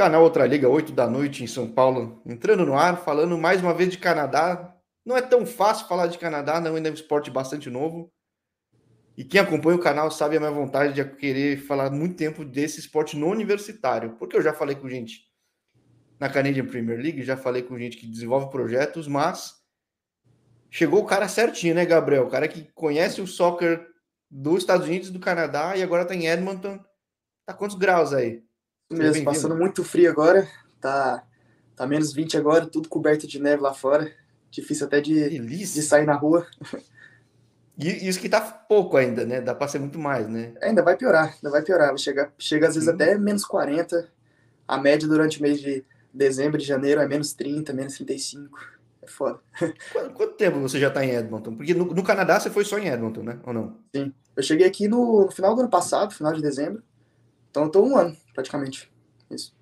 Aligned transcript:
canal 0.00 0.22
Outra 0.22 0.46
Liga, 0.46 0.66
8 0.66 0.92
da 0.92 1.06
noite 1.06 1.44
em 1.44 1.46
São 1.46 1.70
Paulo, 1.70 2.22
entrando 2.24 2.64
no 2.64 2.72
ar, 2.72 3.04
falando 3.04 3.36
mais 3.36 3.60
uma 3.60 3.74
vez 3.74 3.90
de 3.90 3.98
Canadá. 3.98 4.74
Não 5.04 5.14
é 5.14 5.20
tão 5.20 5.44
fácil 5.44 5.86
falar 5.86 6.06
de 6.06 6.16
Canadá, 6.16 6.58
não, 6.58 6.74
ainda 6.74 6.88
é 6.88 6.90
um 6.90 6.94
esporte 6.94 7.30
bastante 7.30 7.68
novo. 7.68 8.10
E 9.14 9.22
quem 9.22 9.38
acompanha 9.38 9.76
o 9.76 9.82
canal 9.82 10.10
sabe 10.10 10.38
a 10.38 10.40
minha 10.40 10.50
vontade 10.50 10.94
de 10.94 11.04
querer 11.16 11.58
falar 11.58 11.90
muito 11.90 12.16
tempo 12.16 12.46
desse 12.46 12.80
esporte 12.80 13.14
no 13.14 13.28
universitário, 13.28 14.16
porque 14.18 14.34
eu 14.34 14.40
já 14.40 14.54
falei 14.54 14.74
com 14.74 14.88
gente 14.88 15.28
na 16.18 16.30
Canadian 16.30 16.64
Premier 16.64 16.98
League, 16.98 17.22
já 17.22 17.36
falei 17.36 17.60
com 17.60 17.78
gente 17.78 17.98
que 17.98 18.06
desenvolve 18.06 18.50
projetos, 18.50 19.06
mas 19.06 19.56
chegou 20.70 21.02
o 21.02 21.06
cara 21.06 21.28
certinho, 21.28 21.74
né, 21.74 21.84
Gabriel? 21.84 22.24
O 22.24 22.30
cara 22.30 22.48
que 22.48 22.72
conhece 22.72 23.20
o 23.20 23.26
soccer 23.26 23.86
dos 24.30 24.60
Estados 24.60 24.86
Unidos 24.86 25.10
do 25.10 25.20
Canadá 25.20 25.76
e 25.76 25.82
agora 25.82 26.06
tá 26.06 26.14
em 26.14 26.26
Edmonton. 26.26 26.82
Tá 27.44 27.52
quantos 27.52 27.76
graus 27.76 28.14
aí? 28.14 28.42
Mesmo, 28.90 29.24
passando 29.24 29.56
muito 29.56 29.84
frio 29.84 30.10
agora. 30.10 30.48
Tá, 30.80 31.22
tá 31.76 31.86
menos 31.86 32.12
20 32.12 32.36
agora, 32.36 32.66
tudo 32.66 32.88
coberto 32.88 33.26
de 33.26 33.40
neve 33.40 33.62
lá 33.62 33.72
fora. 33.72 34.12
Difícil 34.50 34.86
até 34.86 35.00
de, 35.00 35.38
de 35.38 35.82
sair 35.82 36.06
na 36.06 36.14
rua. 36.14 36.46
E 37.78 38.08
isso 38.08 38.20
que 38.20 38.28
tá 38.28 38.40
pouco 38.40 38.96
ainda, 38.96 39.24
né? 39.24 39.40
Dá 39.40 39.54
para 39.54 39.68
ser 39.68 39.78
muito 39.78 39.98
mais, 39.98 40.28
né? 40.28 40.52
Ainda 40.60 40.82
vai 40.82 40.96
piorar, 40.96 41.34
ainda 41.34 41.50
vai 41.50 41.62
piorar. 41.62 41.96
Chega, 41.96 42.30
chega 42.38 42.68
às 42.68 42.74
vezes 42.74 42.88
Sim. 42.88 42.94
até 42.94 43.16
menos 43.16 43.44
40. 43.44 44.08
A 44.68 44.76
média 44.76 45.08
durante 45.08 45.38
o 45.38 45.42
mês 45.42 45.60
de 45.60 45.84
dezembro 46.12 46.60
e 46.60 46.64
janeiro 46.64 47.00
é 47.00 47.08
menos 47.08 47.32
30, 47.32 47.72
menos 47.72 47.94
35. 47.94 48.58
É 49.02 49.06
foda. 49.06 49.40
Quanto, 49.92 50.12
quanto 50.12 50.34
tempo 50.34 50.60
você 50.60 50.78
já 50.78 50.90
tá 50.90 51.02
em 51.02 51.10
Edmonton? 51.10 51.56
Porque 51.56 51.72
no, 51.72 51.86
no, 51.86 52.02
Canadá 52.02 52.38
você 52.38 52.50
foi 52.50 52.64
só 52.66 52.78
em 52.78 52.88
Edmonton, 52.88 53.22
né? 53.22 53.38
Ou 53.44 53.52
não? 53.54 53.78
Sim. 53.94 54.12
Eu 54.36 54.42
cheguei 54.42 54.66
aqui 54.66 54.86
no, 54.86 55.24
no 55.24 55.30
final 55.30 55.54
do 55.54 55.62
ano 55.62 55.70
passado, 55.70 56.12
final 56.12 56.34
de 56.34 56.42
dezembro. 56.42 56.82
Então 57.50 57.64
eu 57.64 57.70
tô 57.70 57.82
um 57.82 57.96
ano, 57.96 58.14
praticamente. 58.40 58.90
Isso. 59.30 59.54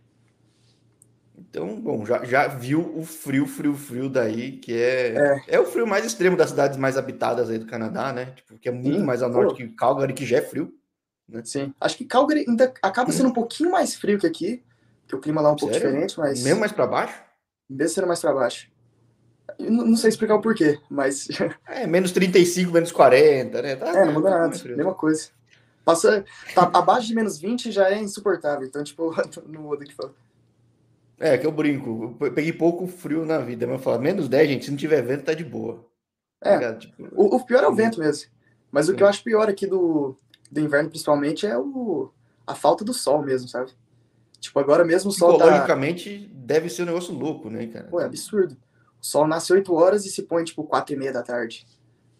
Então, 1.36 1.80
bom, 1.80 2.04
já, 2.04 2.24
já 2.24 2.48
viu 2.48 2.80
o 2.96 3.04
frio, 3.04 3.46
frio, 3.46 3.74
frio 3.74 4.08
daí, 4.08 4.52
que 4.52 4.72
é, 4.72 5.14
é, 5.16 5.42
é 5.48 5.60
o 5.60 5.66
frio 5.66 5.86
mais 5.86 6.04
extremo 6.04 6.36
das 6.36 6.50
cidades 6.50 6.76
mais 6.76 6.96
habitadas 6.96 7.48
aí 7.48 7.58
do 7.58 7.66
Canadá, 7.66 8.12
né? 8.12 8.32
Tipo, 8.36 8.58
que 8.58 8.68
é 8.68 8.72
muito 8.72 8.98
Sim, 8.98 9.04
mais 9.04 9.22
ao 9.22 9.30
norte 9.30 9.54
que 9.54 9.68
Calgary, 9.74 10.12
que 10.12 10.26
já 10.26 10.38
é 10.38 10.42
frio. 10.42 10.72
Né? 11.28 11.42
Sim, 11.44 11.72
acho 11.80 11.96
que 11.96 12.04
Calgary 12.04 12.44
ainda 12.48 12.72
acaba 12.82 13.12
sendo 13.12 13.28
um 13.28 13.32
pouquinho 13.32 13.70
mais 13.70 13.94
frio 13.94 14.18
que 14.18 14.26
aqui, 14.26 14.62
que 15.06 15.14
o 15.14 15.20
clima 15.20 15.40
lá 15.40 15.50
é 15.50 15.52
um 15.52 15.58
Sério? 15.58 15.72
pouco 15.72 15.86
diferente, 15.86 16.18
mas... 16.18 16.42
Mesmo 16.42 16.60
mais 16.60 16.72
para 16.72 16.86
baixo? 16.86 17.22
Mesmo 17.68 17.94
sendo 17.94 18.06
mais 18.08 18.20
para 18.20 18.34
baixo. 18.34 18.70
Não, 19.58 19.86
não 19.86 19.96
sei 19.96 20.08
explicar 20.08 20.34
o 20.34 20.40
porquê, 20.40 20.78
mas... 20.90 21.28
É, 21.66 21.86
menos 21.86 22.12
35, 22.12 22.72
menos 22.72 22.90
40, 22.90 23.62
né? 23.62 23.76
Tá, 23.76 23.88
é, 23.88 24.04
não 24.04 24.14
muda 24.14 24.30
nada, 24.30 24.48
mesma 24.64 24.94
coisa. 24.94 25.30
Passa, 25.88 26.22
tá 26.54 26.70
abaixo 26.74 27.06
de 27.06 27.14
menos 27.14 27.38
20 27.38 27.72
já 27.72 27.90
é 27.90 27.98
insuportável, 27.98 28.68
então, 28.68 28.84
tipo, 28.84 29.10
não 29.48 29.62
muda 29.62 29.86
que 29.86 29.94
fala. 29.94 30.12
É, 31.18 31.38
que 31.38 31.46
eu 31.46 31.50
brinco. 31.50 32.14
Eu 32.20 32.30
peguei 32.30 32.52
pouco 32.52 32.86
frio 32.86 33.24
na 33.24 33.38
vida, 33.38 33.66
mas 33.66 33.76
eu 33.76 33.82
falo, 33.82 33.98
menos 33.98 34.28
10, 34.28 34.48
gente, 34.50 34.64
se 34.66 34.70
não 34.70 34.76
tiver 34.76 35.00
vento, 35.00 35.24
tá 35.24 35.32
de 35.32 35.44
boa. 35.44 35.82
É, 36.42 36.58
tá 36.58 36.74
tipo, 36.74 37.08
o, 37.12 37.36
o, 37.36 37.42
pior 37.42 37.64
é 37.64 37.68
o 37.68 37.74
vento 37.74 37.98
mesmo. 37.98 38.30
Mas 38.70 38.90
o 38.90 38.94
que 38.94 39.02
eu 39.02 39.06
acho 39.06 39.24
pior 39.24 39.48
aqui 39.48 39.66
do, 39.66 40.14
do 40.52 40.60
inverno, 40.60 40.90
principalmente, 40.90 41.46
é 41.46 41.56
o, 41.56 42.12
a 42.46 42.54
falta 42.54 42.84
do 42.84 42.92
sol 42.92 43.22
mesmo, 43.22 43.48
sabe? 43.48 43.72
Tipo, 44.38 44.60
agora 44.60 44.84
mesmo 44.84 45.08
o 45.08 45.14
sol 45.14 45.38
tá 45.38 45.46
Psicologicamente, 45.46 46.28
tá... 46.30 46.34
deve 46.34 46.68
ser 46.68 46.82
um 46.82 46.86
negócio 46.86 47.14
louco, 47.14 47.48
né, 47.48 47.66
cara? 47.66 47.86
Pô, 47.86 47.98
é 47.98 48.04
absurdo. 48.04 48.58
O 49.00 49.06
sol 49.06 49.26
nasce 49.26 49.54
8 49.54 49.72
horas 49.74 50.04
e 50.04 50.10
se 50.10 50.22
põe, 50.22 50.44
tipo, 50.44 50.62
4 50.64 50.94
e 50.94 50.98
meia 50.98 51.14
da 51.14 51.22
tarde. 51.22 51.66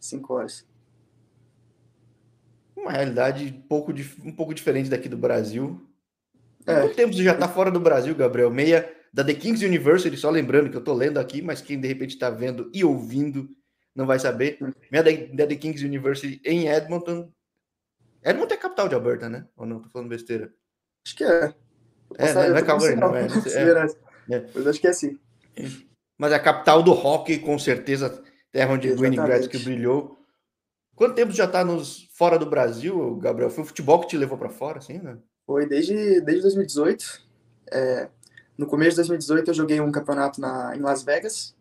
5 0.00 0.32
horas. 0.32 0.66
Uma 2.79 2.93
realidade 2.93 3.45
um 3.45 3.61
pouco, 3.62 3.93
um 4.25 4.33
pouco 4.33 4.55
diferente 4.55 4.89
daqui 4.89 5.09
do 5.09 5.17
Brasil. 5.17 5.81
É. 6.67 6.81
Quanto 6.81 6.95
tempo 6.95 7.12
você 7.12 7.25
já 7.25 7.33
está 7.33 7.48
fora 7.48 7.71
do 7.71 7.81
Brasil, 7.81 8.15
Gabriel? 8.15 8.51
Meia 8.51 8.91
da 9.12 9.25
The 9.25 9.34
Kings 9.34 9.65
University, 9.65 10.17
só 10.17 10.31
lembrando 10.31 10.71
que 10.71 10.77
eu 10.77 10.81
estou 10.81 10.95
lendo 10.95 11.19
aqui, 11.19 11.43
mas 11.43 11.61
quem 11.61 11.81
de 11.81 11.89
repente 11.89 12.11
está 12.11 12.31
vendo 12.31 12.71
e 12.73 12.84
ouvindo 12.84 13.49
não 13.94 14.06
vai 14.06 14.19
saber. 14.19 14.59
Meia 14.93 15.03
da, 15.03 15.47
The 15.47 15.56
Kings 15.56 15.84
University 15.84 16.41
em 16.44 16.69
Edmonton. 16.69 17.33
Edmonton 18.22 18.55
é 18.55 18.56
capital 18.56 18.88
de 18.88 18.94
Alberta, 18.94 19.28
né? 19.28 19.47
Ou 19.56 19.67
não? 19.67 19.81
Tô 19.81 19.88
falando 19.88 20.09
besteira. 20.09 20.53
Acho 21.05 21.17
que 21.17 21.25
é. 21.25 21.55
É, 22.17 22.33
não, 22.33 22.49
não 22.50 22.56
é 22.56 22.62
Calgary, 22.62 22.97
não. 22.97 23.15
É, 23.15 23.27
é, 23.27 24.37
é. 24.37 24.47
Mas 24.55 24.67
acho 24.67 24.81
que 24.81 24.87
é 24.87 24.91
assim. 24.91 25.19
Mas 26.17 26.33
é 26.33 26.37
a 26.37 26.41
capital 26.41 26.83
do 26.83 26.93
hockey, 26.93 27.38
com 27.38 27.59
certeza, 27.59 28.22
terra 28.50 28.72
onde 28.72 28.93
Wayne 28.93 29.17
Gretzky 29.17 29.59
brilhou. 29.59 30.18
Quanto 30.98 31.14
tempo 31.14 31.31
já 31.31 31.44
está 31.44 31.64
nos 31.64 32.09
fora 32.12 32.36
do 32.36 32.44
Brasil, 32.44 33.14
Gabriel? 33.19 33.50
Foi 33.50 33.62
o 33.62 33.66
futebol 33.69 34.00
que 34.00 34.09
te 34.09 34.16
levou 34.16 34.36
para 34.36 34.48
fora, 34.48 34.78
assim, 34.78 34.98
né? 34.98 35.16
Foi 35.47 35.64
desde, 35.64 36.20
desde 36.22 36.42
2018. 36.42 37.22
É, 37.70 38.09
no 38.59 38.66
começo 38.66 38.91
de 38.91 38.97
2018 38.97 39.50
eu 39.50 39.54
joguei 39.54 39.81
um 39.81 39.92
campeonato 39.92 40.41
na, 40.41 40.75
em 40.75 40.81
Las 40.81 41.04
Vegas. 41.04 41.54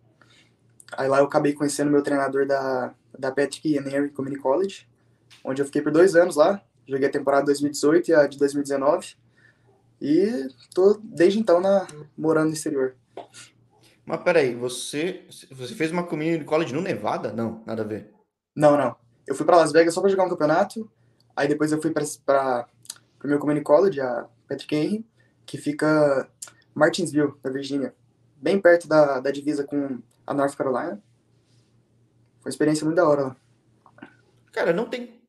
Aí 0.91 1.07
lá 1.07 1.19
eu 1.19 1.25
acabei 1.25 1.53
conhecendo 1.53 1.91
meu 1.91 2.01
treinador 2.01 2.47
da, 2.47 2.95
da 3.15 3.29
Patrick 3.29 3.75
Henry 3.75 4.09
Community 4.09 4.41
College, 4.41 4.89
onde 5.43 5.61
eu 5.61 5.67
fiquei 5.67 5.83
por 5.83 5.91
dois 5.91 6.15
anos 6.15 6.35
lá. 6.35 6.59
Joguei 6.87 7.07
a 7.07 7.11
temporada 7.11 7.45
2018 7.45 8.09
e 8.09 8.13
a 8.15 8.25
de 8.25 8.39
2019. 8.39 9.17
E 10.01 10.47
tô 10.73 10.99
desde 11.03 11.37
então 11.37 11.61
na, 11.61 11.85
morando 12.17 12.47
no 12.47 12.53
exterior. 12.53 12.95
Mas 14.03 14.19
peraí, 14.23 14.55
você, 14.55 15.27
você 15.51 15.75
fez 15.75 15.91
uma 15.91 16.07
community 16.07 16.43
college 16.43 16.73
no 16.73 16.81
Nevada? 16.81 17.31
Não, 17.31 17.61
nada 17.67 17.83
a 17.83 17.85
ver. 17.85 18.11
Não, 18.55 18.75
não. 18.75 19.06
Eu 19.27 19.35
fui 19.35 19.45
para 19.45 19.57
Las 19.57 19.71
Vegas 19.71 19.93
só 19.93 19.99
para 19.99 20.09
jogar 20.09 20.23
um 20.23 20.29
campeonato. 20.29 20.89
Aí 21.35 21.47
depois 21.47 21.71
eu 21.71 21.81
fui 21.81 21.91
para 21.91 22.67
pro 23.19 23.27
meu 23.27 23.39
community 23.39 23.63
college, 23.63 23.99
a 23.99 24.27
Patrick 24.47 24.75
Henry, 24.75 25.05
que 25.45 25.57
fica 25.57 26.27
Martinsville, 26.73 27.33
na 27.43 27.49
Virgínia, 27.51 27.93
bem 28.35 28.59
perto 28.59 28.87
da, 28.87 29.19
da 29.19 29.31
divisa 29.31 29.63
com 29.63 29.99
a 30.25 30.33
North 30.33 30.55
Carolina. 30.55 31.01
Foi 32.39 32.49
uma 32.49 32.49
experiência 32.49 32.85
muito 32.85 32.97
da 32.97 33.07
hora 33.07 33.21
lá. 33.23 33.35
Cara, 34.51 34.71
não 34.71 34.85
tem. 34.85 35.21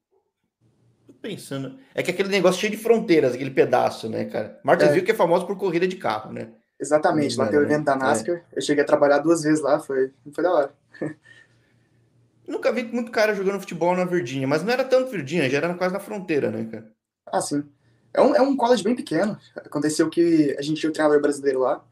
Tô 1.06 1.12
pensando. 1.14 1.78
É 1.94 2.02
que 2.02 2.10
aquele 2.10 2.28
negócio 2.28 2.60
cheio 2.60 2.70
de 2.70 2.78
fronteiras, 2.78 3.34
aquele 3.34 3.50
pedaço, 3.50 4.08
né, 4.08 4.26
cara? 4.26 4.60
Martinsville 4.62 5.02
é. 5.02 5.04
que 5.04 5.10
é 5.12 5.14
famoso 5.14 5.46
por 5.46 5.56
corrida 5.56 5.88
de 5.88 5.96
carro, 5.96 6.32
né? 6.32 6.52
Exatamente, 6.80 7.36
lá 7.36 7.48
tem 7.48 7.58
o 7.58 7.62
evento 7.62 7.84
da 7.84 7.96
né? 7.96 8.04
NASCAR. 8.04 8.36
É. 8.36 8.44
Eu 8.58 8.62
cheguei 8.62 8.84
a 8.84 8.86
trabalhar 8.86 9.18
duas 9.18 9.42
vezes 9.42 9.60
lá, 9.60 9.80
foi, 9.80 10.12
foi 10.32 10.44
da 10.44 10.52
hora. 10.52 10.74
Nunca 12.48 12.72
vi 12.72 12.82
muito 12.84 13.12
cara 13.12 13.34
jogando 13.34 13.60
futebol 13.60 13.94
na 13.94 14.06
Virgínia, 14.06 14.48
mas 14.48 14.64
não 14.64 14.72
era 14.72 14.82
tanto 14.82 15.10
Virgínia, 15.10 15.50
já 15.50 15.58
era 15.58 15.74
quase 15.74 15.92
na 15.92 16.00
fronteira, 16.00 16.50
né, 16.50 16.64
cara? 16.64 16.90
Ah, 17.26 17.42
sim. 17.42 17.62
É 18.14 18.22
um, 18.22 18.34
é 18.34 18.40
um 18.40 18.56
college 18.56 18.82
bem 18.82 18.96
pequeno. 18.96 19.38
Aconteceu 19.54 20.08
que 20.08 20.56
a 20.58 20.62
gente 20.62 20.80
tinha 20.80 20.88
o 20.88 20.92
treinador 20.92 21.20
brasileiro 21.20 21.60
lá. 21.60 21.84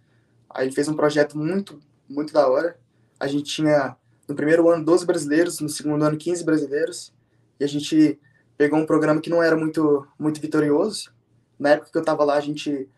Aí 0.49 0.67
ele 0.67 0.75
fez 0.75 0.89
um 0.89 0.97
projeto 0.97 1.37
muito, 1.37 1.79
muito 2.09 2.33
da 2.33 2.49
hora. 2.49 2.79
A 3.21 3.27
gente 3.27 3.45
tinha, 3.45 3.95
no 4.27 4.35
primeiro 4.35 4.69
ano, 4.71 4.83
12 4.83 5.05
brasileiros, 5.05 5.61
no 5.61 5.69
segundo 5.69 6.03
ano, 6.03 6.17
15 6.17 6.43
brasileiros. 6.43 7.13
E 7.61 7.65
a 7.65 7.69
gente 7.69 8.19
pegou 8.57 8.79
um 8.79 8.87
programa 8.87 9.21
que 9.21 9.29
não 9.29 9.43
era 9.43 9.57
muito, 9.57 10.07
muito 10.19 10.41
vitorioso. 10.41 11.13
Na 11.59 11.71
época 11.71 11.91
que 11.93 11.99
eu 11.99 12.05
tava 12.05 12.25
lá, 12.25 12.37
a 12.37 12.41
gente 12.41 12.89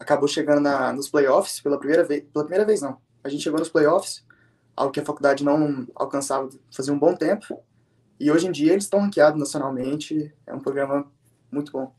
acabou 0.00 0.26
chegando 0.26 0.60
na, 0.60 0.92
nos 0.92 1.10
playoffs 1.10 1.60
pela 1.60 1.78
primeira 1.78 2.04
vez. 2.04 2.24
Pela 2.32 2.44
primeira 2.44 2.64
vez, 2.64 2.80
não. 2.80 2.98
A 3.22 3.28
gente 3.28 3.42
chegou 3.42 3.58
nos 3.58 3.68
playoffs, 3.68 4.24
algo 4.76 4.92
que 4.92 5.00
a 5.00 5.04
faculdade 5.04 5.44
não 5.44 5.86
alcançava 5.94 6.48
fazia 6.74 6.92
um 6.92 6.98
bom 6.98 7.14
tempo. 7.14 7.62
E 8.18 8.30
hoje 8.30 8.46
em 8.46 8.52
dia 8.52 8.72
eles 8.72 8.84
estão 8.84 9.00
ranqueados 9.00 9.38
nacionalmente. 9.38 10.32
É 10.46 10.54
um 10.54 10.60
programa 10.60 11.10
muito 11.50 11.72
bom. 11.72 11.94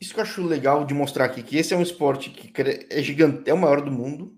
Isso 0.00 0.14
que 0.14 0.20
eu 0.20 0.24
acho 0.24 0.42
legal 0.42 0.84
de 0.84 0.94
mostrar 0.94 1.26
aqui, 1.26 1.42
que 1.42 1.58
esse 1.58 1.74
é 1.74 1.76
um 1.76 1.82
esporte 1.82 2.30
que 2.30 2.52
é 2.88 3.02
gigante, 3.02 3.48
é 3.48 3.52
o 3.52 3.58
maior 3.58 3.82
do 3.82 3.90
mundo. 3.90 4.34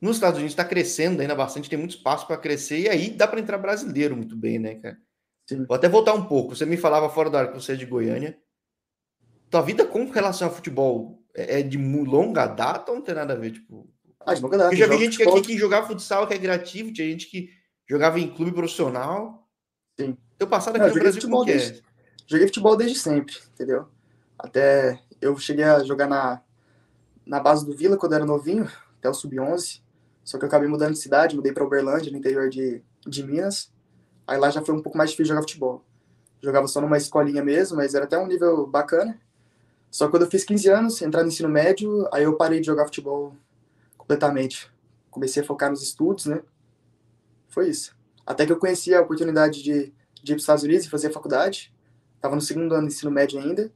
Nos 0.00 0.16
Estados 0.16 0.38
Unidos 0.38 0.52
está 0.52 0.64
crescendo 0.64 1.20
ainda 1.22 1.34
bastante, 1.34 1.70
tem 1.70 1.78
muito 1.78 1.94
espaço 1.94 2.26
para 2.26 2.36
crescer, 2.36 2.80
e 2.80 2.88
aí 2.88 3.10
dá 3.10 3.28
para 3.28 3.38
entrar 3.38 3.56
brasileiro 3.56 4.16
muito 4.16 4.36
bem, 4.36 4.58
né, 4.58 4.74
cara? 4.74 4.98
Sim. 5.48 5.64
Vou 5.64 5.76
até 5.76 5.88
voltar 5.88 6.12
um 6.14 6.24
pouco. 6.24 6.56
Você 6.56 6.66
me 6.66 6.76
falava 6.76 7.08
fora 7.08 7.30
da 7.30 7.38
hora 7.38 7.48
que 7.48 7.54
você 7.54 7.74
é 7.74 7.76
de 7.76 7.86
Goiânia. 7.86 8.36
Tua 9.48 9.60
vida 9.60 9.84
com 9.86 10.10
relação 10.10 10.48
ao 10.48 10.54
futebol 10.54 11.22
é, 11.34 11.60
é 11.60 11.62
de 11.62 11.78
longa 11.78 12.46
data 12.46 12.90
ou 12.90 12.98
não 12.98 13.04
tem 13.04 13.14
nada 13.14 13.34
a 13.34 13.36
ver? 13.36 13.52
Tipo, 13.52 13.88
ah, 14.26 14.34
de 14.34 14.40
data. 14.42 14.74
Eu 14.74 14.76
já 14.76 14.86
vi 14.86 14.98
gente 14.98 15.16
que, 15.16 15.22
aqui 15.22 15.40
que 15.42 15.58
jogava 15.58 15.86
futsal 15.86 16.26
recreativo, 16.26 16.92
tinha 16.92 17.08
gente 17.08 17.26
que 17.26 17.50
jogava 17.88 18.18
em 18.18 18.32
clube 18.32 18.52
profissional. 18.52 19.48
Sim. 19.98 20.16
Teu 20.38 20.46
passado 20.46 20.76
aqui 20.76 20.86
não, 20.86 20.94
no 20.94 21.00
Brasil 21.00 21.22
como 21.22 21.44
que 21.44 21.52
é? 21.52 21.80
Joguei 22.26 22.46
futebol 22.46 22.76
desde 22.76 22.98
sempre, 22.98 23.36
entendeu? 23.52 23.88
Até 24.38 25.00
eu 25.20 25.36
cheguei 25.36 25.64
a 25.64 25.82
jogar 25.84 26.08
na, 26.08 26.40
na 27.24 27.38
base 27.40 27.64
do 27.64 27.76
Vila 27.76 27.96
quando 27.96 28.14
era 28.14 28.24
novinho, 28.24 28.68
até 28.98 29.08
o 29.08 29.14
sub-11. 29.14 29.80
Só 30.24 30.38
que 30.38 30.44
eu 30.44 30.48
acabei 30.48 30.68
mudando 30.68 30.92
de 30.92 30.98
cidade, 30.98 31.36
mudei 31.36 31.52
para 31.52 31.64
Uberlândia, 31.64 32.10
no 32.10 32.18
interior 32.18 32.48
de, 32.48 32.82
de 33.06 33.22
Minas. 33.22 33.72
Aí 34.26 34.38
lá 34.38 34.50
já 34.50 34.62
foi 34.62 34.74
um 34.74 34.82
pouco 34.82 34.96
mais 34.96 35.10
difícil 35.10 35.34
jogar 35.34 35.42
futebol. 35.42 35.84
Jogava 36.40 36.66
só 36.66 36.80
numa 36.80 36.96
escolinha 36.96 37.42
mesmo, 37.44 37.76
mas 37.76 37.94
era 37.94 38.04
até 38.04 38.18
um 38.18 38.26
nível 38.26 38.66
bacana. 38.66 39.20
Só 39.90 40.06
que 40.06 40.12
quando 40.12 40.22
eu 40.22 40.30
fiz 40.30 40.44
15 40.44 40.68
anos, 40.68 41.02
entrar 41.02 41.22
no 41.22 41.28
ensino 41.28 41.48
médio, 41.48 42.08
aí 42.12 42.24
eu 42.24 42.36
parei 42.36 42.60
de 42.60 42.66
jogar 42.66 42.84
futebol 42.86 43.36
completamente. 44.02 44.70
Comecei 45.10 45.42
a 45.42 45.46
focar 45.46 45.70
nos 45.70 45.82
estudos, 45.82 46.26
né? 46.26 46.42
Foi 47.48 47.68
isso. 47.68 47.96
Até 48.26 48.44
que 48.44 48.52
eu 48.52 48.58
conheci 48.58 48.94
a 48.94 49.00
oportunidade 49.00 49.62
de, 49.62 49.92
de 50.22 50.32
ir 50.32 50.34
para 50.34 50.36
os 50.36 50.42
Estados 50.42 50.64
Unidos 50.64 50.86
e 50.86 50.90
fazer 50.90 51.08
a 51.08 51.12
faculdade. 51.12 51.72
Tava 52.20 52.34
no 52.34 52.40
segundo 52.40 52.74
ano 52.74 52.86
do 52.86 52.92
ensino 52.92 53.10
médio 53.10 53.40
ainda. 53.40 53.72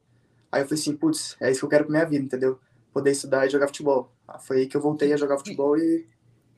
Aí 0.50 0.62
eu 0.62 0.66
falei 0.66 0.80
assim, 0.80 0.96
putz, 0.96 1.36
é 1.40 1.50
isso 1.50 1.60
que 1.60 1.64
eu 1.66 1.70
quero 1.70 1.84
pra 1.84 1.92
minha 1.92 2.04
vida, 2.04 2.24
entendeu? 2.24 2.58
poder 2.96 3.10
estudar 3.10 3.44
e 3.46 3.50
jogar 3.50 3.66
futebol. 3.66 4.10
Ah, 4.26 4.38
foi 4.38 4.60
aí 4.60 4.66
que 4.66 4.74
eu 4.74 4.80
voltei 4.80 5.12
a 5.12 5.18
jogar 5.18 5.36
futebol 5.36 5.76
e. 5.76 6.06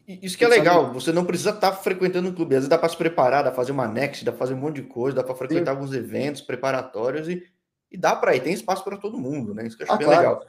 Isso 0.07 0.39
que 0.39 0.45
é 0.45 0.49
legal, 0.49 0.93
você 0.95 1.13
não 1.13 1.25
precisa 1.25 1.51
estar 1.51 1.73
tá 1.73 1.77
frequentando 1.77 2.29
o 2.29 2.33
clube. 2.33 2.55
Às 2.55 2.61
vezes 2.61 2.69
dá 2.69 2.79
para 2.79 2.89
se 2.89 2.97
preparar, 2.97 3.43
dá 3.43 3.51
para 3.51 3.57
fazer 3.57 3.73
uma 3.73 3.89
next, 3.89 4.25
dá 4.25 4.31
para 4.31 4.39
fazer 4.39 4.55
um 4.55 4.59
monte 4.59 4.77
de 4.77 4.83
coisa, 4.85 5.17
dá 5.17 5.25
para 5.25 5.35
frequentar 5.35 5.73
Sim. 5.73 5.79
alguns 5.79 5.93
eventos 5.93 6.41
preparatórios 6.41 7.29
e, 7.29 7.45
e 7.91 7.99
dá 7.99 8.15
para 8.15 8.35
ir. 8.35 8.41
Tem 8.41 8.55
espaço 8.55 8.85
para 8.85 8.97
todo 8.97 9.19
mundo, 9.19 9.53
né? 9.53 9.67
Isso 9.67 9.77
que 9.77 9.83
eu 9.83 9.87
acho 9.87 9.95
ah, 9.95 9.99
bem 9.99 10.07
claro. 10.07 10.23
legal. 10.23 10.47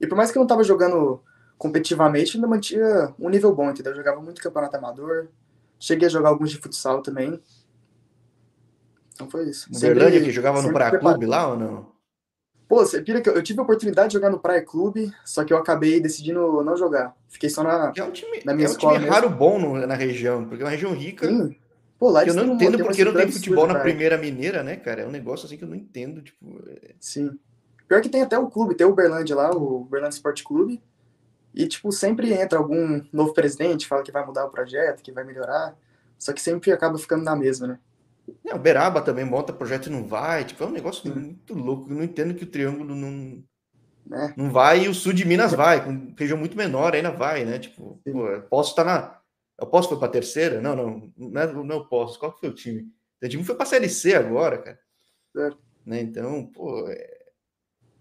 E 0.00 0.06
por 0.06 0.16
mais 0.16 0.30
que 0.30 0.36
eu 0.36 0.40
não 0.40 0.46
estava 0.46 0.62
jogando 0.64 1.22
competitivamente, 1.58 2.36
ainda 2.36 2.46
mantinha 2.46 3.12
um 3.18 3.28
nível 3.28 3.54
bom, 3.54 3.68
entendeu? 3.68 3.92
Eu 3.92 3.96
jogava 3.96 4.20
muito 4.22 4.40
campeonato 4.40 4.76
amador, 4.76 5.28
cheguei 5.78 6.06
a 6.06 6.10
jogar 6.10 6.30
alguns 6.30 6.50
de 6.50 6.58
futsal 6.58 7.02
também. 7.02 7.40
Então 9.12 9.28
foi 9.28 9.50
isso. 9.50 9.68
Verdade 9.72 10.20
que 10.20 10.30
jogava 10.30 10.62
no 10.62 10.72
Praia 10.72 10.96
Clube 10.98 11.26
lá 11.26 11.48
ou 11.48 11.58
não? 11.58 11.98
Pô, 12.68 12.84
você 12.84 13.00
pira 13.00 13.20
que 13.20 13.28
eu 13.28 13.42
tive 13.42 13.58
a 13.58 13.62
oportunidade 13.62 14.08
de 14.08 14.14
jogar 14.14 14.30
no 14.30 14.38
Praia 14.38 14.62
Clube, 14.62 15.10
só 15.24 15.42
que 15.42 15.52
eu 15.52 15.56
acabei 15.56 16.00
decidindo 16.00 16.62
não 16.62 16.76
jogar. 16.76 17.16
Fiquei 17.26 17.48
só 17.48 17.64
na, 17.64 17.92
é 17.96 18.04
um 18.04 18.10
time, 18.10 18.42
na 18.44 18.54
minha 18.54 18.66
é 18.66 18.68
um 18.68 18.72
escola. 18.72 18.92
É 18.92 18.96
um 18.96 19.00
time 19.00 19.10
raro 19.10 19.30
bom 19.30 19.58
no, 19.58 19.86
na 19.86 19.94
região, 19.94 20.44
porque 20.44 20.62
é 20.62 20.66
uma 20.66 20.70
região 20.70 20.92
rica. 20.92 21.26
Sim. 21.26 21.56
Pô, 21.98 22.10
lá 22.10 22.24
eu 22.24 22.34
não 22.34 22.54
entendo 22.54 22.78
porque 22.78 23.04
não 23.04 23.14
tem 23.14 23.32
futebol 23.32 23.66
na 23.66 23.80
primeira 23.80 24.16
mineira, 24.16 24.62
né, 24.62 24.76
cara? 24.76 25.02
É 25.02 25.06
um 25.06 25.10
negócio 25.10 25.46
assim 25.46 25.56
que 25.56 25.64
eu 25.64 25.68
não 25.68 25.74
entendo, 25.74 26.22
tipo. 26.22 26.62
É... 26.68 26.94
Sim. 27.00 27.36
Pior 27.88 28.02
que 28.02 28.08
tem 28.10 28.20
até 28.20 28.38
o 28.38 28.48
clube, 28.48 28.74
tem 28.74 28.86
o 28.86 28.90
Uberlândia 28.90 29.34
lá, 29.34 29.50
o 29.50 29.80
Uberlândia 29.80 30.16
Sport 30.16 30.42
Clube. 30.42 30.80
E, 31.58 31.66
tipo, 31.66 31.90
sempre 31.90 32.32
entra 32.32 32.56
algum 32.56 33.02
novo 33.12 33.34
presidente, 33.34 33.88
fala 33.88 34.04
que 34.04 34.12
vai 34.12 34.24
mudar 34.24 34.44
o 34.44 34.50
projeto, 34.50 35.02
que 35.02 35.10
vai 35.10 35.24
melhorar. 35.24 35.76
Só 36.16 36.32
que 36.32 36.40
sempre 36.40 36.70
acaba 36.70 36.96
ficando 36.96 37.24
na 37.24 37.34
mesma, 37.34 37.66
né? 37.66 37.78
É, 38.46 38.54
o 38.54 38.58
Beraba 38.60 39.02
também 39.02 39.24
monta 39.24 39.52
projeto 39.52 39.86
e 39.86 39.90
não 39.90 40.06
vai. 40.06 40.44
Tipo, 40.44 40.62
é 40.62 40.66
um 40.68 40.70
negócio 40.70 41.12
muito 41.12 41.54
louco. 41.54 41.90
Eu 41.90 41.96
não 41.96 42.04
entendo 42.04 42.32
que 42.32 42.44
o 42.44 42.46
Triângulo 42.46 42.94
não, 42.94 43.42
é. 44.12 44.34
não 44.36 44.52
vai 44.52 44.84
e 44.84 44.88
o 44.88 44.94
sul 44.94 45.12
de 45.12 45.26
Minas 45.26 45.52
vai, 45.52 45.84
com 45.84 46.14
região 46.16 46.38
muito 46.38 46.56
menor 46.56 46.94
ainda 46.94 47.10
vai, 47.10 47.44
né? 47.44 47.58
Tipo, 47.58 48.00
pô, 48.04 48.40
posso 48.48 48.70
estar 48.70 48.84
na. 48.84 49.18
Eu 49.58 49.66
posso 49.66 49.88
foi 49.88 49.98
para 49.98 50.12
terceira? 50.12 50.60
Não, 50.60 50.76
não, 50.76 51.12
não, 51.16 51.40
é, 51.40 51.52
não 51.52 51.84
posso. 51.88 52.20
Qual 52.20 52.32
que 52.32 52.38
foi 52.38 52.50
o 52.50 52.54
time? 52.54 52.88
O 53.20 53.28
time 53.28 53.42
foi 53.42 53.56
para 53.56 53.66
Série 53.66 53.88
C 53.88 54.14
agora, 54.14 54.58
cara. 54.58 54.78
É. 55.36 55.50
Né? 55.84 56.00
Então, 56.02 56.46
pô, 56.46 56.88
é, 56.88 57.18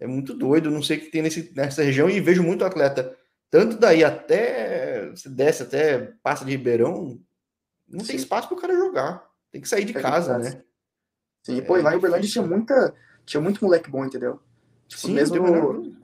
é, 0.02 0.06
muito 0.06 0.36
doido. 0.36 0.70
Não 0.70 0.84
sei 0.84 0.98
o 0.98 1.02
que 1.02 1.10
tem 1.10 1.24
nesse, 1.24 1.52
nessa 1.56 1.82
região 1.82 2.08
e 2.08 2.20
vejo 2.20 2.44
muito 2.44 2.64
atleta, 2.64 3.18
tanto 3.50 3.78
daí 3.78 4.04
até 4.04 5.16
se 5.16 5.30
desce 5.30 5.64
até 5.64 6.14
passa 6.22 6.44
de 6.44 6.52
Ribeirão, 6.52 7.20
não 7.88 8.02
Sim. 8.02 8.08
tem 8.08 8.16
espaço 8.16 8.48
para 8.48 8.58
o 8.58 8.62
cara 8.62 8.76
jogar. 8.76 9.26
Tem 9.52 9.62
que 9.62 9.70
sair 9.70 9.86
de 9.86 9.94
casa, 9.94 10.38
né? 10.38 10.62
Sim, 11.44 11.60
é, 11.60 11.62
pô, 11.62 11.78
e 11.78 11.82
lá 11.82 11.94
em 11.94 11.98
Uberlândia 11.98 12.30
tinha 12.30 12.46
muita. 12.46 12.94
Tinha 13.26 13.42
muito 13.42 13.64
moleque 13.64 13.90
bom, 13.90 14.06
entendeu? 14.06 14.40
Tipo, 14.88 15.08
Sim, 15.08 15.14
mesmo. 15.14 15.38
No... 15.38 15.96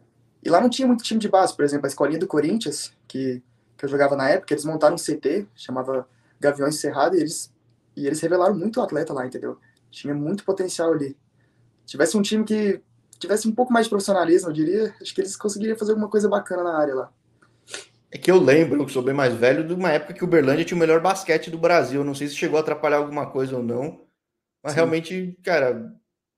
E 0.42 0.50
lá 0.50 0.60
não 0.60 0.70
tinha 0.70 0.88
muito 0.88 1.04
time 1.04 1.20
de 1.20 1.30
base, 1.30 1.56
por 1.56 1.64
exemplo, 1.64 1.86
a 1.86 1.90
escolinha 1.90 2.20
do 2.20 2.28
Corinthians, 2.28 2.94
que, 3.08 3.42
que 3.78 3.86
eu 3.86 3.90
jogava 3.90 4.16
na 4.16 4.30
época, 4.30 4.54
eles 4.54 4.66
montaram 4.66 4.96
um 4.96 4.98
CT, 4.98 5.48
chamava 5.56 6.08
Gaviões 6.40 6.76
Cerrado, 6.76 7.16
e 7.16 7.20
eles, 7.22 7.54
e 7.96 8.06
eles 8.06 8.20
revelaram 8.20 8.54
muito 8.54 8.82
atleta 8.82 9.14
lá, 9.14 9.26
entendeu? 9.26 9.58
Tinha 9.90 10.14
muito 10.14 10.44
potencial 10.44 10.92
ali. 10.92 11.18
Tivesse 11.86 12.18
um 12.18 12.22
time 12.22 12.44
que 12.44 12.82
tivesse 13.18 13.48
um 13.48 13.56
pouco 13.56 13.72
mais 13.72 13.86
de 13.86 13.90
profissionalismo, 13.90 14.50
eu 14.50 14.54
diria, 14.54 14.94
acho 15.02 15.16
que 15.16 15.22
eles 15.22 15.38
conseguiriam 15.38 15.78
fazer 15.78 15.92
alguma 15.92 16.10
coisa 16.10 16.28
bacana 16.28 16.64
na 16.64 16.78
área 16.78 16.96
lá. 16.96 17.12
É 18.14 18.18
que 18.20 18.30
eu 18.30 18.40
lembro, 18.40 18.86
que 18.86 18.92
sou 18.92 19.02
bem 19.02 19.14
mais 19.14 19.34
velho, 19.34 19.68
de 19.68 19.74
uma 19.74 19.90
época 19.90 20.14
que 20.14 20.24
o 20.24 20.28
Berlândia 20.28 20.64
tinha 20.64 20.78
o 20.78 20.80
melhor 20.80 21.02
basquete 21.02 21.50
do 21.50 21.58
Brasil. 21.58 22.04
Não 22.04 22.14
sei 22.14 22.28
se 22.28 22.36
chegou 22.36 22.58
a 22.58 22.62
atrapalhar 22.62 22.98
alguma 22.98 23.26
coisa 23.26 23.58
ou 23.58 23.64
não. 23.64 24.06
Mas 24.62 24.74
Sim. 24.74 24.76
realmente, 24.78 25.40
cara, 25.44 25.92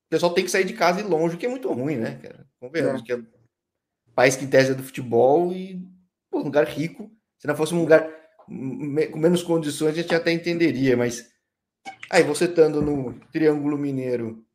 o 0.06 0.10
pessoal 0.10 0.34
tem 0.34 0.46
que 0.46 0.50
sair 0.52 0.64
de 0.64 0.72
casa 0.72 1.02
e 1.02 1.04
longe, 1.04 1.36
o 1.36 1.38
que 1.38 1.46
é 1.46 1.50
muito 1.50 1.70
ruim, 1.74 1.98
né, 1.98 2.18
cara? 2.24 2.48
Convenhamos 2.62 3.02
é. 3.02 3.04
que 3.04 3.12
é 3.12 3.18
um 3.18 3.26
país 4.16 4.38
que 4.38 4.46
em 4.46 4.50
tese 4.50 4.72
é 4.72 4.74
do 4.74 4.84
futebol 4.84 5.52
e 5.52 5.86
pô, 6.32 6.40
um 6.40 6.44
lugar 6.44 6.66
rico. 6.66 7.12
Se 7.38 7.46
não 7.46 7.58
fosse 7.58 7.74
um 7.74 7.82
lugar 7.82 8.10
com 8.48 9.20
menos 9.20 9.44
condições, 9.44 9.90
a 9.92 10.02
gente 10.02 10.16
até 10.16 10.32
entenderia, 10.32 10.96
mas 10.96 11.30
aí 12.10 12.24
você 12.24 12.46
estando 12.46 12.82
no 12.82 13.20
Triângulo 13.34 13.78
Mineiro, 13.78 14.46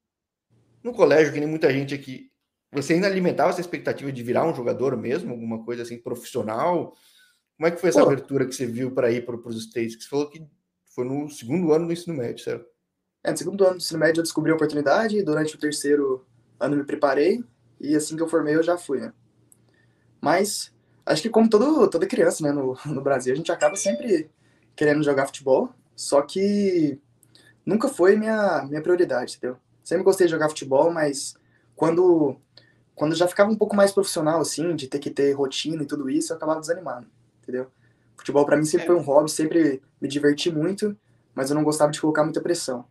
no 0.82 0.94
colégio, 0.94 1.34
que 1.34 1.38
nem 1.38 1.48
muita 1.48 1.70
gente 1.70 1.94
aqui, 1.94 2.29
você 2.72 2.94
ainda 2.94 3.06
alimentava 3.06 3.50
essa 3.50 3.60
expectativa 3.60 4.12
de 4.12 4.22
virar 4.22 4.44
um 4.44 4.54
jogador 4.54 4.96
mesmo, 4.96 5.32
alguma 5.32 5.64
coisa 5.64 5.82
assim 5.82 5.98
profissional? 5.98 6.94
Como 7.56 7.66
é 7.66 7.70
que 7.70 7.80
foi 7.80 7.90
essa 7.90 8.00
Pô. 8.00 8.06
abertura 8.06 8.46
que 8.46 8.54
você 8.54 8.66
viu 8.66 8.92
para 8.92 9.10
ir 9.10 9.24
para 9.24 9.36
os 9.36 9.64
States? 9.64 9.96
Que 9.96 10.04
você 10.04 10.08
falou 10.08 10.30
que 10.30 10.46
foi 10.94 11.04
no 11.04 11.28
segundo 11.28 11.72
ano 11.72 11.86
do 11.86 11.92
ensino 11.92 12.16
médio, 12.16 12.44
certo? 12.44 12.66
É, 13.22 13.30
no 13.30 13.36
segundo 13.36 13.64
ano 13.64 13.74
do 13.74 13.78
ensino 13.78 14.00
médio 14.00 14.20
eu 14.20 14.24
descobri 14.24 14.52
a 14.52 14.54
oportunidade, 14.54 15.22
durante 15.22 15.54
o 15.54 15.58
terceiro 15.58 16.24
ano 16.58 16.76
me 16.76 16.84
preparei, 16.84 17.44
e 17.80 17.96
assim 17.96 18.16
que 18.16 18.22
eu 18.22 18.28
formei 18.28 18.54
eu 18.54 18.62
já 18.62 18.78
fui, 18.78 19.00
né? 19.00 19.12
Mas 20.20 20.72
acho 21.04 21.22
que 21.22 21.30
como 21.30 21.48
todo, 21.48 21.88
toda 21.88 22.06
criança, 22.06 22.42
né, 22.42 22.52
no, 22.52 22.76
no 22.86 23.00
Brasil, 23.00 23.32
a 23.32 23.36
gente 23.36 23.50
acaba 23.50 23.76
sempre 23.76 24.30
querendo 24.76 25.02
jogar 25.02 25.26
futebol, 25.26 25.70
só 25.96 26.22
que 26.22 26.98
nunca 27.64 27.88
foi 27.88 28.16
minha, 28.16 28.64
minha 28.68 28.82
prioridade, 28.82 29.36
entendeu? 29.36 29.58
Sempre 29.82 30.04
gostei 30.04 30.26
de 30.26 30.30
jogar 30.30 30.48
futebol, 30.48 30.92
mas 30.92 31.34
quando, 31.74 32.36
quando 32.94 33.14
já 33.14 33.26
ficava 33.26 33.50
um 33.50 33.56
pouco 33.56 33.74
mais 33.74 33.92
profissional, 33.92 34.40
assim, 34.40 34.74
de 34.76 34.86
ter 34.86 34.98
que 34.98 35.10
ter 35.10 35.32
rotina 35.32 35.82
e 35.82 35.86
tudo 35.86 36.10
isso, 36.10 36.32
eu 36.32 36.36
acabava 36.36 36.60
desanimando 36.60 37.06
entendeu? 37.50 37.70
Futebol 38.16 38.46
para 38.46 38.56
mim 38.56 38.64
sempre 38.64 38.84
é. 38.84 38.86
foi 38.86 38.96
um 38.96 39.02
hobby, 39.02 39.30
sempre 39.30 39.82
me 40.00 40.08
diverti 40.08 40.50
muito, 40.50 40.96
mas 41.34 41.50
eu 41.50 41.56
não 41.56 41.64
gostava 41.64 41.90
de 41.90 42.00
colocar 42.00 42.22
muita 42.22 42.40
pressão. 42.40 42.84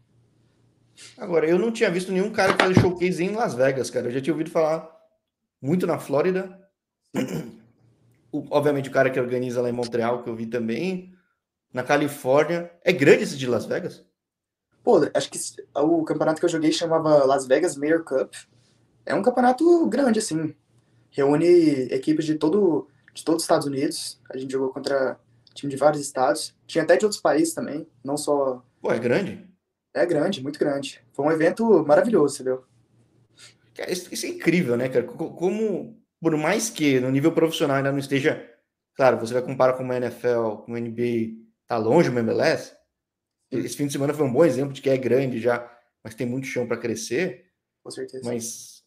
Agora, 1.18 1.48
eu 1.48 1.58
não 1.58 1.72
tinha 1.72 1.90
visto 1.90 2.12
nenhum 2.12 2.32
cara 2.32 2.58
fazer 2.58 2.80
showcase 2.80 3.24
em 3.24 3.32
Las 3.32 3.54
Vegas, 3.54 3.90
cara. 3.90 4.08
Eu 4.08 4.12
já 4.12 4.20
tinha 4.20 4.34
ouvido 4.34 4.50
falar 4.50 4.90
muito 5.62 5.88
na 5.88 5.98
Flórida. 5.98 6.60
O, 8.32 8.46
obviamente, 8.52 8.90
o 8.90 8.92
cara 8.92 9.10
que 9.10 9.20
organiza 9.20 9.60
lá 9.60 9.72
em 9.72 9.74
Montreal, 9.74 10.22
que 10.22 10.30
eu 10.30 10.36
vi 10.36 10.46
também. 10.46 11.12
Na 11.74 11.82
Califórnia. 11.82 12.72
É 12.84 12.92
grande 12.92 13.24
esse 13.24 13.36
de 13.36 13.48
Las 13.48 13.66
Vegas? 13.66 14.06
Pô, 14.84 15.00
acho 15.16 15.32
que 15.32 15.40
o 15.76 16.04
campeonato 16.04 16.40
que 16.40 16.46
eu 16.46 16.50
joguei 16.50 16.72
chamava 16.72 17.26
Las 17.26 17.48
Vegas 17.48 17.76
Mayor 17.76 18.04
Cup. 18.04 18.36
É 19.10 19.16
um 19.16 19.24
campeonato 19.24 19.88
grande, 19.88 20.20
assim. 20.20 20.56
Reúne 21.10 21.88
equipes 21.92 22.26
de 22.26 22.36
todo 22.36 22.88
de 23.12 23.26
todos 23.26 23.42
os 23.42 23.44
Estados 23.44 23.66
Unidos. 23.66 24.22
A 24.30 24.38
gente 24.38 24.52
jogou 24.52 24.70
contra 24.70 25.20
time 25.56 25.72
de 25.72 25.76
vários 25.76 26.02
estados. 26.02 26.56
Tinha 26.68 26.84
até 26.84 26.96
de 26.96 27.06
outros 27.06 27.20
países 27.20 27.56
também, 27.56 27.88
não 28.04 28.16
só. 28.16 28.64
Pô, 28.80 28.92
é 28.92 29.00
grande? 29.00 29.50
É 29.96 30.06
grande, 30.06 30.44
muito 30.44 30.60
grande. 30.60 31.02
Foi 31.12 31.26
um 31.26 31.32
evento 31.32 31.84
maravilhoso, 31.86 32.36
entendeu? 32.36 32.64
Isso 33.88 34.26
é 34.26 34.30
incrível, 34.30 34.78
né, 34.78 34.88
cara? 34.90 35.06
Como, 35.06 36.00
por 36.22 36.38
mais 36.38 36.70
que 36.70 37.00
no 37.00 37.10
nível 37.10 37.32
profissional 37.32 37.78
ainda 37.78 37.92
não 37.92 38.00
esteja. 38.00 38.48
Claro, 38.94 39.18
você 39.18 39.34
vai 39.34 39.42
comparar 39.42 39.74
com 39.74 39.84
uma 39.84 39.98
NFL, 39.98 40.58
com 40.64 40.74
uma 40.74 40.80
NBA, 40.80 41.34
tá 41.66 41.78
longe 41.78 42.10
o 42.10 42.20
MLS. 42.20 42.74
Esse 43.50 43.76
fim 43.76 43.88
de 43.88 43.94
semana 43.94 44.14
foi 44.14 44.26
um 44.26 44.32
bom 44.32 44.46
exemplo 44.46 44.74
de 44.74 44.82
que 44.82 44.90
é 44.90 44.98
grande 44.98 45.40
já, 45.40 45.68
mas 46.04 46.14
tem 46.14 46.28
muito 46.28 46.46
chão 46.46 46.68
para 46.68 46.78
crescer. 46.78 47.46
Com 47.82 47.90
certeza. 47.90 48.30
Mas 48.30 48.79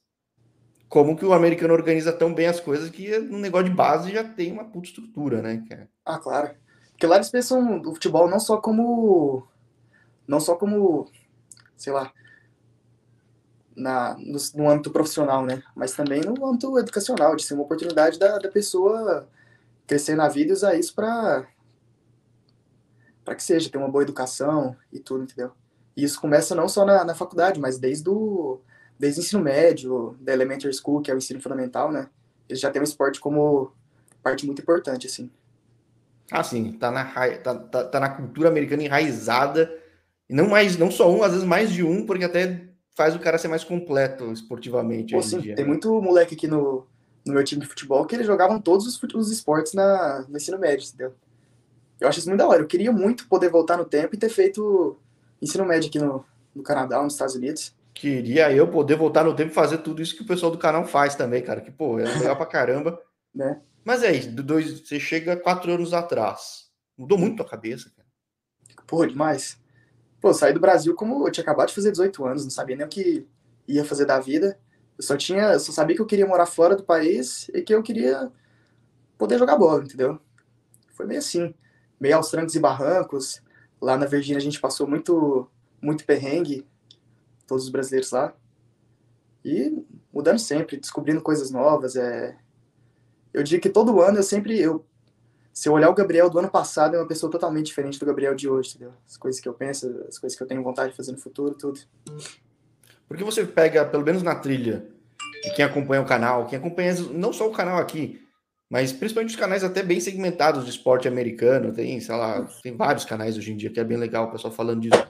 como 0.92 1.16
que 1.16 1.24
o 1.24 1.32
americano 1.32 1.72
organiza 1.72 2.12
tão 2.12 2.34
bem 2.34 2.46
as 2.46 2.60
coisas 2.60 2.90
que 2.90 3.18
no 3.18 3.38
negócio 3.38 3.70
de 3.70 3.74
base 3.74 4.12
já 4.12 4.22
tem 4.22 4.52
uma 4.52 4.66
puta 4.66 4.88
estrutura, 4.88 5.40
né? 5.40 5.64
Ah, 6.04 6.18
claro. 6.18 6.54
Porque 6.90 7.06
lá 7.06 7.16
eles 7.16 7.30
pensam 7.30 7.80
o 7.80 7.94
futebol 7.94 8.28
não 8.28 8.38
só 8.38 8.58
como. 8.58 9.48
Não 10.28 10.38
só 10.38 10.54
como. 10.54 11.10
Sei 11.78 11.90
lá. 11.90 12.12
Na, 13.74 14.14
no, 14.18 14.38
no 14.54 14.68
âmbito 14.68 14.90
profissional, 14.90 15.46
né? 15.46 15.62
Mas 15.74 15.92
também 15.92 16.20
no 16.20 16.46
âmbito 16.46 16.78
educacional, 16.78 17.36
de 17.36 17.42
ser 17.42 17.54
uma 17.54 17.62
oportunidade 17.62 18.18
da, 18.18 18.36
da 18.36 18.50
pessoa 18.50 19.26
crescer 19.86 20.14
na 20.14 20.28
vida 20.28 20.50
e 20.50 20.52
usar 20.52 20.74
isso 20.74 20.94
para 20.94 21.48
para 23.24 23.34
que 23.34 23.42
seja, 23.42 23.70
ter 23.70 23.78
uma 23.78 23.88
boa 23.88 24.02
educação 24.02 24.76
e 24.92 24.98
tudo, 25.00 25.24
entendeu? 25.24 25.52
E 25.96 26.04
isso 26.04 26.20
começa 26.20 26.54
não 26.54 26.68
só 26.68 26.84
na, 26.84 27.02
na 27.02 27.14
faculdade, 27.14 27.58
mas 27.58 27.78
desde 27.78 28.10
o 28.10 28.60
desde 29.02 29.18
o 29.18 29.22
ensino 29.22 29.42
médio, 29.42 30.16
da 30.20 30.32
elementary 30.32 30.72
school, 30.72 31.02
que 31.02 31.10
é 31.10 31.14
o 31.14 31.18
ensino 31.18 31.40
fundamental, 31.40 31.90
né? 31.90 32.08
Eles 32.48 32.60
já 32.60 32.70
têm 32.70 32.80
o 32.80 32.84
esporte 32.84 33.18
como 33.18 33.72
parte 34.22 34.46
muito 34.46 34.62
importante, 34.62 35.08
assim. 35.08 35.28
Ah, 36.30 36.44
sim, 36.44 36.70
tá 36.74 36.88
na, 36.88 37.04
tá, 37.38 37.54
tá, 37.56 37.84
tá 37.84 37.98
na 37.98 38.10
cultura 38.10 38.48
americana 38.48 38.84
enraizada, 38.84 39.76
e 40.30 40.32
não 40.32 40.48
mais, 40.48 40.78
não 40.78 40.88
só 40.88 41.10
um, 41.10 41.24
às 41.24 41.32
vezes 41.32 41.44
mais 41.44 41.72
de 41.72 41.82
um, 41.82 42.06
porque 42.06 42.22
até 42.22 42.68
faz 42.94 43.16
o 43.16 43.18
cara 43.18 43.38
ser 43.38 43.48
mais 43.48 43.64
completo 43.64 44.30
esportivamente. 44.32 45.14
Pô, 45.14 45.20
sim, 45.20 45.40
dia, 45.40 45.56
tem 45.56 45.64
né? 45.64 45.68
muito 45.68 46.00
moleque 46.00 46.36
aqui 46.36 46.46
no, 46.46 46.86
no 47.26 47.34
meu 47.34 47.42
time 47.42 47.60
de 47.60 47.66
futebol 47.66 48.06
que 48.06 48.14
eles 48.14 48.26
jogavam 48.26 48.60
todos 48.60 48.86
os, 48.86 49.02
os 49.14 49.32
esportes 49.32 49.74
na, 49.74 50.24
no 50.28 50.36
ensino 50.36 50.60
médio, 50.60 50.86
entendeu? 50.86 51.12
Eu 51.98 52.06
acho 52.06 52.20
isso 52.20 52.28
muito 52.28 52.38
da 52.38 52.46
hora. 52.46 52.62
Eu 52.62 52.68
queria 52.68 52.92
muito 52.92 53.26
poder 53.26 53.50
voltar 53.50 53.76
no 53.76 53.84
tempo 53.84 54.14
e 54.14 54.18
ter 54.18 54.28
feito 54.28 54.96
ensino 55.40 55.64
médio 55.64 55.88
aqui 55.88 55.98
no, 55.98 56.24
no 56.54 56.62
Canadá, 56.62 57.02
nos 57.02 57.14
Estados 57.14 57.34
Unidos. 57.34 57.74
Queria 57.94 58.52
eu 58.52 58.68
poder 58.68 58.96
voltar 58.96 59.24
no 59.24 59.34
tempo 59.34 59.50
e 59.50 59.54
fazer 59.54 59.78
tudo 59.78 60.00
isso 60.00 60.16
que 60.16 60.22
o 60.22 60.26
pessoal 60.26 60.50
do 60.50 60.58
canal 60.58 60.84
faz 60.84 61.14
também, 61.14 61.42
cara. 61.42 61.60
Que, 61.60 61.70
pô, 61.70 61.98
é 61.98 62.04
legal 62.04 62.36
pra 62.36 62.46
caramba. 62.46 63.00
né? 63.34 63.60
Mas 63.84 64.02
é 64.02 64.12
isso, 64.12 64.30
dois, 64.30 64.80
você 64.80 64.98
chega 64.98 65.36
quatro 65.36 65.72
anos 65.72 65.92
atrás. 65.92 66.70
Mudou 66.96 67.18
muito 67.18 67.42
a 67.42 67.48
cabeça, 67.48 67.90
cara. 67.96 68.08
Pô, 68.86 69.04
demais. 69.04 69.60
Pô, 70.20 70.32
saí 70.32 70.52
do 70.52 70.60
Brasil 70.60 70.94
como 70.94 71.26
eu 71.26 71.32
tinha 71.32 71.42
acabado 71.42 71.68
de 71.68 71.74
fazer 71.74 71.90
18 71.90 72.24
anos, 72.24 72.44
não 72.44 72.50
sabia 72.50 72.76
nem 72.76 72.86
o 72.86 72.88
que 72.88 73.26
ia 73.66 73.84
fazer 73.84 74.04
da 74.04 74.20
vida. 74.20 74.58
Eu 74.96 75.02
só 75.02 75.16
tinha, 75.16 75.52
eu 75.52 75.60
só 75.60 75.72
sabia 75.72 75.96
que 75.96 76.02
eu 76.02 76.06
queria 76.06 76.26
morar 76.26 76.46
fora 76.46 76.76
do 76.76 76.84
país 76.84 77.48
e 77.52 77.62
que 77.62 77.74
eu 77.74 77.82
queria 77.82 78.30
poder 79.18 79.38
jogar 79.38 79.56
bola, 79.56 79.82
entendeu? 79.82 80.20
Foi 80.90 81.06
meio 81.06 81.18
assim, 81.18 81.52
meio 81.98 82.16
aos 82.16 82.30
trancos 82.30 82.54
e 82.54 82.60
barrancos. 82.60 83.42
Lá 83.80 83.96
na 83.96 84.06
Virgínia 84.06 84.38
a 84.38 84.42
gente 84.42 84.60
passou 84.60 84.86
muito, 84.86 85.50
muito 85.80 86.04
perrengue, 86.04 86.66
todos 87.52 87.64
os 87.64 87.70
brasileiros 87.70 88.10
lá. 88.10 88.34
E 89.44 89.84
mudando 90.10 90.38
sempre, 90.38 90.78
descobrindo 90.78 91.20
coisas 91.20 91.50
novas. 91.50 91.96
É... 91.96 92.34
Eu 93.32 93.42
digo 93.42 93.62
que 93.62 93.68
todo 93.68 94.00
ano 94.00 94.18
eu 94.18 94.22
sempre. 94.22 94.58
Eu... 94.58 94.86
Se 95.52 95.68
eu 95.68 95.74
olhar 95.74 95.90
o 95.90 95.94
Gabriel 95.94 96.30
do 96.30 96.38
ano 96.38 96.50
passado, 96.50 96.96
é 96.96 96.98
uma 96.98 97.06
pessoa 97.06 97.30
totalmente 97.30 97.66
diferente 97.66 98.00
do 98.00 98.06
Gabriel 98.06 98.34
de 98.34 98.48
hoje, 98.48 98.70
entendeu? 98.70 98.94
As 99.06 99.18
coisas 99.18 99.38
que 99.38 99.46
eu 99.46 99.52
penso, 99.52 99.86
as 100.08 100.18
coisas 100.18 100.34
que 100.34 100.42
eu 100.42 100.46
tenho 100.46 100.62
vontade 100.62 100.92
de 100.92 100.96
fazer 100.96 101.12
no 101.12 101.18
futuro, 101.18 101.54
tudo. 101.54 101.78
Porque 103.06 103.22
você 103.22 103.44
pega, 103.44 103.84
pelo 103.84 104.02
menos 104.02 104.22
na 104.22 104.34
trilha, 104.34 104.88
e 105.44 105.50
quem 105.50 105.62
acompanha 105.62 106.00
o 106.00 106.06
canal, 106.06 106.46
quem 106.46 106.58
acompanha 106.58 106.94
não 107.12 107.34
só 107.34 107.46
o 107.46 107.52
canal 107.52 107.76
aqui, 107.76 108.26
mas 108.70 108.94
principalmente 108.94 109.34
os 109.34 109.38
canais 109.38 109.62
até 109.62 109.82
bem 109.82 110.00
segmentados 110.00 110.64
de 110.64 110.70
esporte 110.70 111.06
americano, 111.06 111.70
tem, 111.70 112.00
sei 112.00 112.14
lá, 112.14 112.48
tem 112.62 112.74
vários 112.74 113.04
canais 113.04 113.36
hoje 113.36 113.52
em 113.52 113.56
dia 113.58 113.68
que 113.68 113.78
é 113.78 113.84
bem 113.84 113.98
legal 113.98 114.28
o 114.28 114.32
pessoal 114.32 114.54
falando 114.54 114.80
disso. 114.80 115.06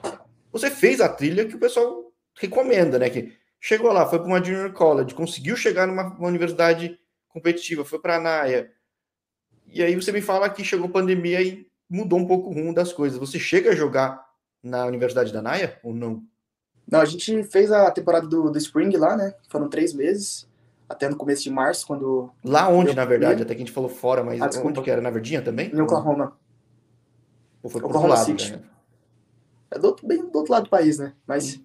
Você 0.51 0.69
fez 0.69 0.99
a 0.99 1.07
trilha 1.07 1.45
que 1.45 1.55
o 1.55 1.59
pessoal 1.59 2.02
recomenda, 2.35 2.99
né? 2.99 3.09
Que 3.09 3.33
chegou 3.59 3.91
lá, 3.91 4.05
foi 4.05 4.19
para 4.19 4.27
uma 4.27 4.43
junior 4.43 4.71
college, 4.73 5.13
conseguiu 5.13 5.55
chegar 5.55 5.87
numa 5.87 6.15
universidade 6.19 6.97
competitiva, 7.29 7.85
foi 7.85 7.99
para 7.99 8.17
a 8.17 8.19
NAIA. 8.19 8.71
E 9.67 9.81
aí 9.81 9.95
você 9.95 10.11
me 10.11 10.21
fala 10.21 10.49
que 10.49 10.63
chegou 10.63 10.89
pandemia 10.89 11.41
e 11.41 11.67
mudou 11.89 12.19
um 12.19 12.27
pouco 12.27 12.49
o 12.49 12.53
rumo 12.53 12.73
das 12.73 12.93
coisas. 12.93 13.17
Você 13.17 13.39
chega 13.39 13.71
a 13.71 13.75
jogar 13.75 14.23
na 14.61 14.85
Universidade 14.85 15.33
da 15.33 15.41
NAIA 15.41 15.79
ou 15.83 15.93
não? 15.93 16.23
Não, 16.89 16.99
a 16.99 17.05
gente 17.05 17.43
fez 17.45 17.71
a 17.71 17.89
temporada 17.91 18.27
do, 18.27 18.49
do 18.51 18.57
Spring 18.57 18.95
lá, 18.97 19.15
né? 19.15 19.33
Foram 19.49 19.69
três 19.69 19.93
meses, 19.93 20.47
até 20.87 21.09
no 21.09 21.15
começo 21.15 21.43
de 21.43 21.49
março, 21.49 21.87
quando. 21.87 22.29
Lá 22.43 22.67
onde, 22.67 22.93
na 22.93 23.05
verdade? 23.05 23.41
Até 23.41 23.55
que 23.55 23.61
a 23.61 23.65
gente 23.65 23.71
falou 23.71 23.89
fora, 23.89 24.23
mas 24.23 24.41
ah, 24.41 24.61
onde 24.63 24.81
que 24.81 24.91
era? 24.91 25.01
Na 25.01 25.09
Virgínia 25.09 25.41
também? 25.41 25.73
Em 25.73 25.81
Oklahoma. 25.81 26.37
Ou 27.61 27.69
foi 27.69 27.81
Oklahoma 27.81 28.15
lado, 28.15 28.25
City. 28.25 28.51
Né? 28.51 28.61
É 29.71 29.79
do, 29.79 29.95
bem 30.03 30.29
do 30.29 30.37
outro 30.37 30.51
lado 30.51 30.65
do 30.65 30.69
país, 30.69 30.99
né? 30.99 31.13
Mas, 31.25 31.55
hum. 31.55 31.63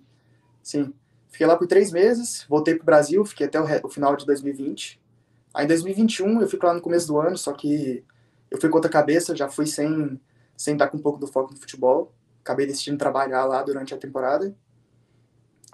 Sim. 0.69 0.93
Fiquei 1.31 1.47
lá 1.47 1.57
por 1.57 1.67
três 1.67 1.91
meses, 1.91 2.45
voltei 2.49 2.75
pro 2.75 2.85
Brasil, 2.85 3.25
fiquei 3.25 3.47
até 3.47 3.59
o, 3.61 3.87
o 3.87 3.89
final 3.89 4.15
de 4.17 4.27
2020. 4.27 5.01
Aí 5.55 5.65
em 5.65 5.69
2021 5.69 6.43
eu 6.43 6.59
pra 6.59 6.69
lá 6.69 6.75
no 6.75 6.81
começo 6.81 7.07
do 7.07 7.19
ano, 7.19 7.39
só 7.39 7.53
que 7.53 8.05
eu 8.51 8.61
fui 8.61 8.69
com 8.69 8.77
outra 8.77 8.91
cabeça, 8.91 9.35
já 9.35 9.49
fui 9.49 9.67
sem, 9.67 10.21
sem 10.57 10.75
estar 10.75 10.89
com 10.89 10.99
um 10.99 11.01
pouco 11.01 11.19
do 11.19 11.27
foco 11.27 11.53
no 11.53 11.59
futebol. 11.59 12.13
Acabei 12.43 12.67
decidindo 12.67 12.99
trabalhar 12.99 13.45
lá 13.45 13.63
durante 13.63 13.95
a 13.95 13.97
temporada 13.97 14.55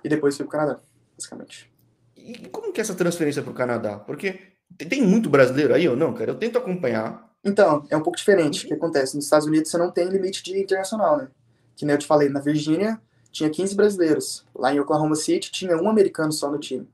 e 0.03 0.09
depois 0.09 0.37
fui 0.37 0.45
pro 0.45 0.59
Canadá, 0.59 0.81
basicamente. 1.17 1.73
E 2.17 2.49
como 2.49 2.73
que 2.73 2.81
é 2.81 2.83
essa 2.83 2.95
transferência 2.95 3.43
para 3.43 3.51
o 3.51 3.55
Canadá? 3.55 3.99
Porque 3.99 4.41
tem 4.77 5.03
muito 5.03 5.29
brasileiro 5.29 5.75
aí 5.75 5.89
ou 5.89 5.97
não, 5.97 6.15
cara? 6.15 6.31
Eu 6.31 6.39
tento 6.39 6.59
acompanhar. 6.59 7.33
Então, 7.45 7.85
é 7.91 7.97
um 7.97 8.03
pouco 8.03 8.17
diferente. 8.17 8.65
O 8.65 8.69
que 8.69 8.75
acontece? 8.75 9.17
Nos 9.17 9.25
Estados 9.25 9.47
Unidos 9.47 9.71
você 9.71 9.79
não 9.79 9.91
tem 9.91 10.09
limite 10.09 10.43
de 10.43 10.59
internacional, 10.59 11.19
né? 11.19 11.29
Que 11.77 11.85
nem 11.85 11.95
eu 11.95 11.99
te 11.99 12.07
falei, 12.07 12.29
na 12.29 12.41
Virgínia 12.41 13.01
tinha 13.35 13.51
15 13.51 13.75
brasileiros. 13.75 14.47
Lá 14.55 14.73
em 14.73 14.79
Oklahoma 14.79 15.17
City 15.17 15.51
tinha 15.51 15.77
um 15.77 15.91
americano 15.91 16.31
só 16.33 16.49
no 16.51 16.57
time. 16.57 16.89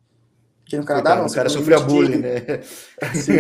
Aqui 0.67 0.79
no 0.79 0.87
Canadá 0.87 1.17
não. 1.17 1.27
O 1.27 1.33
cara 1.33 1.51
sofreu 1.51 1.85
bullying, 1.85 2.17
né? 2.17 2.63
Sim. 3.15 3.33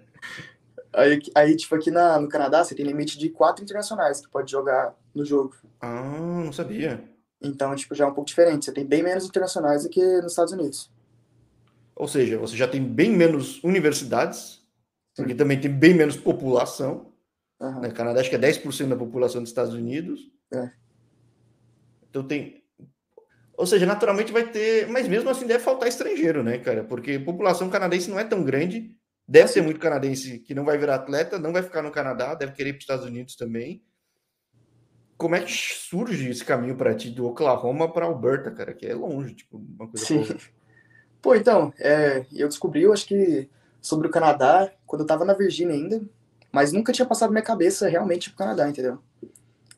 aí, 0.90 1.20
aí, 1.34 1.54
tipo, 1.54 1.74
aqui 1.74 1.90
na, 1.90 2.18
no 2.18 2.28
Canadá 2.28 2.64
você 2.64 2.74
tem 2.74 2.86
limite 2.86 3.18
de 3.18 3.28
quatro 3.28 3.62
internacionais 3.62 4.22
que 4.22 4.28
pode 4.30 4.50
jogar 4.50 4.94
no 5.14 5.22
jogo. 5.22 5.54
Ah, 5.82 6.42
não 6.44 6.52
sabia. 6.52 7.04
Então, 7.42 7.76
tipo, 7.76 7.94
já 7.94 8.06
é 8.06 8.08
um 8.08 8.14
pouco 8.14 8.28
diferente. 8.28 8.64
Você 8.64 8.72
tem 8.72 8.86
bem 8.86 9.02
menos 9.02 9.26
internacionais 9.26 9.82
do 9.82 9.90
que 9.90 10.02
nos 10.22 10.32
Estados 10.32 10.54
Unidos. 10.54 10.90
Ou 11.94 12.08
seja, 12.08 12.38
você 12.38 12.56
já 12.56 12.66
tem 12.66 12.82
bem 12.82 13.10
menos 13.10 13.62
universidades, 13.62 14.62
porque 15.14 15.34
também 15.34 15.60
tem 15.60 15.70
bem 15.70 15.92
menos 15.92 16.16
população. 16.16 17.12
Uhum. 17.60 17.80
Né? 17.80 17.90
Canadá 17.90 18.20
acho 18.20 18.30
que 18.30 18.36
é 18.36 18.38
10% 18.38 18.88
da 18.88 18.96
população 18.96 19.42
dos 19.42 19.50
Estados 19.50 19.74
Unidos. 19.74 20.20
É. 20.50 20.70
Então 22.10 22.22
tem. 22.22 22.62
Ou 23.56 23.66
seja, 23.66 23.86
naturalmente 23.86 24.32
vai 24.32 24.46
ter. 24.50 24.88
Mas 24.88 25.08
mesmo 25.08 25.30
assim 25.30 25.46
deve 25.46 25.62
faltar 25.62 25.88
estrangeiro, 25.88 26.42
né, 26.42 26.58
cara? 26.58 26.84
Porque 26.84 27.12
a 27.12 27.24
população 27.24 27.68
canadense 27.68 28.10
não 28.10 28.18
é 28.18 28.24
tão 28.24 28.42
grande. 28.42 28.94
Deve 29.26 29.48
ser 29.48 29.60
muito 29.60 29.80
canadense 29.80 30.38
que 30.38 30.54
não 30.54 30.64
vai 30.64 30.78
virar 30.78 30.94
atleta, 30.94 31.38
não 31.38 31.52
vai 31.52 31.62
ficar 31.62 31.82
no 31.82 31.90
Canadá, 31.90 32.34
deve 32.34 32.52
querer 32.52 32.70
ir 32.70 32.72
para 32.74 32.78
os 32.78 32.84
Estados 32.84 33.04
Unidos 33.04 33.36
também 33.36 33.82
como 35.18 35.34
é 35.34 35.40
que 35.40 35.52
surge 35.52 36.30
esse 36.30 36.44
caminho 36.44 36.76
para 36.76 36.94
ti 36.94 37.10
do 37.10 37.26
Oklahoma 37.26 37.92
para 37.92 38.06
Alberta, 38.06 38.52
cara? 38.52 38.72
Que 38.72 38.86
é 38.86 38.94
longe, 38.94 39.34
tipo, 39.34 39.58
uma 39.58 39.88
coisa. 39.88 40.06
Sim. 40.06 40.24
Pô, 41.20 41.34
então, 41.34 41.74
é, 41.80 42.24
eu 42.32 42.46
descobri, 42.46 42.82
eu 42.82 42.92
acho 42.92 43.04
que 43.04 43.50
sobre 43.82 44.06
o 44.06 44.10
Canadá, 44.10 44.72
quando 44.86 45.02
eu 45.02 45.06
tava 45.06 45.24
na 45.24 45.34
Virgínia 45.34 45.74
ainda, 45.74 46.00
mas 46.52 46.72
nunca 46.72 46.92
tinha 46.92 47.04
passado 47.04 47.30
minha 47.32 47.42
cabeça 47.42 47.88
realmente 47.88 48.30
pro 48.30 48.38
Canadá, 48.38 48.68
entendeu? 48.68 49.00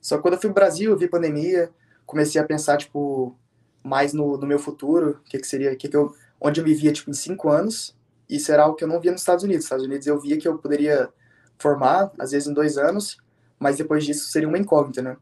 Só 0.03 0.17
que 0.17 0.23
quando 0.23 0.35
eu 0.35 0.41
fui 0.41 0.51
pro 0.51 0.61
Brasil, 0.61 0.91
eu 0.91 0.99
vi 0.99 1.09
pandemia, 1.09 1.71
comecei 2.11 2.41
a 2.41 2.45
pensar, 2.45 2.77
tipo, 2.77 3.39
mais 3.83 4.13
no, 4.13 4.37
no 4.37 4.47
meu 4.47 4.59
futuro, 4.59 5.21
o 5.25 5.31
que, 5.31 5.39
que 5.39 5.47
seria, 5.47 5.75
que, 5.77 5.89
que 5.89 5.97
eu, 5.97 6.13
onde 6.41 6.61
eu 6.61 6.65
me 6.65 6.75
via, 6.75 6.93
tipo, 6.93 7.09
em 7.09 7.15
cinco 7.15 7.49
anos, 7.49 7.97
e 8.29 8.39
será 8.41 8.67
o 8.67 8.75
que 8.75 8.83
eu 8.83 8.89
não 8.89 9.01
via 9.01 9.13
nos 9.13 9.21
Estados 9.21 9.45
Unidos. 9.45 9.61
Nos 9.61 9.67
Estados 9.67 9.87
Unidos 9.87 10.07
eu 10.07 10.21
via 10.21 10.37
que 10.37 10.49
eu 10.49 10.59
poderia 10.59 11.09
formar, 11.57 12.11
às 12.19 12.33
vezes 12.33 12.49
em 12.49 12.53
dois 12.53 12.77
anos, 12.77 13.19
mas 13.59 13.77
depois 13.77 14.05
disso 14.05 14.29
seria 14.31 14.49
uma 14.49 14.59
incógnita, 14.59 15.03
né? 15.03 15.17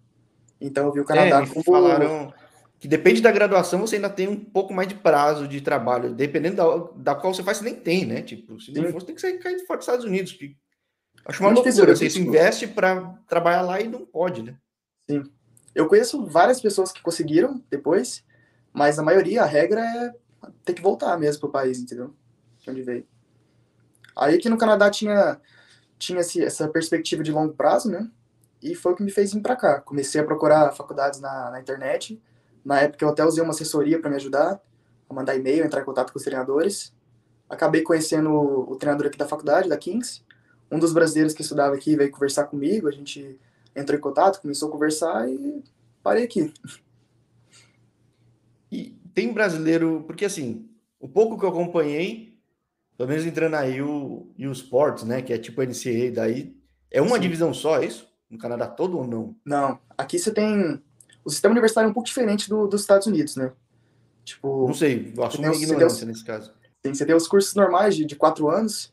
Então 0.61 0.87
eu 0.87 0.92
vi 0.92 1.00
o 1.00 1.04
Canadá 1.04 1.42
é, 1.42 1.47
como. 1.47 1.62
Falaram 1.62 2.33
que 2.78 2.87
depende 2.87 3.21
da 3.21 3.33
graduação, 3.33 3.80
você 3.80 3.97
ainda 3.97 4.09
tem 4.09 4.28
um 4.28 4.37
pouco 4.37 4.73
mais 4.73 4.88
de 4.88 4.95
prazo 4.95 5.49
de 5.49 5.61
trabalho. 5.61 6.14
Dependendo 6.14 6.57
da, 6.57 7.12
da 7.12 7.21
qual 7.21 7.35
você 7.35 7.42
faz, 7.42 7.59
você 7.59 7.64
nem 7.64 7.75
tem, 7.75 8.07
né? 8.07 8.23
Tipo, 8.23 8.61
se 8.61 8.73
não 8.73 8.87
Sim. 8.87 8.92
for, 8.92 9.02
tem 9.02 9.14
que 9.14 9.21
sair 9.21 9.38
cair 9.38 9.59
fora 9.66 9.78
dos 9.78 9.87
Estados 9.87 10.04
Unidos. 10.04 10.33
Que... 10.33 10.57
Acho 11.25 11.42
uma 11.42 11.50
loucura. 11.50 11.97
Você 11.97 12.09
se 12.09 12.21
investe 12.21 12.68
para 12.68 13.18
trabalhar 13.28 13.62
lá 13.62 13.80
e 13.80 13.88
não 13.88 14.07
pode, 14.07 14.42
né? 14.42 14.57
Sim. 15.11 15.25
Eu 15.75 15.87
conheço 15.88 16.25
várias 16.26 16.60
pessoas 16.60 16.92
que 16.92 17.02
conseguiram 17.02 17.62
depois, 17.70 18.25
mas 18.72 18.98
a 18.98 19.02
maioria, 19.02 19.42
a 19.42 19.46
regra 19.46 19.80
é 19.80 20.14
ter 20.64 20.75
que 20.75 20.82
voltar 20.82 21.16
mesmo 21.18 21.40
pro 21.40 21.50
país, 21.50 21.78
entendeu? 21.78 22.14
De 22.60 22.70
onde 22.70 22.82
veio. 22.82 23.06
Aí 24.16 24.34
aqui 24.34 24.48
no 24.48 24.58
Canadá 24.58 24.90
tinha, 24.90 25.40
tinha 25.98 26.20
essa 26.20 26.68
perspectiva 26.68 27.22
de 27.22 27.30
longo 27.30 27.54
prazo, 27.54 27.90
né? 27.90 28.10
e 28.62 28.75
foi 28.75 28.92
o 28.92 28.96
que 28.96 29.02
me 29.02 29.10
fez 29.10 29.32
vir 29.32 29.40
para 29.40 29.56
cá. 29.56 29.80
Comecei 29.80 30.20
a 30.20 30.25
procurar 30.25 30.72
faculdades 30.72 31.20
na, 31.20 31.50
na, 31.50 31.60
internet. 31.60 32.20
Na 32.64 32.80
época 32.80 33.04
eu 33.04 33.08
até 33.08 33.25
usei 33.25 33.42
uma 33.42 33.52
assessoria 33.52 34.00
para 34.00 34.10
me 34.10 34.16
ajudar, 34.16 34.60
a 35.08 35.14
mandar 35.14 35.37
e-mail, 35.37 35.64
entrar 35.64 35.80
em 35.80 35.84
contato 35.84 36.12
com 36.12 36.18
os 36.18 36.25
treinadores. 36.25 36.92
Acabei 37.48 37.82
conhecendo 37.82 38.30
o, 38.30 38.72
o, 38.72 38.76
treinador 38.76 39.06
aqui 39.06 39.16
da 39.16 39.26
faculdade, 39.26 39.68
da 39.68 39.76
Kings. 39.76 40.22
Um 40.70 40.78
dos 40.78 40.92
brasileiros 40.92 41.32
que 41.32 41.42
estudava 41.42 41.75
aqui 41.75 41.96
veio 41.96 42.10
conversar 42.10 42.44
comigo, 42.44 42.88
a 42.88 42.90
gente 42.90 43.38
entrou 43.78 43.99
em 43.99 44.02
contato, 44.02 44.40
começou 44.40 44.68
a 44.68 44.73
conversar 44.73 45.28
e 45.28 45.62
parei 46.02 46.25
aqui. 46.25 46.52
E 48.70 48.97
tem 49.14 49.32
brasileiro, 49.32 50.04
porque 50.06 50.25
assim, 50.25 50.68
o 51.00 51.08
pouco 51.08 51.38
que 51.38 51.44
eu 51.44 51.49
acompanhei, 51.49 52.38
pelo 52.97 53.08
menos 53.08 53.25
entrando 53.25 53.54
aí 53.54 53.80
o, 53.80 54.30
e 54.37 54.47
o 54.47 54.52
Sports, 54.52 55.04
né, 55.04 55.23
que 55.23 55.32
é 55.32 55.38
tipo 55.38 55.61
a 55.61 55.64
NCAA, 55.64 56.12
daí 56.14 56.56
é 56.90 57.00
uma 57.00 57.16
Sim. 57.16 57.23
divisão 57.23 57.54
só, 57.54 57.80
é 57.80 57.87
isso? 57.87 58.08
no 58.30 58.38
Canadá 58.38 58.66
todo 58.66 58.99
ou 58.99 59.06
não? 59.06 59.35
Não. 59.44 59.78
Aqui 59.97 60.18
você 60.18 60.30
tem. 60.30 60.82
O 61.25 61.30
sistema 61.30 61.52
universitário 61.52 61.88
é 61.88 61.90
um 61.90 61.94
pouco 61.94 62.06
diferente 62.06 62.49
do, 62.49 62.66
dos 62.66 62.82
Estados 62.82 63.06
Unidos, 63.06 63.37
né? 63.37 63.52
Tipo. 64.25 64.66
Não 64.66 64.75
sei, 64.75 65.12
eu 65.16 65.25
assumo 65.25 65.52
ignorância 65.52 66.06
nesse 66.06 66.25
caso. 66.25 66.52
Tem, 66.82 66.94
você 66.94 67.04
tem 67.04 67.14
os 67.14 67.26
cursos 67.26 67.54
normais 67.54 67.97
de, 67.97 68.04
de 68.04 68.14
quatro 68.14 68.49
anos, 68.49 68.92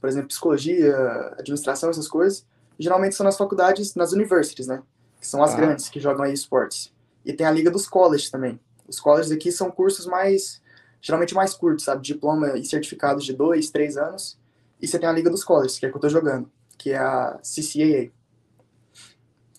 por 0.00 0.08
exemplo, 0.08 0.28
psicologia, 0.28 0.96
administração, 1.38 1.90
essas 1.90 2.08
coisas. 2.08 2.46
Geralmente 2.78 3.14
são 3.14 3.24
nas 3.24 3.36
faculdades, 3.36 3.94
nas 3.94 4.12
universities, 4.12 4.68
né? 4.68 4.82
Que 5.20 5.26
são 5.26 5.42
as 5.42 5.54
ah. 5.54 5.56
grandes 5.56 5.88
que 5.88 5.98
jogam 5.98 6.24
aí 6.24 6.32
esportes. 6.32 6.92
E 7.24 7.32
tem 7.32 7.46
a 7.46 7.50
liga 7.50 7.70
dos 7.70 7.88
colleges 7.88 8.30
também. 8.30 8.58
Os 8.86 9.00
colleges 9.00 9.32
aqui 9.32 9.50
são 9.50 9.70
cursos 9.70 10.06
mais. 10.06 10.62
geralmente 11.00 11.34
mais 11.34 11.54
curtos, 11.54 11.84
sabe? 11.84 12.02
Diploma 12.02 12.56
e 12.56 12.64
certificados 12.64 13.24
de 13.24 13.32
dois, 13.32 13.70
três 13.70 13.96
anos. 13.96 14.38
E 14.80 14.86
você 14.86 14.98
tem 14.98 15.08
a 15.08 15.12
liga 15.12 15.28
dos 15.28 15.42
colleges, 15.42 15.78
que 15.78 15.86
é 15.86 15.90
que 15.90 15.96
eu 15.96 16.00
tô 16.00 16.08
jogando, 16.08 16.50
que 16.78 16.90
é 16.90 16.98
a 16.98 17.40
CCAA 17.42 18.12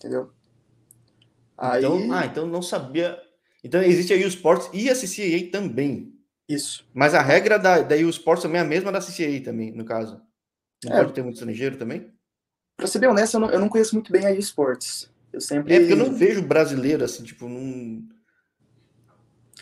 entendeu? 0.00 0.30
Aí... 1.56 1.84
Então, 1.84 2.12
ah, 2.12 2.24
então 2.24 2.46
não 2.46 2.62
sabia. 2.62 3.20
Então 3.62 3.82
existe 3.82 4.14
aí 4.14 4.24
o 4.24 4.28
Sports 4.28 4.70
e 4.72 4.88
a 4.88 4.94
CCAA 4.94 5.50
também. 5.52 6.14
Isso. 6.48 6.88
Mas 6.92 7.14
a 7.14 7.20
regra 7.20 7.58
da, 7.58 7.82
da 7.82 7.94
o 7.96 8.08
Sports 8.08 8.42
também 8.42 8.60
é 8.60 8.64
a 8.64 8.66
mesma 8.66 8.90
da 8.90 9.00
CCAA 9.00 9.42
também, 9.44 9.70
no 9.70 9.84
caso. 9.84 10.20
Não 10.82 10.92
é. 10.92 10.96
pode 10.96 11.12
ter 11.12 11.22
muito 11.22 11.34
estrangeiro 11.34 11.76
também? 11.76 12.10
Pra 12.80 12.88
ser 12.88 12.98
bem 12.98 13.10
honesto, 13.10 13.34
eu 13.34 13.40
não, 13.40 13.50
eu 13.50 13.60
não 13.60 13.68
conheço 13.68 13.94
muito 13.94 14.10
bem 14.10 14.24
a 14.24 14.32
eSports. 14.32 15.10
Eu 15.32 15.40
sempre. 15.40 15.74
É 15.74 15.78
porque 15.78 15.92
eu 15.92 15.96
não 15.98 16.14
vejo 16.14 16.42
brasileiro 16.42 17.04
assim, 17.04 17.22
tipo, 17.22 17.46
num. 17.46 18.08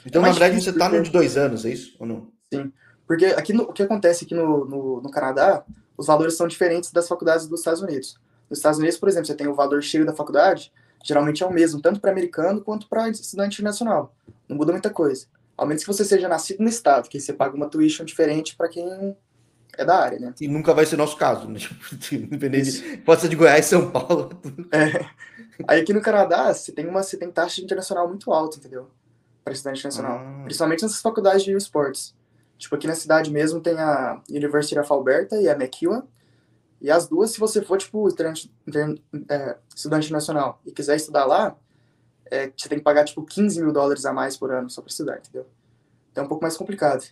Então, 0.06 0.22
é 0.22 0.26
na 0.26 0.30
verdade, 0.30 0.62
você 0.62 0.72
tá 0.72 0.88
no 0.88 1.02
de 1.02 1.10
dois 1.10 1.36
anos, 1.36 1.64
é 1.64 1.70
isso? 1.70 1.96
Ou 1.98 2.06
não? 2.06 2.30
Sim. 2.52 2.72
Porque 3.06 3.26
aqui 3.26 3.52
no, 3.52 3.64
o 3.64 3.72
que 3.72 3.82
acontece 3.82 4.24
aqui 4.24 4.34
no, 4.34 4.64
no, 4.64 5.00
no 5.02 5.10
Canadá, 5.10 5.64
os 5.96 6.06
valores 6.06 6.34
são 6.34 6.46
diferentes 6.46 6.92
das 6.92 7.08
faculdades 7.08 7.48
dos 7.48 7.60
Estados 7.60 7.82
Unidos. 7.82 8.16
Nos 8.48 8.60
Estados 8.60 8.78
Unidos, 8.78 8.96
por 8.96 9.08
exemplo, 9.08 9.26
você 9.26 9.34
tem 9.34 9.48
o 9.48 9.54
valor 9.54 9.82
cheio 9.82 10.06
da 10.06 10.14
faculdade, 10.14 10.72
geralmente 11.04 11.42
é 11.42 11.46
o 11.46 11.52
mesmo, 11.52 11.80
tanto 11.82 12.00
para 12.00 12.10
americano 12.10 12.60
quanto 12.60 12.88
para 12.88 13.08
estudante 13.08 13.54
internacional. 13.54 14.14
Não 14.48 14.56
muda 14.56 14.72
muita 14.72 14.90
coisa. 14.90 15.26
Ao 15.56 15.66
menos 15.66 15.82
que 15.82 15.92
você 15.92 16.04
seja 16.04 16.28
nascido 16.28 16.62
no 16.62 16.68
estado, 16.68 17.08
que 17.08 17.18
você 17.20 17.32
paga 17.32 17.56
uma 17.56 17.68
tuition 17.68 18.04
diferente 18.04 18.56
para 18.56 18.68
quem 18.68 19.16
é 19.78 19.84
da 19.84 19.96
área, 19.96 20.18
né? 20.18 20.34
E 20.40 20.48
nunca 20.48 20.74
vai 20.74 20.84
ser 20.84 20.96
nosso 20.96 21.16
caso, 21.16 21.48
né? 21.48 21.60
Independente, 22.12 22.98
pode 22.98 23.20
ser 23.20 23.28
de 23.28 23.36
Goiás, 23.36 23.64
São 23.64 23.90
Paulo. 23.90 24.30
É. 24.70 25.06
Aí 25.66 25.80
aqui 25.80 25.92
no 25.92 26.00
Canadá, 26.00 26.52
você 26.52 26.70
tem 26.70 26.86
uma 26.86 27.02
você 27.02 27.16
tem 27.16 27.30
taxa 27.30 27.60
internacional 27.60 28.06
muito 28.08 28.32
alta, 28.32 28.58
entendeu? 28.58 28.90
Para 29.42 29.52
estudante 29.52 29.78
internacional. 29.80 30.18
Ah. 30.18 30.42
Principalmente 30.44 30.82
nessas 30.82 31.00
faculdades 31.00 31.42
de 31.42 31.52
esportes. 31.52 32.14
Tipo, 32.56 32.74
aqui 32.74 32.86
na 32.86 32.94
cidade 32.94 33.30
mesmo 33.30 33.60
tem 33.60 33.78
a 33.78 34.20
University 34.28 34.78
of 34.78 34.92
Alberta 34.92 35.36
e 35.36 35.48
a 35.48 35.52
McEwan. 35.52 36.02
E 36.80 36.90
as 36.90 37.08
duas, 37.08 37.30
se 37.30 37.40
você 37.40 37.62
for, 37.62 37.78
tipo, 37.78 38.06
estudante, 38.06 38.52
é, 39.28 39.56
estudante 39.74 40.12
nacional 40.12 40.60
e 40.64 40.70
quiser 40.70 40.96
estudar 40.96 41.24
lá, 41.24 41.56
é, 42.30 42.52
você 42.56 42.68
tem 42.68 42.78
que 42.78 42.84
pagar, 42.84 43.04
tipo, 43.04 43.24
15 43.24 43.60
mil 43.60 43.72
dólares 43.72 44.04
a 44.04 44.12
mais 44.12 44.36
por 44.36 44.52
ano 44.52 44.70
só 44.70 44.80
para 44.80 44.90
estudar, 44.90 45.18
entendeu? 45.18 45.46
Então 46.12 46.22
é 46.22 46.24
um 46.24 46.28
pouco 46.28 46.42
mais 46.42 46.56
complicado. 46.56 47.04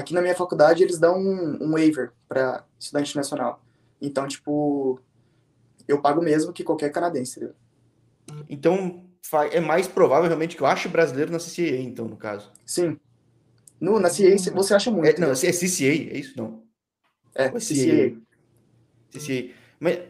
Aqui 0.00 0.14
na 0.14 0.22
minha 0.22 0.34
faculdade, 0.34 0.82
eles 0.82 0.98
dão 0.98 1.18
um, 1.18 1.58
um 1.62 1.72
waiver 1.72 2.10
para 2.26 2.64
estudante 2.78 3.14
nacional. 3.14 3.62
Então, 4.00 4.26
tipo, 4.26 4.98
eu 5.86 6.00
pago 6.00 6.22
mesmo 6.22 6.54
que 6.54 6.64
qualquer 6.64 6.90
canadense, 6.90 7.38
entendeu? 7.38 7.54
Então, 8.48 9.04
é 9.52 9.60
mais 9.60 9.86
provável 9.86 10.26
realmente 10.26 10.56
que 10.56 10.62
eu 10.62 10.66
ache 10.66 10.88
brasileiro 10.88 11.30
na 11.30 11.38
CCA, 11.38 11.76
então, 11.76 12.08
no 12.08 12.16
caso. 12.16 12.50
Sim. 12.64 12.98
No, 13.78 14.00
na 14.00 14.08
CCA 14.08 14.36
você 14.54 14.72
acha 14.72 14.90
muito. 14.90 15.06
É, 15.06 15.20
não, 15.20 15.32
é 15.32 15.34
CCA, 15.34 15.88
é 15.88 16.18
isso? 16.18 16.34
Não. 16.34 16.62
É, 17.34 17.50
CCA. 17.50 18.16
CCA. 19.10 19.54
Mas, 19.78 20.00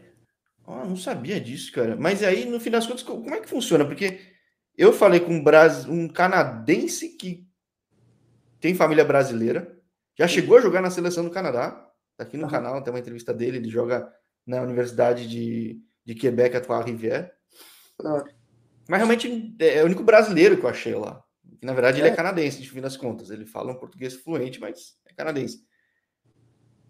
oh, 0.65 0.85
não 0.85 0.95
sabia 0.95 1.37
disso, 1.37 1.69
cara. 1.73 1.97
Mas 1.97 2.23
aí, 2.23 2.45
no 2.45 2.61
fim 2.61 2.69
das 2.69 2.87
contas, 2.87 3.03
como 3.03 3.35
é 3.35 3.41
que 3.41 3.49
funciona? 3.49 3.83
Porque 3.83 4.21
eu 4.77 4.93
falei 4.93 5.19
com 5.19 5.33
um, 5.33 5.43
Bras... 5.43 5.85
um 5.85 6.07
canadense 6.07 7.09
que 7.09 7.45
tem 8.61 8.73
família 8.73 9.03
brasileira, 9.03 9.80
já 10.21 10.27
chegou 10.27 10.55
a 10.55 10.61
jogar 10.61 10.81
na 10.81 10.91
seleção 10.91 11.23
do 11.23 11.31
Canadá. 11.31 11.71
Tá 12.15 12.23
aqui 12.23 12.37
no 12.37 12.43
uhum. 12.43 12.49
canal, 12.49 12.83
tem 12.83 12.93
uma 12.93 12.99
entrevista 12.99 13.33
dele, 13.33 13.57
ele 13.57 13.69
joga 13.69 14.07
na 14.45 14.61
Universidade 14.61 15.27
de, 15.27 15.81
de 16.05 16.13
Quebec, 16.13 16.55
a 16.55 16.61
Trois-Rivières. 16.61 17.31
Uhum. 17.99 18.23
Mas 18.87 18.99
realmente 18.99 19.55
é 19.59 19.81
o 19.81 19.85
único 19.87 20.03
brasileiro 20.03 20.57
que 20.57 20.63
eu 20.63 20.69
achei 20.69 20.93
lá. 20.93 21.23
Na 21.59 21.73
verdade, 21.73 21.97
é. 21.97 22.01
ele 22.01 22.09
é 22.09 22.15
canadense, 22.15 22.61
de 22.61 22.69
fim 22.69 22.81
das 22.81 22.95
contas. 22.95 23.31
Ele 23.31 23.47
fala 23.47 23.71
um 23.71 23.79
português 23.79 24.13
fluente, 24.13 24.59
mas 24.59 24.95
é 25.07 25.13
canadense. 25.13 25.65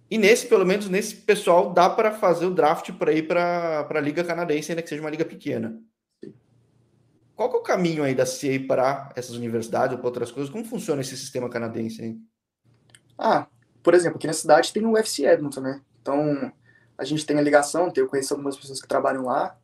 E 0.09 0.17
nesse, 0.17 0.47
pelo 0.47 0.65
menos 0.65 0.89
nesse 0.89 1.15
pessoal, 1.15 1.71
dá 1.71 1.89
para 1.89 2.11
fazer 2.11 2.45
o 2.45 2.53
draft 2.53 2.91
para 2.93 3.13
ir 3.13 3.27
para 3.29 3.87
a 3.89 4.01
Liga 4.01 4.25
Canadense, 4.25 4.73
ainda 4.73 4.81
que 4.81 4.89
seja 4.89 5.01
uma 5.01 5.09
liga 5.09 5.23
pequena. 5.23 5.79
Qual 7.33 7.49
é 7.49 7.55
o 7.55 7.61
caminho 7.61 8.03
aí 8.03 8.13
da 8.13 8.25
CA 8.25 8.59
para 8.67 9.13
essas 9.15 9.37
universidades 9.37 9.93
ou 9.93 9.99
para 9.99 10.07
outras 10.07 10.31
coisas? 10.31 10.51
Como 10.51 10.65
funciona 10.65 10.99
esse 10.99 11.15
sistema 11.15 11.49
canadense? 11.49 12.03
Hein? 12.03 12.21
Ah, 13.17 13.47
por 13.83 13.93
exemplo, 13.93 14.17
aqui 14.17 14.27
na 14.27 14.33
cidade 14.33 14.73
tem 14.73 14.85
o 14.85 14.93
UFC 14.93 15.25
Edmonton, 15.25 15.61
né? 15.61 15.81
Então, 16.01 16.51
a 16.97 17.03
gente 17.03 17.25
tem 17.25 17.37
a 17.37 17.41
ligação, 17.41 17.91
eu 17.95 18.07
conheço 18.07 18.33
algumas 18.33 18.57
pessoas 18.57 18.81
que 18.81 18.87
trabalham 18.87 19.25
lá, 19.25 19.57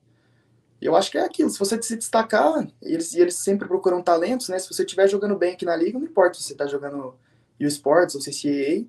e 0.81 0.85
eu 0.85 0.95
acho 0.95 1.09
que 1.09 1.17
é 1.17 1.23
aquilo, 1.23 1.49
se 1.49 1.57
você 1.57 1.81
se 1.81 1.95
destacar, 1.95 2.67
e 2.81 2.93
eles, 2.93 3.13
eles 3.15 3.35
sempre 3.35 3.67
procuram 3.67 4.01
talentos, 4.01 4.49
né? 4.49 4.59
Se 4.59 4.71
você 4.71 4.83
estiver 4.83 5.07
jogando 5.07 5.35
bem 5.35 5.53
aqui 5.53 5.65
na 5.65 5.75
liga, 5.75 5.97
não 5.97 6.05
importa 6.05 6.37
se 6.37 6.43
você 6.43 6.53
está 6.53 6.67
jogando 6.67 7.15
U 7.59 7.65
Sports 7.65 8.15
ou 8.15 8.21
CCAA, 8.21 8.85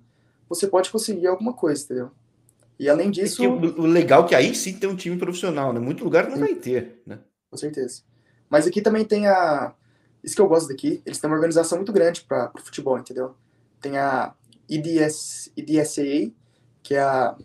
você 0.48 0.66
pode 0.66 0.90
conseguir 0.90 1.26
alguma 1.26 1.52
coisa, 1.54 1.84
entendeu? 1.84 2.10
E 2.78 2.88
além 2.88 3.10
disso. 3.10 3.42
o, 3.42 3.82
o 3.82 3.86
legal 3.86 4.24
é 4.24 4.28
que 4.28 4.34
aí 4.34 4.54
sim 4.54 4.78
tem 4.78 4.88
um 4.88 4.96
time 4.96 5.16
profissional, 5.16 5.72
né? 5.72 5.80
Muito 5.80 6.04
lugar 6.04 6.28
não 6.28 6.36
sim. 6.36 6.40
vai 6.40 6.54
ter, 6.54 7.02
né? 7.06 7.18
Com 7.50 7.56
certeza. 7.56 8.02
Mas 8.48 8.66
aqui 8.66 8.80
também 8.80 9.04
tem 9.04 9.26
a. 9.26 9.74
Isso 10.22 10.34
que 10.34 10.40
eu 10.40 10.48
gosto 10.48 10.68
daqui, 10.68 11.02
eles 11.04 11.18
têm 11.18 11.28
uma 11.28 11.36
organização 11.36 11.78
muito 11.78 11.92
grande 11.92 12.22
para 12.22 12.50
o 12.54 12.60
futebol, 12.60 12.98
entendeu? 12.98 13.34
Tem 13.80 13.98
a 13.98 14.34
IDS, 14.68 15.50
IDSAA, 15.56 16.32
que 16.82 16.94
é 16.94 17.00
a, 17.00 17.36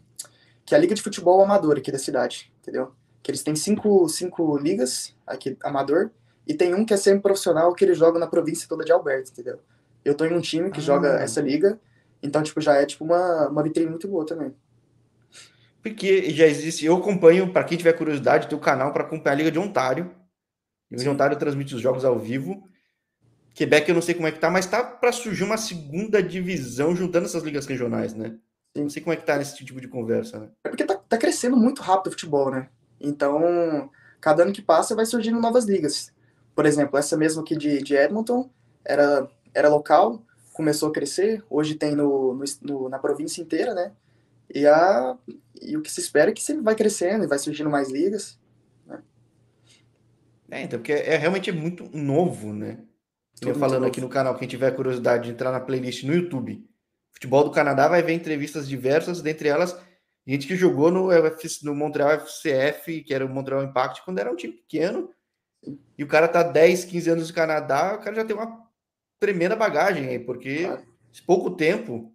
que 0.66 0.74
é 0.74 0.78
a 0.78 0.82
Liga 0.82 0.96
de 0.96 1.02
Futebol 1.02 1.42
Amador 1.42 1.78
aqui 1.78 1.92
da 1.92 1.98
cidade, 1.98 2.52
entendeu? 2.62 2.94
Que 3.22 3.32
eles 3.32 3.44
têm 3.44 3.56
cinco, 3.56 4.08
cinco 4.10 4.58
ligas 4.58 5.16
aqui, 5.26 5.58
amador, 5.64 6.12
e 6.48 6.54
tem 6.54 6.74
um 6.74 6.86
que 6.86 6.94
é 6.94 6.98
semi-profissional 6.98 7.74
que 7.74 7.86
eles 7.86 7.98
jogam 7.98 8.20
na 8.20 8.28
província 8.28 8.68
toda 8.68 8.84
de 8.84 8.92
Alberta, 8.92 9.32
entendeu? 9.32 9.60
Eu 10.04 10.16
tô 10.16 10.26
em 10.26 10.34
um 10.34 10.42
time 10.42 10.70
que 10.70 10.80
ah. 10.80 10.84
joga 10.84 11.08
essa 11.20 11.40
liga, 11.40 11.80
então, 12.22 12.44
tipo, 12.44 12.60
já 12.62 12.76
é 12.76 12.86
tipo 12.86 13.04
uma, 13.04 13.50
uma 13.50 13.64
vitrine 13.64 13.90
muito 13.90 14.08
boa 14.08 14.26
também. 14.26 14.54
Porque 15.82 16.32
já 16.32 16.46
existe, 16.46 16.86
eu 16.86 16.96
acompanho, 16.96 17.52
para 17.52 17.66
quem 17.66 17.78
tiver 17.78 17.94
curiosidade, 17.94 18.48
tem 18.48 18.58
o 18.58 18.62
canal 18.62 18.94
para 18.94 19.04
acompanhar 19.04 19.34
a 19.34 19.38
Liga 19.38 19.52
de 19.52 19.60
Ontário. 19.60 20.06
A 20.90 20.96
Liga 20.96 21.04
de 21.04 21.10
Ontário 21.10 21.38
transmite 21.38 21.76
os 21.76 21.82
jogos 21.82 22.06
ao 22.06 22.18
vivo. 22.18 22.64
Quebec 23.54 23.88
eu 23.88 23.96
não 23.96 24.02
sei 24.02 24.16
como 24.16 24.28
é 24.28 24.32
que 24.32 24.40
tá, 24.40 24.50
mas 24.50 24.66
tá 24.66 24.84
para 24.84 25.12
surgir 25.12 25.44
uma 25.44 25.58
segunda 25.58 26.22
divisão 26.22 26.96
juntando 26.96 27.26
essas 27.26 27.44
ligas 27.44 27.66
regionais, 27.66 28.14
né? 28.14 28.36
Sim. 28.76 28.84
Não 28.84 28.90
sei 28.90 29.04
como 29.04 29.14
é 29.14 29.16
que 29.16 29.26
tá 29.26 29.38
nesse 29.38 29.56
tipo 29.56 29.80
de 29.80 29.88
conversa, 29.88 30.40
né? 30.40 30.50
É 30.64 30.70
porque 30.70 30.84
tá, 30.84 30.96
tá 30.96 31.18
crescendo 31.18 31.56
muito 31.56 31.82
rápido 31.82 32.08
o 32.08 32.12
futebol, 32.12 32.50
né? 32.50 32.70
Então, 33.00 33.92
cada 34.20 34.44
ano 34.44 34.54
que 34.54 34.62
passa 34.62 34.96
vai 34.96 35.06
surgindo 35.06 35.40
novas 35.40 35.66
ligas. 35.66 36.12
Por 36.56 36.66
exemplo, 36.66 36.98
essa 36.98 37.16
mesma 37.16 37.44
aqui 37.44 37.56
de, 37.56 37.84
de 37.84 37.96
Edmonton 37.96 38.50
era, 38.84 39.30
era 39.54 39.70
local, 39.70 40.24
começou 40.54 40.90
a 40.90 40.94
crescer, 40.94 41.44
hoje 41.50 41.76
tem 41.76 41.96
no, 41.96 42.34
no, 42.34 42.44
no, 42.62 42.90
na 42.90 42.98
província 42.98 43.42
inteira, 43.42 43.74
né? 43.76 43.92
E, 44.54 44.66
a, 44.66 45.18
e 45.62 45.78
o 45.78 45.82
que 45.82 45.92
se 45.92 46.00
espera 46.00 46.32
é 46.32 46.34
que 46.34 46.42
sempre 46.42 46.64
vai 46.64 46.76
crescendo 46.76 47.24
e 47.24 47.28
vai 47.28 47.38
surgindo 47.38 47.70
mais 47.70 47.92
ligas. 47.92 48.40
Né? 48.86 49.02
É, 50.50 50.62
então, 50.64 50.80
porque 50.80 50.94
é, 50.94 51.14
é 51.14 51.18
realmente 51.18 51.52
muito 51.52 51.90
novo, 51.96 52.54
né? 52.54 52.80
Eu 53.42 53.56
falando 53.56 53.86
aqui 53.86 54.00
no 54.00 54.10
canal, 54.10 54.36
quem 54.36 54.48
tiver 54.48 54.72
curiosidade 54.72 55.26
de 55.26 55.32
entrar 55.32 55.52
na 55.52 55.60
playlist 55.60 56.04
no 56.04 56.14
YouTube, 56.14 56.64
Futebol 57.14 57.44
do 57.44 57.52
Canadá 57.52 57.88
vai 57.88 58.02
ver 58.02 58.14
entrevistas 58.14 58.68
diversas, 58.68 59.22
dentre 59.22 59.48
elas, 59.48 59.80
gente 60.26 60.48
que 60.48 60.56
jogou 60.56 60.92
no, 60.92 61.10
no 61.64 61.76
Montreal 61.76 62.12
FCF, 62.12 63.02
que 63.04 63.14
era 63.14 63.26
o 63.26 63.30
Montreal 63.30 63.64
Impact, 63.64 64.04
quando 64.04 64.20
era 64.20 64.32
um 64.32 64.36
time 64.36 64.54
pequeno, 64.54 65.10
e 65.98 66.04
o 66.04 66.08
cara 66.08 66.28
tá 66.28 66.44
10, 66.44 66.86
15 66.86 67.10
anos 67.10 67.30
no 67.30 67.34
Canadá, 67.34 67.96
o 67.96 68.04
cara 68.04 68.16
já 68.18 68.26
tem 68.26 68.36
uma 68.36 68.68
tremenda 69.20 69.56
bagagem 69.56 70.10
aí, 70.10 70.20
porque 70.20 70.66
claro. 70.66 70.84
pouco 71.26 71.52
tempo, 71.52 72.14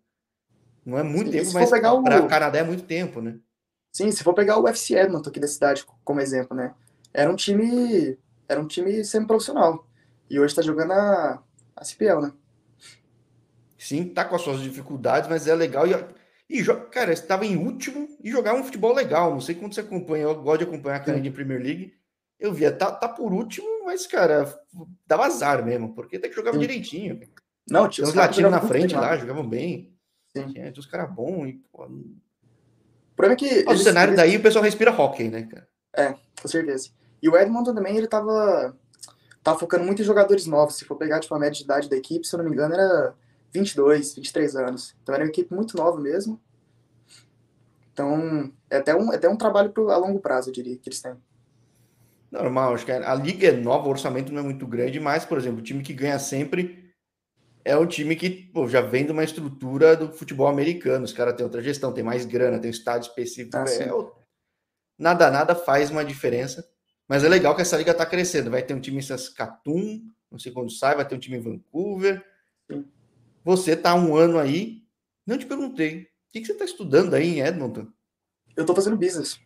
não 0.84 0.98
é 0.98 1.02
muito 1.02 1.30
Sim, 1.30 1.38
tempo, 1.38 1.52
mas 1.54 1.70
para 1.70 2.22
o 2.22 2.28
Canadá 2.28 2.58
é 2.58 2.62
muito 2.62 2.82
tempo, 2.82 3.22
né? 3.22 3.38
Sim, 3.90 4.10
se 4.10 4.22
for 4.22 4.34
pegar 4.34 4.58
o 4.58 4.64
UFC 4.64 4.94
Edmonton 4.94 5.30
aqui 5.30 5.40
da 5.40 5.48
cidade 5.48 5.86
como 6.04 6.20
exemplo, 6.20 6.54
né? 6.54 6.74
Era 7.14 7.30
um 7.30 7.36
time, 7.36 8.18
era 8.46 8.60
um 8.60 8.66
time 8.66 9.02
semi-profissional. 9.02 9.87
E 10.30 10.38
hoje 10.38 10.52
está 10.52 10.62
jogando 10.62 10.92
a, 10.92 11.42
a 11.76 11.84
CPL, 11.84 12.20
né? 12.20 12.32
Sim, 13.78 14.08
tá 14.08 14.24
com 14.24 14.34
as 14.34 14.42
suas 14.42 14.60
dificuldades, 14.60 15.28
mas 15.28 15.46
é 15.46 15.54
legal. 15.54 15.86
E, 15.86 15.94
e 16.50 16.64
cara, 16.90 17.12
estava 17.12 17.46
em 17.46 17.56
último 17.56 18.08
e 18.22 18.30
jogava 18.30 18.58
um 18.58 18.64
futebol 18.64 18.92
legal. 18.92 19.30
Não 19.30 19.40
sei 19.40 19.54
quando 19.54 19.74
você 19.74 19.80
acompanha, 19.80 20.24
eu 20.24 20.42
gosto 20.42 20.58
de 20.58 20.64
acompanhar 20.64 20.96
a 20.96 21.04
Canadian 21.04 21.32
Premier 21.32 21.62
League. 21.62 21.94
Eu 22.38 22.52
via, 22.52 22.70
tá, 22.70 22.90
tá 22.90 23.08
por 23.08 23.32
último, 23.32 23.84
mas, 23.84 24.06
cara, 24.06 24.52
dava 25.06 25.26
azar 25.26 25.64
mesmo, 25.64 25.94
porque 25.94 26.16
até 26.16 26.28
que 26.28 26.34
jogava 26.34 26.56
Sim. 26.56 26.60
direitinho. 26.60 27.20
Não, 27.68 27.88
tinha 27.88 28.06
os 28.06 28.14
latinos 28.14 28.50
na 28.50 28.60
frente 28.60 28.94
lá, 28.94 29.16
jogavam 29.16 29.48
bem. 29.48 29.94
Sim. 30.36 30.46
Tinha, 30.52 30.70
tinha 30.70 30.80
os 30.80 30.86
caras 30.86 31.12
bons. 31.12 31.48
E, 31.48 31.52
pô, 31.72 31.84
o 31.84 33.16
problema 33.16 33.34
é 33.34 33.36
que. 33.36 33.46
Eles, 33.46 33.80
o 33.80 33.84
cenário 33.84 34.12
eles... 34.12 34.16
daí 34.16 34.36
o 34.36 34.42
pessoal 34.42 34.64
respira 34.64 34.92
hockey, 34.92 35.28
né, 35.28 35.42
cara? 35.42 35.68
É, 35.96 36.14
com 36.40 36.48
certeza. 36.48 36.90
E 37.20 37.28
o 37.28 37.36
Edmonton 37.36 37.74
também, 37.74 37.96
ele 37.96 38.06
tava 38.06 38.76
tá 39.52 39.58
focando 39.58 39.84
muito 39.84 40.02
em 40.02 40.04
jogadores 40.04 40.46
novos. 40.46 40.76
Se 40.76 40.84
for 40.84 40.96
pegar 40.96 41.20
tipo, 41.20 41.34
a 41.34 41.38
média 41.38 41.56
de 41.56 41.64
idade 41.64 41.88
da 41.88 41.96
equipe, 41.96 42.26
se 42.26 42.34
eu 42.34 42.38
não 42.38 42.44
me 42.44 42.52
engano, 42.52 42.74
era 42.74 43.14
22, 43.52 44.14
23 44.14 44.56
anos. 44.56 44.96
Então 45.02 45.14
era 45.14 45.24
uma 45.24 45.30
equipe 45.30 45.54
muito 45.54 45.76
nova 45.76 46.00
mesmo. 46.00 46.40
Então, 47.92 48.52
é 48.70 48.76
até 48.76 48.94
um, 48.94 49.12
é 49.12 49.16
até 49.16 49.28
um 49.28 49.36
trabalho 49.36 49.70
pro, 49.70 49.90
a 49.90 49.96
longo 49.96 50.20
prazo, 50.20 50.50
eu 50.50 50.54
diria, 50.54 50.76
que 50.76 50.88
eles 50.88 51.02
têm. 51.02 51.16
Normal, 52.30 52.74
acho 52.74 52.84
que 52.84 52.92
a 52.92 53.14
liga 53.14 53.48
é 53.48 53.52
nova, 53.52 53.88
o 53.88 53.90
orçamento 53.90 54.32
não 54.32 54.40
é 54.40 54.44
muito 54.44 54.66
grande, 54.66 55.00
mas, 55.00 55.24
por 55.24 55.38
exemplo, 55.38 55.60
o 55.60 55.62
time 55.62 55.82
que 55.82 55.94
ganha 55.94 56.18
sempre 56.18 56.92
é 57.64 57.76
um 57.76 57.86
time 57.86 58.14
que 58.14 58.30
pô, 58.30 58.68
já 58.68 58.80
vem 58.80 59.04
de 59.04 59.12
uma 59.12 59.24
estrutura 59.24 59.96
do 59.96 60.12
futebol 60.12 60.46
americano. 60.46 61.04
Os 61.04 61.12
caras 61.12 61.34
têm 61.34 61.44
outra 61.44 61.62
gestão, 61.62 61.92
tem 61.92 62.04
mais 62.04 62.24
grana, 62.24 62.58
tem 62.58 62.70
um 62.70 62.72
estádio 62.72 63.08
específico. 63.08 63.56
Ah, 63.56 63.64
é, 63.68 63.90
nada, 64.98 65.30
nada 65.30 65.54
faz 65.54 65.90
uma 65.90 66.04
diferença. 66.04 66.66
Mas 67.08 67.24
é 67.24 67.28
legal 67.28 67.56
que 67.56 67.62
essa 67.62 67.76
liga 67.76 67.92
está 67.92 68.04
crescendo. 68.04 68.50
Vai 68.50 68.62
ter 68.62 68.74
um 68.74 68.80
time 68.80 68.98
em 68.98 69.02
Saskatoon, 69.02 70.02
não 70.30 70.38
sei 70.38 70.52
quando 70.52 70.70
sai, 70.70 70.94
vai 70.94 71.08
ter 71.08 71.14
um 71.14 71.18
time 71.18 71.38
em 71.38 71.40
Vancouver. 71.40 72.22
Você 73.42 73.72
está 73.72 73.94
um 73.94 74.14
ano 74.14 74.38
aí. 74.38 74.82
Não 75.26 75.38
te 75.38 75.46
perguntei. 75.46 76.02
O 76.02 76.32
que, 76.32 76.40
que 76.40 76.46
você 76.46 76.52
está 76.52 76.66
estudando 76.66 77.14
aí 77.14 77.38
em 77.38 77.40
Edmonton? 77.40 77.86
Eu 78.54 78.62
estou 78.62 78.76
fazendo 78.76 78.96
business. 78.96 79.40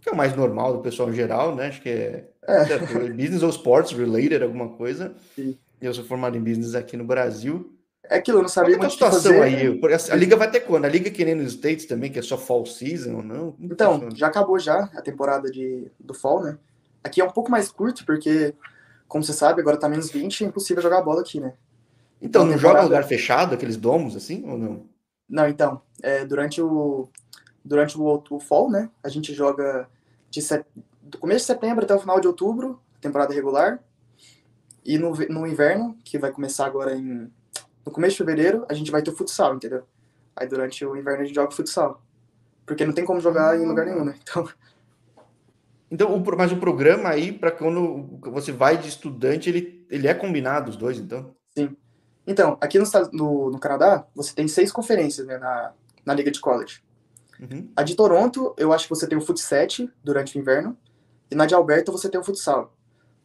Que 0.00 0.08
é 0.08 0.12
o 0.12 0.16
mais 0.16 0.34
normal 0.34 0.76
do 0.76 0.82
pessoal 0.82 1.08
em 1.10 1.14
geral, 1.14 1.54
né? 1.54 1.68
Acho 1.68 1.80
que 1.80 1.88
é, 1.88 2.28
é. 2.42 2.64
business 3.14 3.44
ou 3.44 3.50
sports 3.50 3.92
related, 3.92 4.42
alguma 4.42 4.70
coisa. 4.70 5.14
Sim. 5.36 5.56
Eu 5.80 5.94
sou 5.94 6.04
formado 6.04 6.36
em 6.36 6.42
business 6.42 6.74
aqui 6.74 6.96
no 6.96 7.04
Brasil. 7.04 7.78
É 8.08 8.16
aquilo, 8.16 8.38
eu 8.38 8.42
não 8.42 8.48
sabia 8.48 8.76
Qual 8.76 8.84
é 8.84 8.86
a 8.86 8.90
situação 8.90 9.32
fazer. 9.32 9.42
aí? 9.42 9.80
A, 10.10 10.16
liga 10.16 10.36
vai 10.36 10.50
ter 10.50 10.60
quando? 10.60 10.84
A 10.84 10.88
liga 10.88 11.10
que 11.10 11.24
nem 11.24 11.34
nos 11.34 11.52
States 11.52 11.86
também, 11.86 12.10
que 12.10 12.18
é 12.18 12.22
só 12.22 12.36
fall 12.36 12.66
season 12.66 13.16
ou 13.16 13.22
não? 13.22 13.52
Como 13.52 13.72
então, 13.72 13.92
funciona? 13.92 14.16
já 14.16 14.26
acabou 14.26 14.58
já 14.58 14.90
a 14.94 15.00
temporada 15.00 15.50
de, 15.50 15.90
do 15.98 16.12
fall, 16.12 16.42
né? 16.42 16.58
Aqui 17.02 17.20
é 17.20 17.24
um 17.24 17.30
pouco 17.30 17.50
mais 17.50 17.70
curto, 17.70 18.04
porque, 18.04 18.54
como 19.06 19.22
você 19.22 19.32
sabe, 19.32 19.60
agora 19.60 19.76
tá 19.76 19.88
menos 19.88 20.10
20 20.10 20.40
e 20.40 20.44
é 20.44 20.48
impossível 20.48 20.82
jogar 20.82 21.02
bola 21.02 21.20
aqui, 21.20 21.40
né? 21.40 21.54
Então, 22.20 22.42
então 22.42 22.44
não 22.44 22.54
temporada... 22.54 22.78
joga 22.78 22.80
em 22.80 22.88
lugar 22.88 23.04
fechado, 23.04 23.54
aqueles 23.54 23.76
domos 23.76 24.16
assim, 24.16 24.44
ou 24.48 24.58
não? 24.58 24.86
Não, 25.28 25.48
então. 25.48 25.80
é, 26.02 26.24
durante 26.24 26.60
o 26.60 27.08
durante 27.64 27.96
o, 27.96 28.22
o 28.30 28.40
fall, 28.40 28.68
né? 28.68 28.90
A 29.02 29.08
gente 29.08 29.32
joga 29.32 29.88
de 30.28 30.42
set... 30.42 30.66
do 31.00 31.18
começo 31.18 31.40
de 31.40 31.46
setembro 31.46 31.84
até 31.84 31.94
o 31.94 32.00
final 32.00 32.20
de 32.20 32.26
outubro, 32.26 32.80
temporada 33.00 33.32
regular. 33.32 33.80
E 34.84 34.98
no, 34.98 35.12
no 35.28 35.46
inverno, 35.46 35.96
que 36.04 36.18
vai 36.18 36.32
começar 36.32 36.66
agora 36.66 36.96
em 36.96 37.30
no 37.84 37.92
começo 37.92 38.12
de 38.12 38.18
fevereiro, 38.18 38.64
a 38.68 38.74
gente 38.74 38.90
vai 38.90 39.02
ter 39.02 39.10
o 39.10 39.16
futsal, 39.16 39.54
entendeu? 39.54 39.84
Aí 40.34 40.46
durante 40.46 40.84
o 40.84 40.96
inverno 40.96 41.22
a 41.22 41.24
gente 41.24 41.34
joga 41.34 41.50
futsal. 41.50 42.02
Porque 42.64 42.86
não 42.86 42.92
tem 42.92 43.04
como 43.04 43.20
jogar 43.20 43.58
em 43.58 43.66
lugar 43.66 43.86
nenhum, 43.86 44.04
né? 44.04 44.14
Então, 44.22 44.48
então 45.90 46.14
o, 46.14 46.36
mas 46.36 46.52
o 46.52 46.56
programa 46.56 47.10
aí, 47.10 47.32
para 47.32 47.50
quando 47.50 48.18
você 48.22 48.52
vai 48.52 48.78
de 48.78 48.88
estudante, 48.88 49.50
ele, 49.50 49.86
ele 49.90 50.08
é 50.08 50.14
combinado, 50.14 50.70
os 50.70 50.76
dois, 50.76 50.98
então? 50.98 51.34
Sim. 51.56 51.76
Então, 52.26 52.56
aqui 52.60 52.78
no, 52.78 52.84
no, 53.12 53.50
no 53.50 53.58
Canadá, 53.58 54.06
você 54.14 54.34
tem 54.34 54.46
seis 54.46 54.70
conferências 54.70 55.26
né, 55.26 55.38
na, 55.38 55.72
na 56.06 56.14
Liga 56.14 56.30
de 56.30 56.40
College. 56.40 56.82
Uhum. 57.40 57.68
A 57.74 57.82
de 57.82 57.96
Toronto, 57.96 58.54
eu 58.56 58.72
acho 58.72 58.84
que 58.84 58.90
você 58.90 59.06
tem 59.06 59.18
o 59.18 59.20
Futset 59.20 59.90
durante 60.02 60.38
o 60.38 60.40
inverno. 60.40 60.76
E 61.30 61.34
na 61.34 61.46
de 61.46 61.54
Alberta, 61.54 61.90
você 61.90 62.08
tem 62.08 62.20
o 62.20 62.24
futsal. 62.24 62.74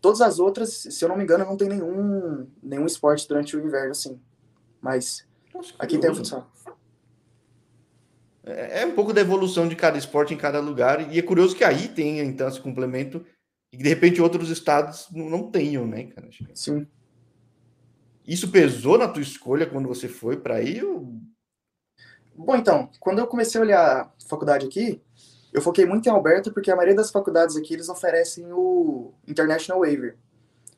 Todas 0.01 0.21
as 0.21 0.39
outras, 0.39 0.69
se 0.73 1.03
eu 1.03 1.09
não 1.09 1.17
me 1.17 1.23
engano, 1.23 1.45
não 1.45 1.57
tem 1.57 1.67
nenhum, 1.67 2.47
nenhum 2.63 2.85
esporte 2.85 3.27
durante 3.27 3.55
o 3.55 3.59
inverno, 3.59 3.91
assim. 3.91 4.19
Mas 4.81 5.25
aqui 5.79 5.97
tem 5.97 6.09
o 6.09 6.15
futsal. 6.15 6.49
É, 8.47 8.81
é 8.81 8.85
um 8.85 8.93
pouco 8.93 9.13
da 9.13 9.21
evolução 9.21 9.67
de 9.67 9.75
cada 9.75 9.97
esporte 9.97 10.33
em 10.33 10.37
cada 10.37 10.59
lugar. 10.59 11.11
E 11.13 11.19
é 11.19 11.21
curioso 11.21 11.55
que 11.55 11.63
aí 11.63 11.87
tenha, 11.87 12.23
então, 12.23 12.47
esse 12.47 12.61
complemento. 12.61 13.25
E 13.71 13.77
que, 13.77 13.83
de 13.83 13.89
repente, 13.89 14.21
outros 14.21 14.49
estados 14.49 15.07
não 15.11 15.51
tenham, 15.51 15.85
né, 15.85 16.05
cara? 16.05 16.29
Sim. 16.53 16.87
Isso 18.25 18.49
pesou 18.49 18.97
na 18.97 19.07
tua 19.07 19.21
escolha 19.21 19.65
quando 19.65 19.87
você 19.87 20.07
foi 20.07 20.37
para 20.37 20.55
aí? 20.55 20.83
Ou... 20.83 21.13
Bom, 22.35 22.55
então, 22.55 22.89
quando 22.99 23.19
eu 23.19 23.27
comecei 23.27 23.59
a 23.59 23.63
olhar 23.63 24.01
a 24.01 24.27
faculdade 24.27 24.65
aqui, 24.65 25.01
eu 25.51 25.61
foquei 25.61 25.85
muito 25.85 26.07
em 26.07 26.11
Alberta, 26.11 26.51
porque 26.51 26.69
a 26.69 26.75
maioria 26.75 26.95
das 26.95 27.09
faculdades 27.09 27.55
aqui, 27.55 27.73
eles 27.73 27.89
oferecem 27.89 28.51
o 28.51 29.13
International 29.27 29.81
Waiver, 29.81 30.17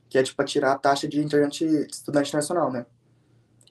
que 0.08 0.18
é, 0.18 0.24
tipo, 0.24 0.38
para 0.38 0.46
tirar 0.46 0.72
a 0.72 0.78
taxa 0.78 1.08
de 1.08 1.20
internet 1.20 1.66
estudante 1.92 2.34
nacional, 2.34 2.72
né? 2.72 2.86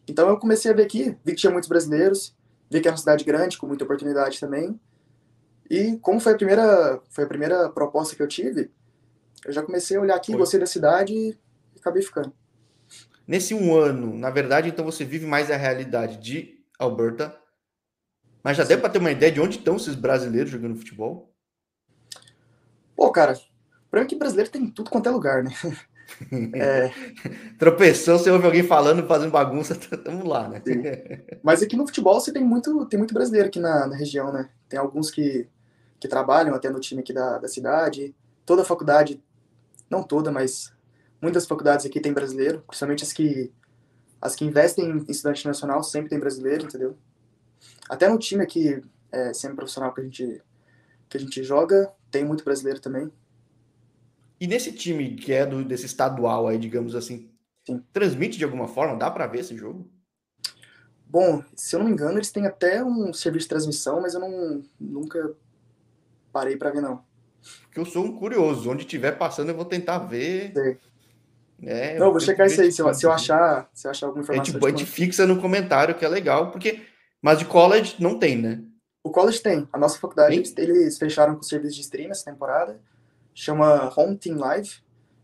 Então 0.08 0.28
eu 0.28 0.38
comecei 0.38 0.70
a 0.70 0.74
ver 0.74 0.84
aqui, 0.84 1.16
vi 1.24 1.32
que 1.32 1.40
tinha 1.40 1.52
muitos 1.52 1.68
brasileiros, 1.68 2.34
vi 2.70 2.80
que 2.80 2.88
era 2.88 2.94
uma 2.94 2.98
cidade 2.98 3.24
grande, 3.24 3.58
com 3.58 3.66
muita 3.66 3.84
oportunidade 3.84 4.40
também. 4.40 4.80
E 5.70 5.98
como 5.98 6.18
foi 6.18 6.32
a 6.32 6.36
primeira, 6.36 7.00
foi 7.10 7.24
a 7.24 7.28
primeira 7.28 7.68
proposta 7.68 8.16
que 8.16 8.22
eu 8.22 8.28
tive, 8.28 8.70
eu 9.44 9.52
já 9.52 9.62
comecei 9.62 9.96
a 9.96 10.00
olhar 10.00 10.16
aqui, 10.16 10.32
foi. 10.32 10.40
gostei 10.40 10.58
da 10.58 10.66
cidade 10.66 11.12
e 11.12 11.38
acabei 11.78 12.02
ficando. 12.02 12.32
Nesse 13.26 13.54
um 13.54 13.74
ano, 13.76 14.16
na 14.16 14.30
verdade, 14.30 14.70
então 14.70 14.84
você 14.84 15.04
vive 15.04 15.26
mais 15.26 15.50
a 15.50 15.56
realidade 15.56 16.16
de 16.16 16.64
Alberta, 16.78 17.38
mas 18.42 18.56
já 18.56 18.64
Sim. 18.64 18.70
deu 18.70 18.80
para 18.80 18.88
ter 18.88 18.98
uma 18.98 19.10
ideia 19.10 19.30
de 19.30 19.40
onde 19.40 19.58
estão 19.58 19.76
esses 19.76 19.94
brasileiros 19.94 20.50
jogando 20.50 20.76
futebol? 20.76 21.34
Pô, 22.96 23.12
cara, 23.12 23.38
para 23.90 24.06
que 24.06 24.16
brasileiro 24.16 24.50
tem 24.50 24.66
tudo 24.70 24.90
quanto 24.90 25.08
é 25.08 25.12
lugar, 25.12 25.44
né? 25.44 25.50
É... 26.54 26.90
Tropeçou, 27.58 28.18
você 28.18 28.30
ouve 28.30 28.46
alguém 28.46 28.62
falando, 28.62 29.06
fazendo 29.06 29.30
bagunça, 29.30 29.74
estamos 29.92 30.24
lá, 30.24 30.48
né? 30.48 30.62
Sim. 30.64 30.82
Mas 31.42 31.62
aqui 31.62 31.76
no 31.76 31.86
futebol 31.86 32.20
você 32.20 32.32
tem 32.32 32.42
muito, 32.42 32.86
tem 32.86 32.98
muito 32.98 33.14
brasileiro 33.14 33.48
aqui 33.48 33.60
na, 33.60 33.86
na 33.86 33.96
região, 33.96 34.32
né? 34.32 34.48
Tem 34.68 34.78
alguns 34.78 35.10
que, 35.10 35.48
que 36.00 36.08
trabalham 36.08 36.54
até 36.54 36.70
no 36.70 36.80
time 36.80 37.00
aqui 37.00 37.12
da, 37.12 37.38
da 37.38 37.48
cidade. 37.48 38.14
Toda 38.44 38.64
faculdade, 38.64 39.22
não 39.90 40.02
toda, 40.02 40.30
mas 40.30 40.72
muitas 41.20 41.46
faculdades 41.46 41.86
aqui 41.86 42.00
tem 42.00 42.12
brasileiro, 42.12 42.62
principalmente 42.66 43.04
as 43.04 43.12
que 43.12 43.52
as 44.20 44.34
que 44.34 44.44
investem 44.44 44.90
em 44.90 45.04
estudante 45.08 45.46
nacional 45.46 45.80
sempre 45.82 46.10
tem 46.10 46.18
brasileiro, 46.18 46.64
entendeu? 46.64 46.98
Até 47.88 48.08
no 48.08 48.18
time 48.18 48.42
aqui, 48.42 48.82
é, 49.12 49.32
semi-profissional 49.32 49.94
que 49.94 50.00
a 50.00 50.04
gente 50.04 50.42
que 51.08 51.16
a 51.16 51.20
gente 51.20 51.42
joga, 51.42 51.90
tem 52.10 52.24
muito 52.24 52.44
brasileiro 52.44 52.80
também. 52.80 53.10
E 54.40 54.46
nesse 54.46 54.72
time 54.72 55.16
que 55.16 55.32
é 55.32 55.44
do, 55.44 55.64
desse 55.64 55.86
estadual 55.86 56.46
aí, 56.46 56.58
digamos 56.58 56.94
assim, 56.94 57.28
Sim. 57.66 57.82
transmite 57.92 58.38
de 58.38 58.44
alguma 58.44 58.68
forma? 58.68 58.96
Dá 58.96 59.10
para 59.10 59.26
ver 59.26 59.40
esse 59.40 59.56
jogo? 59.56 59.90
Bom, 61.06 61.42
se 61.56 61.74
eu 61.74 61.80
não 61.80 61.86
me 61.86 61.92
engano, 61.92 62.18
eles 62.18 62.30
têm 62.30 62.46
até 62.46 62.84
um 62.84 63.12
serviço 63.12 63.44
de 63.44 63.48
transmissão, 63.48 64.00
mas 64.00 64.14
eu 64.14 64.20
não 64.20 64.62
nunca 64.78 65.34
parei 66.32 66.56
para 66.56 66.70
ver 66.70 66.82
não. 66.82 67.02
Porque 67.62 67.80
eu 67.80 67.86
sou 67.86 68.04
um 68.04 68.16
curioso, 68.16 68.70
onde 68.70 68.82
estiver 68.82 69.12
passando 69.12 69.48
eu 69.48 69.56
vou 69.56 69.64
tentar 69.64 69.98
ver. 69.98 70.52
É, 71.62 71.98
não, 71.98 72.10
vou 72.10 72.20
checar 72.20 72.46
isso 72.46 72.60
aí, 72.60 72.70
se 72.70 72.80
eu, 72.80 72.92
se 72.94 73.04
eu, 73.04 73.10
achar, 73.10 73.68
se 73.72 73.86
eu 73.86 73.90
achar 73.90 74.06
alguma 74.06 74.22
informação. 74.22 74.50
É, 74.50 74.54
tipo, 74.54 74.66
a 74.66 74.70
gente 74.70 74.86
fixa 74.86 75.26
no 75.26 75.40
comentário, 75.40 75.94
que 75.94 76.04
é 76.04 76.08
legal, 76.08 76.52
porque 76.52 76.82
mas 77.20 77.38
de 77.38 77.46
college 77.46 77.96
não 77.98 78.18
tem, 78.18 78.36
né? 78.36 78.62
O 79.02 79.10
college 79.10 79.40
tem. 79.40 79.66
A 79.72 79.78
nossa 79.78 79.98
faculdade, 79.98 80.36
eles, 80.36 80.54
eles 80.56 80.98
fecharam 80.98 81.34
com 81.34 81.40
o 81.40 81.44
serviço 81.44 81.76
de 81.76 81.80
stream 81.80 82.10
essa 82.10 82.24
temporada 82.24 82.78
chama 83.40 83.92
Home 83.96 84.16
Team 84.16 84.36
Live, 84.36 84.82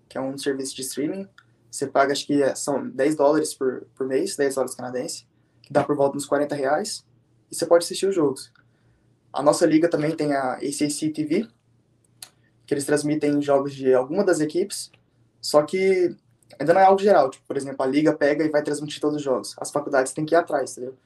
que 0.09 0.16
é 0.16 0.20
um 0.20 0.38
serviço 0.38 0.77
de 0.77 0.83
streaming. 0.83 1.29
Você 1.68 1.88
paga, 1.88 2.12
acho 2.12 2.24
que 2.24 2.40
é, 2.40 2.55
são 2.55 2.88
10 2.88 3.16
dólares 3.16 3.53
por, 3.55 3.88
por 3.96 4.07
mês, 4.07 4.37
10 4.37 4.55
dólares 4.55 4.77
canadenses, 4.77 5.27
que 5.61 5.72
dá 5.72 5.83
por 5.83 5.96
volta 5.96 6.16
uns 6.16 6.24
40 6.24 6.55
reais, 6.55 7.05
e 7.50 7.55
você 7.57 7.66
pode 7.66 7.85
assistir 7.85 8.07
os 8.07 8.14
jogos. 8.14 8.53
A 9.33 9.42
nossa 9.42 9.66
liga 9.66 9.88
também 9.88 10.14
tem 10.14 10.33
a 10.33 10.55
ACC 10.55 11.11
TV, 11.12 11.48
que 12.64 12.72
eles 12.72 12.85
transmitem 12.85 13.42
jogos 13.42 13.74
de 13.74 13.92
alguma 13.92 14.22
das 14.22 14.38
equipes, 14.38 14.92
só 15.40 15.62
que 15.62 16.16
ainda 16.59 16.72
não 16.72 16.81
é 16.81 16.85
algo 16.85 17.03
geral. 17.03 17.29
Tipo, 17.31 17.44
por 17.48 17.57
exemplo, 17.57 17.83
a 17.83 17.87
liga 17.87 18.12
pega 18.12 18.44
e 18.44 18.48
vai 18.48 18.62
transmitir 18.62 19.00
todos 19.00 19.16
os 19.16 19.22
jogos. 19.22 19.57
As 19.59 19.72
faculdades 19.72 20.12
têm 20.12 20.24
que 20.24 20.37
ir 20.37 20.38
atrás, 20.38 20.70
entendeu? 20.72 20.96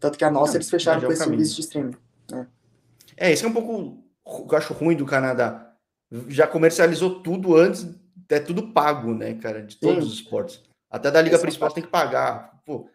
Tanto 0.00 0.18
que 0.18 0.24
a 0.24 0.30
nossa 0.32 0.54
não, 0.54 0.56
eles 0.56 0.68
fecharam 0.68 1.00
com 1.00 1.06
é 1.06 1.12
esse 1.12 1.22
serviço 1.22 1.54
de 1.54 1.60
streaming. 1.60 1.96
Né? 2.28 2.48
É, 3.16 3.32
isso 3.32 3.46
é 3.46 3.48
um 3.48 3.52
pouco 3.52 4.02
que 4.48 4.52
eu 4.52 4.58
acho 4.58 4.74
ruim 4.74 4.96
do 4.96 5.06
Canadá 5.06 5.65
já 6.28 6.46
comercializou 6.46 7.22
tudo 7.22 7.56
antes, 7.56 7.86
é 8.28 8.40
tudo 8.40 8.72
pago, 8.72 9.14
né, 9.14 9.34
cara, 9.34 9.62
de 9.62 9.76
todos 9.76 10.04
Sim. 10.04 10.10
os 10.10 10.14
esportes. 10.14 10.62
Até 10.90 11.10
da 11.10 11.20
liga 11.20 11.38
principal 11.38 11.70
tem 11.70 11.82
que 11.82 11.90
pagar. 11.90 12.62
Pô, 12.64 12.88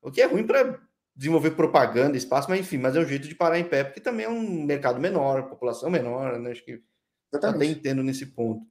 o 0.00 0.10
que 0.10 0.20
é 0.20 0.26
ruim 0.26 0.46
para 0.46 0.80
desenvolver 1.14 1.52
propaganda, 1.52 2.16
espaço, 2.16 2.48
mas 2.48 2.60
enfim, 2.60 2.78
mas 2.78 2.96
é 2.96 3.00
um 3.00 3.06
jeito 3.06 3.28
de 3.28 3.34
parar 3.34 3.58
em 3.58 3.64
pé, 3.64 3.84
porque 3.84 4.00
também 4.00 4.26
é 4.26 4.28
um 4.28 4.64
mercado 4.64 4.98
menor, 4.98 5.48
população 5.48 5.90
menor, 5.90 6.38
né? 6.38 6.50
Acho 6.50 6.64
que 6.64 6.82
até 7.32 7.64
entendo 7.64 8.02
nesse 8.02 8.26
ponto. 8.26 8.66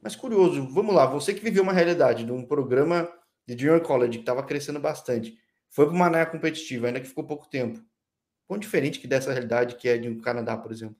Mas 0.00 0.14
curioso, 0.14 0.66
vamos 0.68 0.94
lá, 0.94 1.06
você 1.06 1.34
que 1.34 1.42
viveu 1.42 1.62
uma 1.62 1.72
realidade 1.72 2.24
de 2.24 2.32
um 2.32 2.44
programa 2.44 3.10
de 3.46 3.58
Junior 3.58 3.80
College 3.80 4.18
que 4.18 4.22
estava 4.22 4.42
crescendo 4.42 4.78
bastante, 4.78 5.38
foi 5.70 5.86
para 5.86 5.94
uma 5.94 6.06
área 6.06 6.26
competitiva, 6.26 6.86
ainda 6.86 7.00
que 7.00 7.08
ficou 7.08 7.24
pouco 7.24 7.48
tempo. 7.48 7.82
Quão 8.46 8.58
diferente 8.58 9.00
que 9.00 9.06
dessa 9.06 9.32
realidade 9.32 9.76
que 9.76 9.88
é 9.88 9.98
de 9.98 10.08
um 10.08 10.20
Canadá, 10.20 10.56
por 10.56 10.72
exemplo? 10.72 10.96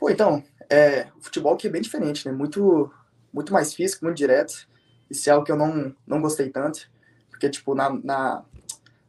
Pô, 0.00 0.08
então, 0.08 0.42
é, 0.70 1.08
o 1.18 1.20
futebol 1.20 1.52
aqui 1.52 1.66
é 1.66 1.70
bem 1.70 1.82
diferente, 1.82 2.26
né? 2.26 2.32
Muito, 2.32 2.90
muito 3.30 3.52
mais 3.52 3.74
físico, 3.74 4.06
muito 4.06 4.16
direto. 4.16 4.66
Isso 5.10 5.28
é 5.28 5.32
algo 5.34 5.44
que 5.44 5.52
eu 5.52 5.56
não, 5.56 5.94
não 6.06 6.22
gostei 6.22 6.48
tanto. 6.48 6.90
Porque, 7.28 7.50
tipo, 7.50 7.74
na, 7.74 7.90
na, 8.02 8.42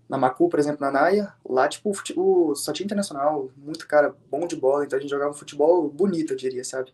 na 0.09 0.17
Macu, 0.17 0.49
por 0.49 0.59
exemplo, 0.59 0.81
na 0.81 0.91
Naia, 0.91 1.33
lá, 1.47 1.69
tipo, 1.69 1.93
o, 2.17 2.53
só 2.55 2.73
tinha 2.73 2.83
internacional, 2.83 3.49
muito 3.55 3.87
cara 3.87 4.13
bom 4.29 4.45
de 4.45 4.57
bola, 4.57 4.83
então 4.83 4.99
a 4.99 5.01
gente 5.01 5.09
jogava 5.09 5.31
um 5.31 5.37
futebol 5.37 5.89
bonito, 5.89 6.33
eu 6.33 6.37
diria, 6.37 6.63
sabe? 6.65 6.93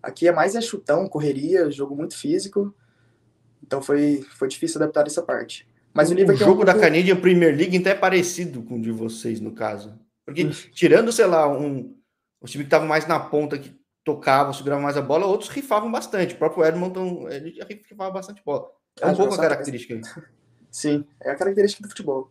Aqui 0.00 0.28
é 0.28 0.32
mais 0.32 0.54
é 0.54 0.60
chutão, 0.60 1.08
correria, 1.08 1.68
jogo 1.68 1.96
muito 1.96 2.16
físico. 2.16 2.72
Então 3.60 3.82
foi, 3.82 4.24
foi 4.36 4.46
difícil 4.46 4.80
adaptar 4.80 5.06
essa 5.06 5.22
parte. 5.22 5.66
Mas 5.92 6.12
o, 6.12 6.14
o 6.14 6.36
jogo 6.36 6.60
é 6.60 6.62
um 6.62 6.66
da 6.66 6.78
Canadian 6.78 7.16
Premier 7.16 7.56
League 7.56 7.76
então 7.76 7.92
é 7.92 7.94
parecido 7.96 8.62
com 8.62 8.76
o 8.76 8.80
de 8.80 8.92
vocês, 8.92 9.40
no 9.40 9.52
caso. 9.52 9.98
Porque, 10.24 10.48
tirando, 10.72 11.10
sei 11.10 11.26
lá, 11.26 11.48
um, 11.48 11.94
os 12.42 12.50
times 12.50 12.64
que 12.64 12.68
estavam 12.68 12.88
mais 12.88 13.06
na 13.06 13.20
ponta, 13.20 13.58
que 13.58 13.80
tocavam, 14.04 14.52
seguravam 14.52 14.82
mais 14.82 14.96
a 14.96 15.02
bola, 15.02 15.26
outros 15.26 15.48
rifavam 15.48 15.90
bastante. 15.90 16.34
O 16.34 16.38
próprio 16.38 16.64
Edmonton, 16.64 17.28
ele 17.28 17.56
rifava 17.88 18.10
bastante 18.10 18.42
bola. 18.44 18.68
É 19.00 19.06
um 19.06 19.14
pouco 19.14 19.34
a 19.34 19.38
característica 19.38 19.94
aí. 19.94 20.02
Sim, 20.70 21.06
é 21.20 21.30
a 21.30 21.36
característica 21.36 21.82
do 21.82 21.88
futebol. 21.88 22.30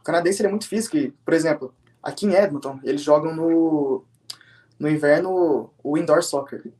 O 0.00 0.02
canadense 0.02 0.44
é 0.44 0.48
muito 0.48 0.66
físico. 0.66 0.96
E, 0.96 1.10
por 1.10 1.34
exemplo, 1.34 1.74
aqui 2.02 2.26
em 2.26 2.34
Edmonton, 2.34 2.80
eles 2.82 3.02
jogam 3.02 3.34
no, 3.34 4.04
no 4.78 4.88
inverno 4.88 5.72
o 5.82 5.96
indoor 5.96 6.22
soccer. 6.22 6.72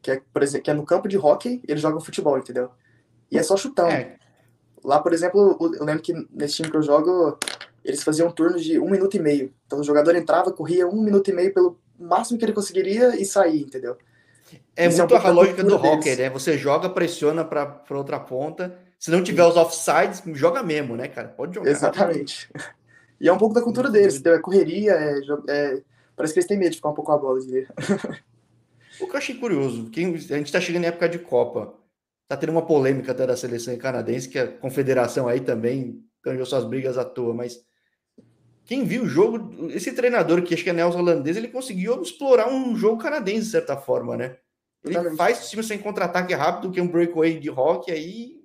Que 0.00 0.12
é, 0.12 0.22
por 0.32 0.42
exemplo, 0.42 0.64
que 0.64 0.70
é 0.70 0.74
no 0.74 0.86
campo 0.86 1.08
de 1.08 1.18
hockey, 1.18 1.62
eles 1.66 1.82
jogam 1.82 2.00
futebol, 2.00 2.38
entendeu? 2.38 2.70
E 3.30 3.38
é 3.38 3.42
só 3.42 3.56
chutão. 3.56 3.88
É. 3.88 4.18
Lá, 4.84 5.00
por 5.00 5.12
exemplo, 5.12 5.58
eu 5.60 5.84
lembro 5.84 6.02
que 6.02 6.12
nesse 6.30 6.56
time 6.56 6.70
que 6.70 6.76
eu 6.76 6.82
jogo, 6.82 7.36
eles 7.86 8.02
faziam 8.02 8.30
turnos 8.30 8.64
de 8.64 8.78
um 8.80 8.90
minuto 8.90 9.16
e 9.16 9.20
meio. 9.20 9.54
Então 9.64 9.78
o 9.78 9.84
jogador 9.84 10.14
entrava, 10.16 10.52
corria 10.52 10.88
um 10.88 11.00
minuto 11.00 11.30
e 11.30 11.32
meio 11.32 11.54
pelo 11.54 11.78
máximo 11.98 12.38
que 12.38 12.44
ele 12.44 12.52
conseguiria 12.52 13.14
e 13.20 13.24
saía, 13.24 13.62
entendeu? 13.62 13.96
É 14.74 14.86
Isso 14.86 14.98
muito 14.98 15.14
é 15.14 15.18
a 15.18 15.30
lógica 15.30 15.62
do 15.62 15.76
hockey, 15.76 16.16
né? 16.16 16.30
Você 16.30 16.58
joga, 16.58 16.90
pressiona 16.90 17.44
para 17.44 17.80
outra 17.90 18.18
ponta. 18.18 18.76
Se 18.98 19.10
não 19.10 19.22
tiver 19.22 19.44
Sim. 19.44 19.50
os 19.50 19.56
offsides, 19.56 20.22
joga 20.34 20.62
mesmo, 20.62 20.96
né, 20.96 21.08
cara? 21.08 21.28
Pode 21.28 21.54
jogar. 21.54 21.70
Exatamente. 21.70 22.50
E 23.18 23.28
é 23.28 23.32
um 23.32 23.38
pouco 23.38 23.54
da 23.54 23.62
cultura 23.62 23.90
deles, 23.90 24.16
entendeu? 24.16 24.34
É 24.34 24.42
correria, 24.42 24.92
é, 24.92 25.20
é... 25.48 25.82
parece 26.14 26.34
que 26.34 26.38
eles 26.38 26.46
têm 26.46 26.58
medo 26.58 26.72
de 26.72 26.76
ficar 26.76 26.90
um 26.90 26.94
pouco 26.94 27.10
a 27.10 27.16
bola. 27.16 27.40
De 27.40 27.66
o 29.00 29.06
que 29.06 29.10
eu 29.10 29.16
achei 29.16 29.34
curioso, 29.36 29.88
que 29.88 30.04
a 30.04 30.36
gente 30.36 30.44
está 30.44 30.60
chegando 30.60 30.84
em 30.84 30.88
época 30.88 31.08
de 31.08 31.18
Copa. 31.18 31.72
Tá 32.28 32.36
tendo 32.36 32.50
uma 32.50 32.66
polêmica 32.66 33.12
até 33.12 33.26
da 33.26 33.34
seleção 33.34 33.74
canadense, 33.78 34.28
que 34.28 34.38
a 34.38 34.46
confederação 34.46 35.26
aí 35.26 35.40
também 35.40 36.04
ganhou 36.22 36.44
suas 36.44 36.64
brigas 36.64 36.98
à 36.98 37.06
toa, 37.06 37.32
mas 37.32 37.64
quem 38.66 38.84
viu 38.84 39.04
o 39.04 39.08
jogo, 39.08 39.70
esse 39.70 39.92
treinador 39.92 40.42
que 40.42 40.52
acho 40.52 40.62
que 40.62 40.70
é 40.70 40.72
neozelandês, 40.72 41.36
ele 41.36 41.48
conseguiu 41.48 42.02
explorar 42.02 42.48
um 42.48 42.76
jogo 42.76 43.00
canadense 43.00 43.46
de 43.46 43.50
certa 43.52 43.76
forma, 43.76 44.16
né? 44.16 44.36
Ele 44.84 45.16
faz 45.16 45.44
o 45.44 45.48
time 45.48 45.62
sem 45.62 45.78
contra-ataque 45.78 46.34
rápido, 46.34 46.70
que 46.70 46.78
é 46.78 46.82
um 46.82 46.88
breakaway 46.88 47.38
de 47.38 47.48
rock 47.48 47.90
aí 47.90 48.40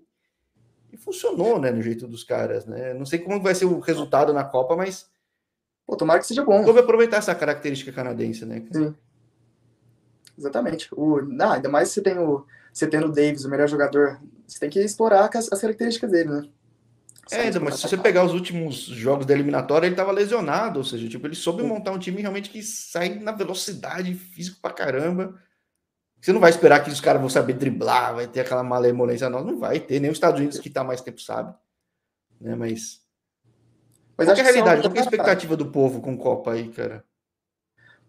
e 0.92 0.98
funcionou, 0.98 1.60
né, 1.60 1.72
no 1.72 1.82
jeito 1.82 2.08
dos 2.08 2.24
caras, 2.24 2.66
né? 2.66 2.94
Não 2.94 3.06
sei 3.06 3.20
como 3.20 3.42
vai 3.42 3.56
ser 3.56 3.66
o 3.66 3.80
resultado 3.80 4.34
na 4.34 4.44
Copa, 4.44 4.76
mas 4.76 5.10
Pô, 5.86 5.98
tomara 5.98 6.20
que 6.20 6.28
seja 6.28 6.46
bom. 6.46 6.64
Vamos 6.64 6.82
aproveitar 6.82 7.18
essa 7.18 7.36
característica 7.36 7.92
canadense, 7.92 8.46
né? 8.46 8.64
Sim. 8.72 8.96
Exatamente. 10.38 10.88
O, 10.96 11.22
não, 11.22 11.52
ainda 11.52 11.68
mais 11.68 11.90
se 11.90 11.96
você 11.96 12.02
tem 12.02 12.18
o 12.18 12.46
você 12.72 12.88
tendo 12.88 13.08
o 13.08 13.12
Davis, 13.12 13.44
o 13.44 13.50
melhor 13.50 13.68
jogador, 13.68 14.18
você 14.48 14.58
tem 14.58 14.70
que 14.70 14.80
explorar 14.80 15.30
as, 15.34 15.52
as 15.52 15.60
características 15.60 16.10
dele, 16.10 16.30
né? 16.30 16.50
É, 17.32 17.60
mas 17.60 17.76
se 17.76 17.88
você 17.88 17.98
pegar 17.98 18.26
os 18.26 18.34
últimos 18.34 18.76
jogos 18.76 19.26
da 19.26 19.34
eliminatória, 19.34 19.88
ele 19.88 19.94
estava 19.94 20.12
lesionado, 20.12 20.80
ou 20.80 20.84
seja, 20.84 21.08
tipo, 21.08 21.26
ele 21.26 21.36
soube 21.36 21.64
montar 21.64 21.92
um 21.92 22.00
time 22.00 22.22
realmente 22.22 22.50
que 22.50 22.62
sai 22.62 23.16
na 23.16 23.32
velocidade 23.32 24.14
físico 24.14 24.60
pra 24.62 24.72
caramba. 24.72 25.40
Você 26.22 26.32
não 26.32 26.40
vai 26.40 26.52
esperar 26.52 26.84
que 26.84 26.92
os 26.92 27.02
caras 27.02 27.20
vão 27.20 27.30
saber 27.30 27.54
driblar, 27.54 28.16
vai 28.16 28.28
ter 28.28 28.42
aquela 28.42 28.64
malemolência, 28.64 29.30
não. 29.30 29.44
Não 29.44 29.58
vai 29.58 29.80
ter, 29.80 30.00
nem 30.00 30.12
os 30.12 30.18
Estados 30.18 30.40
Unidos 30.40 30.60
que 30.60 30.68
está 30.68 30.84
mais 30.84 31.02
tempo 31.02 31.20
sabe. 31.22 31.56
Né? 32.40 32.56
Mas. 32.56 33.02
Mas 34.18 34.28
qual 34.28 34.38
é 34.38 34.40
a 34.40 34.44
realidade? 34.44 34.82
Qual 34.82 34.96
é 34.96 35.00
a 35.00 35.02
expectativa 35.02 35.58
do 35.58 35.66
povo 35.68 36.00
com 36.00 36.18
Copa 36.18 36.52
aí, 36.52 36.70
cara? 36.70 37.04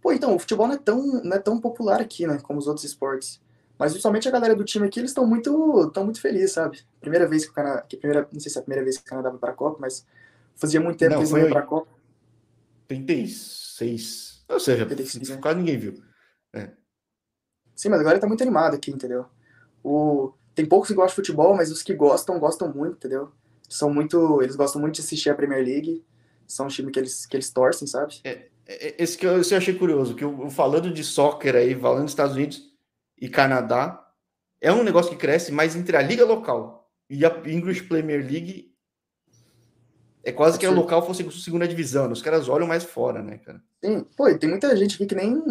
Pô, 0.01 0.13
então, 0.13 0.35
o 0.35 0.39
futebol 0.39 0.67
não 0.67 0.75
é 0.75 0.79
tão, 0.79 1.23
não 1.23 1.37
é 1.37 1.39
tão 1.39 1.61
popular 1.61 2.01
aqui, 2.01 2.27
né? 2.27 2.39
Como 2.43 2.59
os 2.59 2.67
outros 2.67 2.85
esportes. 2.85 3.41
Mas 3.83 3.95
justamente 3.95 4.29
a 4.29 4.31
galera 4.31 4.55
do 4.55 4.63
time 4.63 4.87
aqui, 4.87 5.01
eles 5.01 5.11
estão 5.11 5.27
muito, 5.27 5.91
tão 5.91 6.05
muito 6.05 6.21
felizes, 6.21 6.53
sabe? 6.53 6.85
Primeira 7.01 7.27
vez 7.27 7.45
que 7.45 7.51
o 7.51 7.53
Canadá. 7.53 7.83
Que 7.83 7.97
primeira, 7.97 8.29
não 8.33 8.39
sei 8.39 8.49
se 8.49 8.57
é 8.57 8.61
a 8.61 8.63
primeira 8.63 8.85
vez 8.85 8.97
que 8.97 9.03
o 9.03 9.07
Canadá 9.07 9.29
vai 9.29 9.41
para 9.41 9.51
a 9.51 9.55
Copa, 9.55 9.79
mas 9.81 10.07
fazia 10.55 10.81
muito 10.81 10.99
tempo 10.99 11.17
não, 11.17 11.19
que 11.19 11.25
eles 11.25 11.43
iam 11.43 11.51
para 11.51 11.59
a 11.59 11.67
Copa. 11.67 11.91
36. 12.87 14.45
Ou 14.49 14.61
seja, 14.61 14.87
36, 14.87 15.31
né? 15.31 15.37
quase 15.39 15.59
ninguém 15.59 15.77
viu. 15.79 16.01
É. 16.53 16.71
Sim, 17.75 17.89
mas 17.89 17.99
agora 17.99 18.21
tá 18.21 18.29
muito 18.29 18.41
animado 18.41 18.77
aqui, 18.77 18.93
entendeu? 18.93 19.27
O... 19.83 20.33
Tem 20.55 20.65
poucos 20.65 20.87
que 20.87 20.95
gostam 20.95 21.21
de 21.21 21.27
futebol, 21.27 21.57
mas 21.57 21.73
os 21.73 21.83
que 21.83 21.93
gostam, 21.93 22.39
gostam 22.39 22.73
muito, 22.73 22.99
entendeu? 22.99 23.33
São 23.69 23.93
muito. 23.93 24.41
Eles 24.43 24.55
gostam 24.55 24.81
muito 24.81 24.95
de 24.95 25.01
assistir 25.01 25.31
a 25.31 25.35
Premier 25.35 25.65
League. 25.65 26.05
São 26.47 26.67
um 26.67 26.69
time 26.69 26.93
que 26.93 27.01
eles, 27.01 27.27
que 27.27 27.35
eles 27.37 27.51
torcem, 27.51 27.89
sabe? 27.89 28.21
É, 28.23 28.47
é 28.65 29.03
esse 29.03 29.19
que 29.19 29.27
eu, 29.27 29.41
esse 29.41 29.53
eu 29.53 29.59
achei 29.59 29.75
curioso, 29.75 30.15
que 30.15 30.23
eu, 30.23 30.49
falando 30.51 30.93
de 30.93 31.03
soccer 31.03 31.57
aí, 31.57 31.75
falando 31.75 32.05
dos 32.05 32.13
Estados 32.13 32.37
Unidos 32.37 32.72
e 33.19 33.29
Canadá, 33.29 34.07
é 34.61 34.73
um 34.73 34.83
negócio 34.83 35.11
que 35.11 35.17
cresce, 35.17 35.53
mas 35.53 35.77
entre 35.77 35.97
a 35.97 36.03
liga 36.03 36.25
local 36.25 36.91
e 37.09 37.25
a 37.25 37.43
English 37.47 37.83
Premier 37.85 38.21
League 38.21 38.73
é 40.25 40.31
quase 40.31 40.59
que 40.59 40.65
a 40.65 40.71
local 40.71 41.05
fosse 41.05 41.29
segunda 41.33 41.67
divisão. 41.67 42.11
Os 42.11 42.23
caras 42.23 42.49
olham 42.49 42.67
mais 42.67 42.85
fora, 42.85 43.23
né, 43.23 43.39
cara? 43.39 43.63
Sim, 43.85 44.07
pô, 44.17 44.33
tem 44.39 44.49
muita 44.49 44.75
gente 44.77 44.95
aqui 44.95 45.07
que 45.07 45.15
nem 45.15 45.43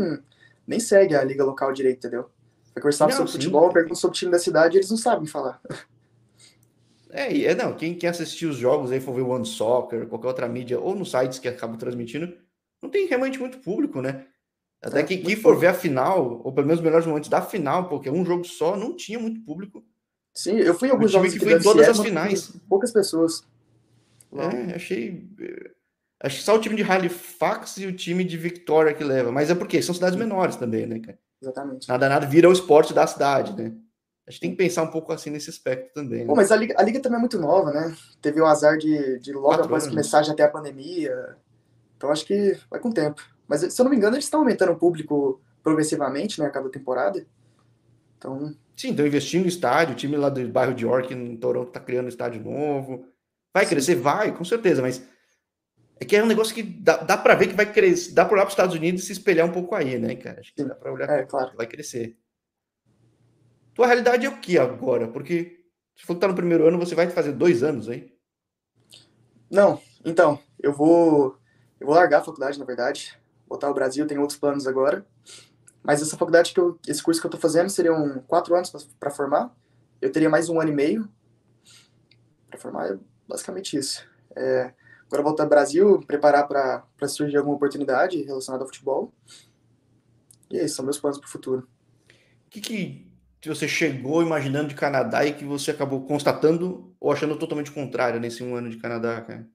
nem 0.66 0.80
segue 0.80 1.16
a 1.16 1.24
liga 1.24 1.44
local 1.44 1.74
direito, 1.74 1.98
entendeu? 1.98 2.30
Vai 2.74 2.82
conversar 2.82 3.06
não, 3.08 3.12
sobre 3.12 3.32
sim, 3.32 3.38
futebol, 3.38 3.72
pergunta 3.74 3.96
sobre 3.96 4.16
o 4.16 4.20
time 4.20 4.32
da 4.32 4.40
cidade, 4.40 4.78
eles 4.78 4.90
não 4.90 4.98
sabem 4.98 5.26
falar. 5.26 5.62
É, 7.14 7.44
é 7.44 7.54
não, 7.54 7.76
quem, 7.76 7.94
quem 7.94 8.10
assistiu 8.10 8.52
os 8.52 8.56
jogos 8.56 8.90
aí 8.90 9.02
for 9.02 9.14
ver 9.14 9.22
o 9.22 9.30
One 9.30 9.46
Soccer, 9.46 10.08
qualquer 10.08 10.28
outra 10.28 10.48
mídia, 10.48 10.80
ou 10.80 10.96
nos 10.96 11.12
sites 11.12 11.40
que 11.40 11.48
acabam 11.50 11.78
transmitindo, 11.78 12.34
não 12.82 12.90
tem 12.90 13.06
realmente 13.06 13.38
muito 13.38 13.60
público, 13.60 14.02
né? 14.02 14.28
Até 14.82 15.02
é, 15.02 15.04
que 15.04 15.18
quem 15.18 15.36
for 15.36 15.58
ver 15.58 15.68
a 15.68 15.74
final, 15.74 16.42
ou 16.44 16.52
pelo 16.52 16.66
menos 16.66 16.80
os 16.80 16.84
melhores 16.84 17.06
momentos 17.06 17.30
da 17.30 17.42
final, 17.42 17.88
porque 17.88 18.10
um 18.10 18.26
jogo 18.26 18.44
só 18.44 18.76
não 18.76 18.96
tinha 18.96 19.20
muito 19.20 19.42
público. 19.42 19.84
Sim, 20.34 20.58
eu 20.58 20.74
fui 20.74 20.88
em 20.88 20.92
alguns 20.92 21.12
jogos 21.12 21.34
que 21.34 21.40
foi 21.40 21.54
em 21.54 21.62
todas 21.62 21.88
as 21.88 22.00
finais. 22.00 22.52
Poucas 22.68 22.92
pessoas. 22.92 23.44
É, 24.34 24.76
achei 24.76 25.30
Acho 26.24 26.38
que 26.38 26.44
só 26.44 26.56
o 26.56 26.60
time 26.60 26.76
de 26.76 26.84
Halifax 26.84 27.78
e 27.78 27.88
o 27.88 27.96
time 27.96 28.24
de 28.24 28.38
Victoria 28.38 28.94
que 28.94 29.04
leva. 29.04 29.32
Mas 29.32 29.50
é 29.50 29.56
porque 29.56 29.82
são 29.82 29.96
cidades 29.96 30.18
menores 30.18 30.56
também, 30.56 30.86
né, 30.86 31.00
cara? 31.00 31.18
Exatamente. 31.42 31.90
Nada, 31.90 32.08
nada 32.08 32.28
vira 32.28 32.48
o 32.48 32.54
esporte 32.54 32.94
da 32.94 33.08
cidade, 33.08 33.60
né? 33.60 33.74
A 34.28 34.30
gente 34.30 34.40
tem 34.40 34.52
que 34.52 34.58
pensar 34.58 34.84
um 34.84 34.92
pouco 34.92 35.12
assim 35.12 35.32
nesse 35.32 35.50
aspecto 35.50 35.94
também. 35.96 36.26
Né? 36.26 36.34
mas 36.36 36.52
a 36.52 36.56
liga, 36.56 36.76
a 36.78 36.84
liga 36.84 37.00
também 37.00 37.18
é 37.18 37.20
muito 37.20 37.40
nova, 37.40 37.72
né? 37.72 37.96
Teve 38.22 38.40
o 38.40 38.46
azar 38.46 38.78
de, 38.78 39.18
de 39.20 39.34
logo 39.34 39.48
Quatro 39.48 39.66
após 39.66 39.84
anos. 39.84 39.96
começar 39.96 40.22
já 40.22 40.36
ter 40.36 40.44
a 40.44 40.48
pandemia. 40.48 41.36
Então 41.98 42.12
acho 42.12 42.26
que 42.26 42.56
vai 42.70 42.80
com 42.80 42.90
o 42.90 42.94
tempo. 42.94 43.24
Mas 43.52 43.74
se 43.74 43.82
eu 43.82 43.84
não 43.84 43.90
me 43.90 43.98
engano, 43.98 44.16
eles 44.16 44.24
estão 44.24 44.40
aumentando 44.40 44.72
o 44.72 44.78
público 44.78 45.42
progressivamente, 45.62 46.40
né? 46.40 46.48
A 46.48 46.50
cada 46.50 46.70
temporada. 46.70 47.28
Então. 48.18 48.56
Sim, 48.78 48.92
estão 48.92 49.06
investindo 49.06 49.42
no 49.42 49.50
estádio. 49.50 49.94
O 49.94 49.98
time 49.98 50.16
lá 50.16 50.30
do 50.30 50.48
bairro 50.48 50.74
de 50.74 50.86
York, 50.86 51.14
em 51.14 51.36
Toronto, 51.36 51.68
está 51.68 51.82
criando 51.82 52.08
estádio 52.08 52.42
novo. 52.42 53.06
Vai 53.54 53.66
Sim. 53.66 53.72
crescer? 53.72 53.96
Vai, 53.96 54.34
com 54.34 54.46
certeza, 54.46 54.82
mas 54.82 55.06
é 56.00 56.06
que 56.06 56.16
é 56.16 56.24
um 56.24 56.28
negócio 56.28 56.56
que 56.56 56.64
dá, 56.64 56.96
dá 56.96 57.18
para 57.18 57.36
ver 57.36 57.48
que 57.48 57.54
vai 57.54 57.70
crescer, 57.70 58.14
dá 58.14 58.24
para 58.24 58.36
olhar 58.36 58.44
para 58.44 58.48
os 58.48 58.54
Estados 58.54 58.74
Unidos 58.74 59.04
e 59.04 59.06
se 59.08 59.12
espelhar 59.12 59.46
um 59.46 59.52
pouco 59.52 59.76
aí, 59.76 60.00
né, 60.00 60.16
cara? 60.16 60.40
Acho 60.40 60.56
que 60.56 60.64
dá 60.64 60.74
para 60.74 60.94
olhar 60.94 61.10
é, 61.10 61.24
claro. 61.24 61.52
vai 61.58 61.68
crescer. 61.68 62.18
Tua 63.74 63.86
realidade 63.86 64.26
é 64.26 64.30
o 64.30 64.40
que 64.40 64.58
agora? 64.58 65.10
Porque 65.10 65.66
se 65.94 66.06
for 66.06 66.14
que 66.14 66.22
tá 66.22 66.28
no 66.30 66.36
primeiro 66.36 66.66
ano, 66.66 66.80
você 66.80 66.96
vai 66.96 67.10
fazer 67.10 67.34
dois 67.34 67.64
anos 67.64 67.90
aí? 67.90 68.14
Não, 69.50 69.82
então, 70.06 70.40
eu 70.58 70.72
vou 70.72 71.38
eu 71.82 71.88
vou 71.88 71.96
largar 71.96 72.22
a 72.22 72.24
faculdade, 72.24 72.58
na 72.58 72.64
verdade, 72.64 73.20
voltar 73.52 73.68
ao 73.68 73.74
Brasil, 73.74 74.08
tenho 74.08 74.22
outros 74.22 74.40
planos 74.40 74.66
agora. 74.66 75.06
Mas 75.84 76.02
essa 76.02 76.18
faculdade 76.18 76.54
que 76.54 76.60
eu, 76.60 76.80
esse 76.88 77.02
curso 77.02 77.20
que 77.20 77.26
eu 77.26 77.30
estou 77.30 77.42
fazendo 77.42 77.70
seriam 77.70 78.24
quatro 78.28 78.56
anos 78.56 78.72
para 79.00 79.12
formar. 79.12 79.56
Eu 80.02 80.12
teria 80.12 80.30
mais 80.30 80.50
um 80.50 80.60
ano 80.60 80.72
e 80.72 80.76
meio 80.76 81.10
para 82.48 82.60
formar, 82.60 82.92
é 82.92 82.98
basicamente 83.28 83.78
isso. 83.78 84.06
É, 84.36 84.74
Agora 85.12 85.24
voltar 85.24 85.44
ao 85.44 85.50
Brasil, 85.50 86.00
preparar 86.08 86.48
para 86.48 87.08
surgir 87.10 87.36
alguma 87.36 87.58
oportunidade 87.58 88.24
relacionada 88.24 88.64
ao 88.64 88.68
futebol. 88.68 89.14
E 90.50 90.58
é 90.58 90.64
isso, 90.64 90.78
são 90.78 90.86
meus 90.86 90.98
planos 90.98 91.20
para 91.20 91.28
o 91.28 91.30
futuro. 91.30 91.68
O 92.48 92.50
que, 92.50 92.62
que 92.62 93.50
você 93.50 93.68
chegou 93.68 94.24
imaginando 94.24 94.70
de 94.70 94.76
Canadá 94.76 95.26
e 95.26 95.34
que 95.34 95.44
você 95.44 95.72
acabou 95.72 96.06
constatando 96.06 96.96
ou 96.98 97.12
achando 97.12 97.38
totalmente 97.38 97.72
contrário 97.72 98.22
nesse 98.22 98.42
um 98.42 98.56
ano 98.56 98.70
de 98.70 98.78
Canadá, 98.78 99.20
cara? 99.20 99.46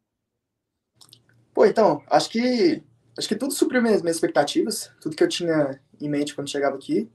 Pô, 1.54 1.64
então, 1.64 2.02
acho 2.10 2.28
que 2.28 2.82
acho 3.16 3.28
que 3.28 3.36
tudo 3.36 3.52
supriu 3.52 3.82
minhas, 3.82 4.02
minhas 4.02 4.16
expectativas, 4.16 4.90
tudo 5.00 5.16
que 5.16 5.22
eu 5.22 5.28
tinha 5.28 5.80
em 6.00 6.08
mente 6.08 6.34
quando 6.34 6.50
chegava 6.50 6.76
aqui. 6.76 7.10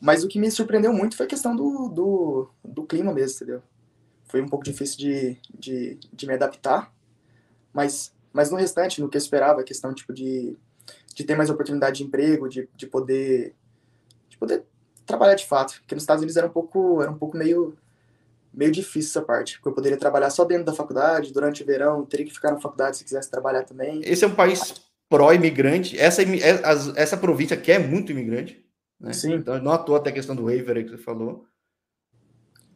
Mas 0.00 0.22
o 0.22 0.28
que 0.28 0.38
me 0.38 0.50
surpreendeu 0.50 0.92
muito 0.92 1.16
foi 1.16 1.26
a 1.26 1.28
questão 1.28 1.56
do, 1.56 1.88
do, 1.88 2.50
do 2.64 2.84
clima 2.84 3.12
mesmo, 3.12 3.36
entendeu? 3.36 3.62
Foi 4.24 4.40
um 4.40 4.48
pouco 4.48 4.64
difícil 4.64 4.98
de, 4.98 5.38
de, 5.58 5.98
de 6.12 6.26
me 6.26 6.34
adaptar. 6.34 6.92
Mas, 7.72 8.14
mas 8.32 8.50
no 8.50 8.56
restante, 8.56 9.00
no 9.00 9.08
que 9.08 9.16
eu 9.16 9.20
esperava, 9.20 9.60
a 9.60 9.64
questão 9.64 9.94
tipo 9.94 10.12
de, 10.12 10.56
de 11.14 11.24
ter 11.24 11.36
mais 11.36 11.50
oportunidade 11.50 11.98
de 11.98 12.04
emprego, 12.04 12.48
de, 12.48 12.68
de 12.74 12.86
poder 12.86 13.54
de 14.28 14.36
poder 14.36 14.64
trabalhar 15.06 15.34
de 15.34 15.46
fato, 15.46 15.78
porque 15.80 15.94
nos 15.94 16.02
Estados 16.02 16.20
Unidos 16.20 16.36
era 16.36 16.46
um 16.46 16.50
pouco 16.50 17.00
era 17.00 17.10
um 17.10 17.16
pouco 17.16 17.36
meio 17.36 17.76
meio 18.52 18.72
difícil 18.72 19.10
essa 19.10 19.22
parte, 19.22 19.56
porque 19.56 19.68
eu 19.68 19.74
poderia 19.74 19.98
trabalhar 19.98 20.30
só 20.30 20.44
dentro 20.44 20.64
da 20.64 20.72
faculdade, 20.72 21.32
durante 21.32 21.62
o 21.62 21.66
verão, 21.66 22.04
teria 22.04 22.24
que 22.24 22.32
ficar 22.32 22.52
na 22.52 22.60
faculdade 22.60 22.96
se 22.96 23.04
quisesse 23.04 23.30
trabalhar 23.30 23.64
também. 23.64 24.00
Esse 24.02 24.24
é 24.24 24.28
um 24.28 24.34
país 24.34 24.74
pró-imigrante, 25.08 25.98
essa, 25.98 26.22
é, 26.22 26.62
essa 26.96 27.16
província 27.16 27.56
quer 27.56 27.78
muito 27.78 28.12
imigrante, 28.12 28.64
né? 29.00 29.12
Sim. 29.12 29.34
Então, 29.34 29.62
não 29.62 29.72
à 29.72 29.78
toa 29.78 29.98
até 29.98 30.10
a 30.10 30.12
questão 30.12 30.34
do 30.34 30.44
waiver 30.44 30.76
aí 30.76 30.84
que 30.84 30.90
você 30.90 30.98
falou. 30.98 31.46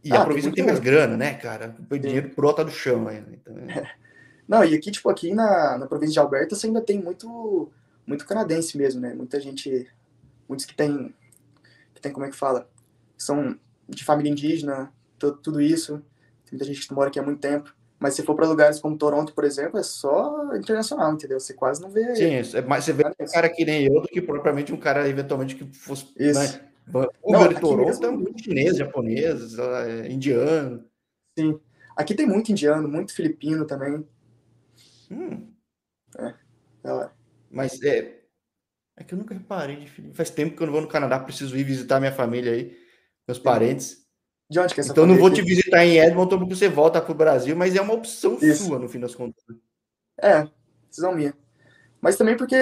E 0.02 0.12
ah, 0.12 0.22
a 0.22 0.24
província 0.24 0.50
tem, 0.50 0.64
tem 0.64 0.66
mais 0.66 0.78
grana, 0.78 1.16
né, 1.16 1.34
cara? 1.34 1.76
O 1.90 1.98
dinheiro 1.98 2.32
brota 2.34 2.64
do 2.64 2.70
chão 2.70 3.06
ainda. 3.08 3.30
Então, 3.32 3.56
é. 3.56 3.90
Não, 4.48 4.64
e 4.64 4.74
aqui, 4.74 4.90
tipo, 4.90 5.08
aqui 5.08 5.32
na, 5.32 5.78
na 5.78 5.86
província 5.86 6.14
de 6.14 6.18
Alberta 6.18 6.56
você 6.56 6.66
ainda 6.66 6.80
tem 6.80 7.00
muito, 7.00 7.70
muito 8.04 8.26
canadense 8.26 8.76
mesmo, 8.76 9.00
né? 9.00 9.14
Muita 9.14 9.38
gente, 9.40 9.88
muitos 10.48 10.66
que 10.66 10.74
tem, 10.74 11.14
que 11.94 12.00
tem, 12.00 12.12
como 12.12 12.26
é 12.26 12.30
que 12.30 12.36
fala? 12.36 12.68
São 13.16 13.56
de 13.88 14.04
família 14.04 14.30
indígena, 14.30 14.92
tudo, 15.18 15.36
tudo 15.38 15.60
isso. 15.60 15.98
Tem 16.44 16.52
muita 16.52 16.64
gente 16.64 16.86
que 16.86 16.92
mora 16.92 17.08
aqui 17.08 17.20
há 17.20 17.22
muito 17.22 17.40
tempo. 17.40 17.72
Mas 18.00 18.14
se 18.14 18.22
for 18.22 18.34
para 18.34 18.48
lugares 18.48 18.80
como 18.80 18.96
Toronto, 18.96 19.34
por 19.34 19.44
exemplo, 19.44 19.78
é 19.78 19.82
só 19.82 20.56
internacional, 20.56 21.12
entendeu? 21.12 21.38
Você 21.38 21.52
quase 21.52 21.82
não 21.82 21.90
vê. 21.90 22.16
Sim, 22.16 22.56
é 22.56 22.62
mais 22.62 22.84
você 22.84 22.94
vê 22.94 23.04
um 23.06 23.26
cara 23.26 23.46
que 23.50 23.62
nem 23.62 23.84
eu 23.84 24.00
do 24.00 24.08
que 24.08 24.22
propriamente 24.22 24.72
um 24.72 24.78
cara, 24.78 25.06
eventualmente, 25.06 25.54
que 25.54 25.66
fosse. 25.76 26.06
Isso. 26.16 26.40
Né? 26.40 26.70
Não, 27.22 27.46
de 27.46 27.60
Toronto 27.60 27.86
mesmo... 27.86 28.06
é 28.06 28.10
muito 28.10 28.42
chinês, 28.42 28.78
japonês, 28.78 29.58
é, 29.58 30.10
indiano. 30.10 30.82
Sim. 31.38 31.60
Aqui 31.94 32.14
tem 32.14 32.26
muito 32.26 32.50
indiano, 32.50 32.88
muito 32.88 33.14
filipino 33.14 33.66
também. 33.66 34.08
Hum. 35.10 35.52
É, 36.18 36.34
é. 36.84 37.10
Mas 37.50 37.82
é. 37.82 38.20
É 38.96 39.04
que 39.04 39.12
eu 39.12 39.18
nunca 39.18 39.34
reparei 39.34 39.76
de. 39.76 40.12
Faz 40.14 40.30
tempo 40.30 40.56
que 40.56 40.62
eu 40.62 40.66
não 40.66 40.72
vou 40.72 40.82
no 40.82 40.88
Canadá, 40.88 41.18
preciso 41.18 41.54
ir 41.56 41.64
visitar 41.64 42.00
minha 42.00 42.12
família 42.12 42.52
aí, 42.52 42.74
meus 43.28 43.38
parentes. 43.38 44.06
De 44.50 44.58
onde 44.58 44.74
que 44.74 44.80
é 44.80 44.82
essa 44.82 44.90
Então 44.90 45.06
não 45.06 45.16
vou 45.16 45.30
te 45.30 45.40
visitar 45.42 45.84
em 45.84 45.98
Edmonton 45.98 46.38
porque 46.40 46.56
você 46.56 46.68
volta 46.68 47.00
para 47.00 47.12
o 47.12 47.14
Brasil, 47.14 47.54
mas 47.54 47.76
é 47.76 47.80
uma 47.80 47.94
opção 47.94 48.36
Isso. 48.42 48.64
sua 48.64 48.80
no 48.80 48.88
fim 48.88 48.98
das 48.98 49.14
contas. 49.14 49.42
É, 50.20 50.48
decisão 50.88 51.14
minha. 51.14 51.32
Mas 52.00 52.16
também 52.16 52.36
porque, 52.36 52.56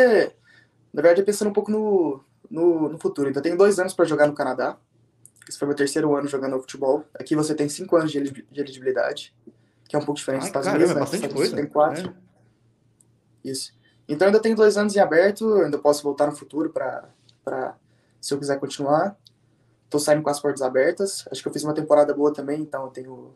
na 0.92 1.00
verdade, 1.00 1.22
é 1.22 1.24
pensando 1.24 1.48
um 1.48 1.52
pouco 1.52 1.70
no, 1.70 2.22
no, 2.50 2.90
no 2.90 2.98
futuro. 2.98 3.30
Então, 3.30 3.40
eu 3.40 3.44
tenho 3.44 3.56
dois 3.56 3.78
anos 3.78 3.94
para 3.94 4.04
jogar 4.04 4.26
no 4.26 4.34
Canadá. 4.34 4.76
Esse 5.48 5.58
foi 5.58 5.66
meu 5.66 5.76
terceiro 5.76 6.14
ano 6.14 6.28
jogando 6.28 6.60
futebol. 6.60 7.04
Aqui 7.14 7.34
você 7.34 7.54
tem 7.54 7.70
cinco 7.70 7.96
anos 7.96 8.12
de 8.12 8.18
elegibilidade. 8.52 9.34
que 9.88 9.96
é 9.96 9.98
um 9.98 10.04
pouco 10.04 10.18
diferente 10.18 10.42
dos 10.42 10.48
ah, 10.48 10.60
Estados 10.60 10.68
Unidos, 10.68 10.90
é 10.90 10.94
né? 10.94 11.00
bastante 11.00 11.24
Estados 11.24 11.36
coisa. 11.36 11.56
Tem 11.56 11.66
quatro. 11.66 12.14
É. 13.44 13.48
Isso. 13.48 13.72
Então 14.06 14.26
ainda 14.26 14.40
tenho 14.40 14.54
dois 14.54 14.76
anos 14.76 14.94
em 14.94 15.00
aberto, 15.00 15.54
ainda 15.54 15.78
posso 15.78 16.02
voltar 16.02 16.26
no 16.26 16.36
futuro 16.36 16.70
para 16.70 17.76
se 18.20 18.34
eu 18.34 18.38
quiser 18.38 18.58
continuar. 18.58 19.16
Tô 19.90 19.98
saindo 19.98 20.22
com 20.22 20.30
as 20.30 20.40
portas 20.40 20.62
abertas. 20.62 21.26
Acho 21.30 21.42
que 21.42 21.48
eu 21.48 21.52
fiz 21.52 21.64
uma 21.64 21.74
temporada 21.74 22.12
boa 22.14 22.32
também, 22.32 22.60
então 22.60 22.84
eu 22.84 22.90
tenho 22.90 23.34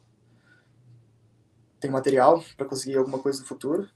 tenho 1.80 1.92
material 1.92 2.42
para 2.56 2.66
conseguir 2.66 2.96
alguma 2.96 3.18
coisa 3.18 3.40
no 3.40 3.46
futuro. 3.46 3.88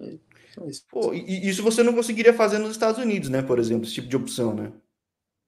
E, 0.00 0.20
é 0.60 0.66
isso. 0.68 0.84
Pô, 0.90 1.14
e 1.14 1.48
isso 1.48 1.62
você 1.62 1.82
não 1.82 1.94
conseguiria 1.94 2.34
fazer 2.34 2.58
nos 2.58 2.72
Estados 2.72 3.00
Unidos, 3.00 3.28
né? 3.28 3.42
Por 3.42 3.58
exemplo, 3.58 3.84
esse 3.84 3.94
tipo 3.94 4.08
de 4.08 4.16
opção, 4.16 4.54
né? 4.54 4.72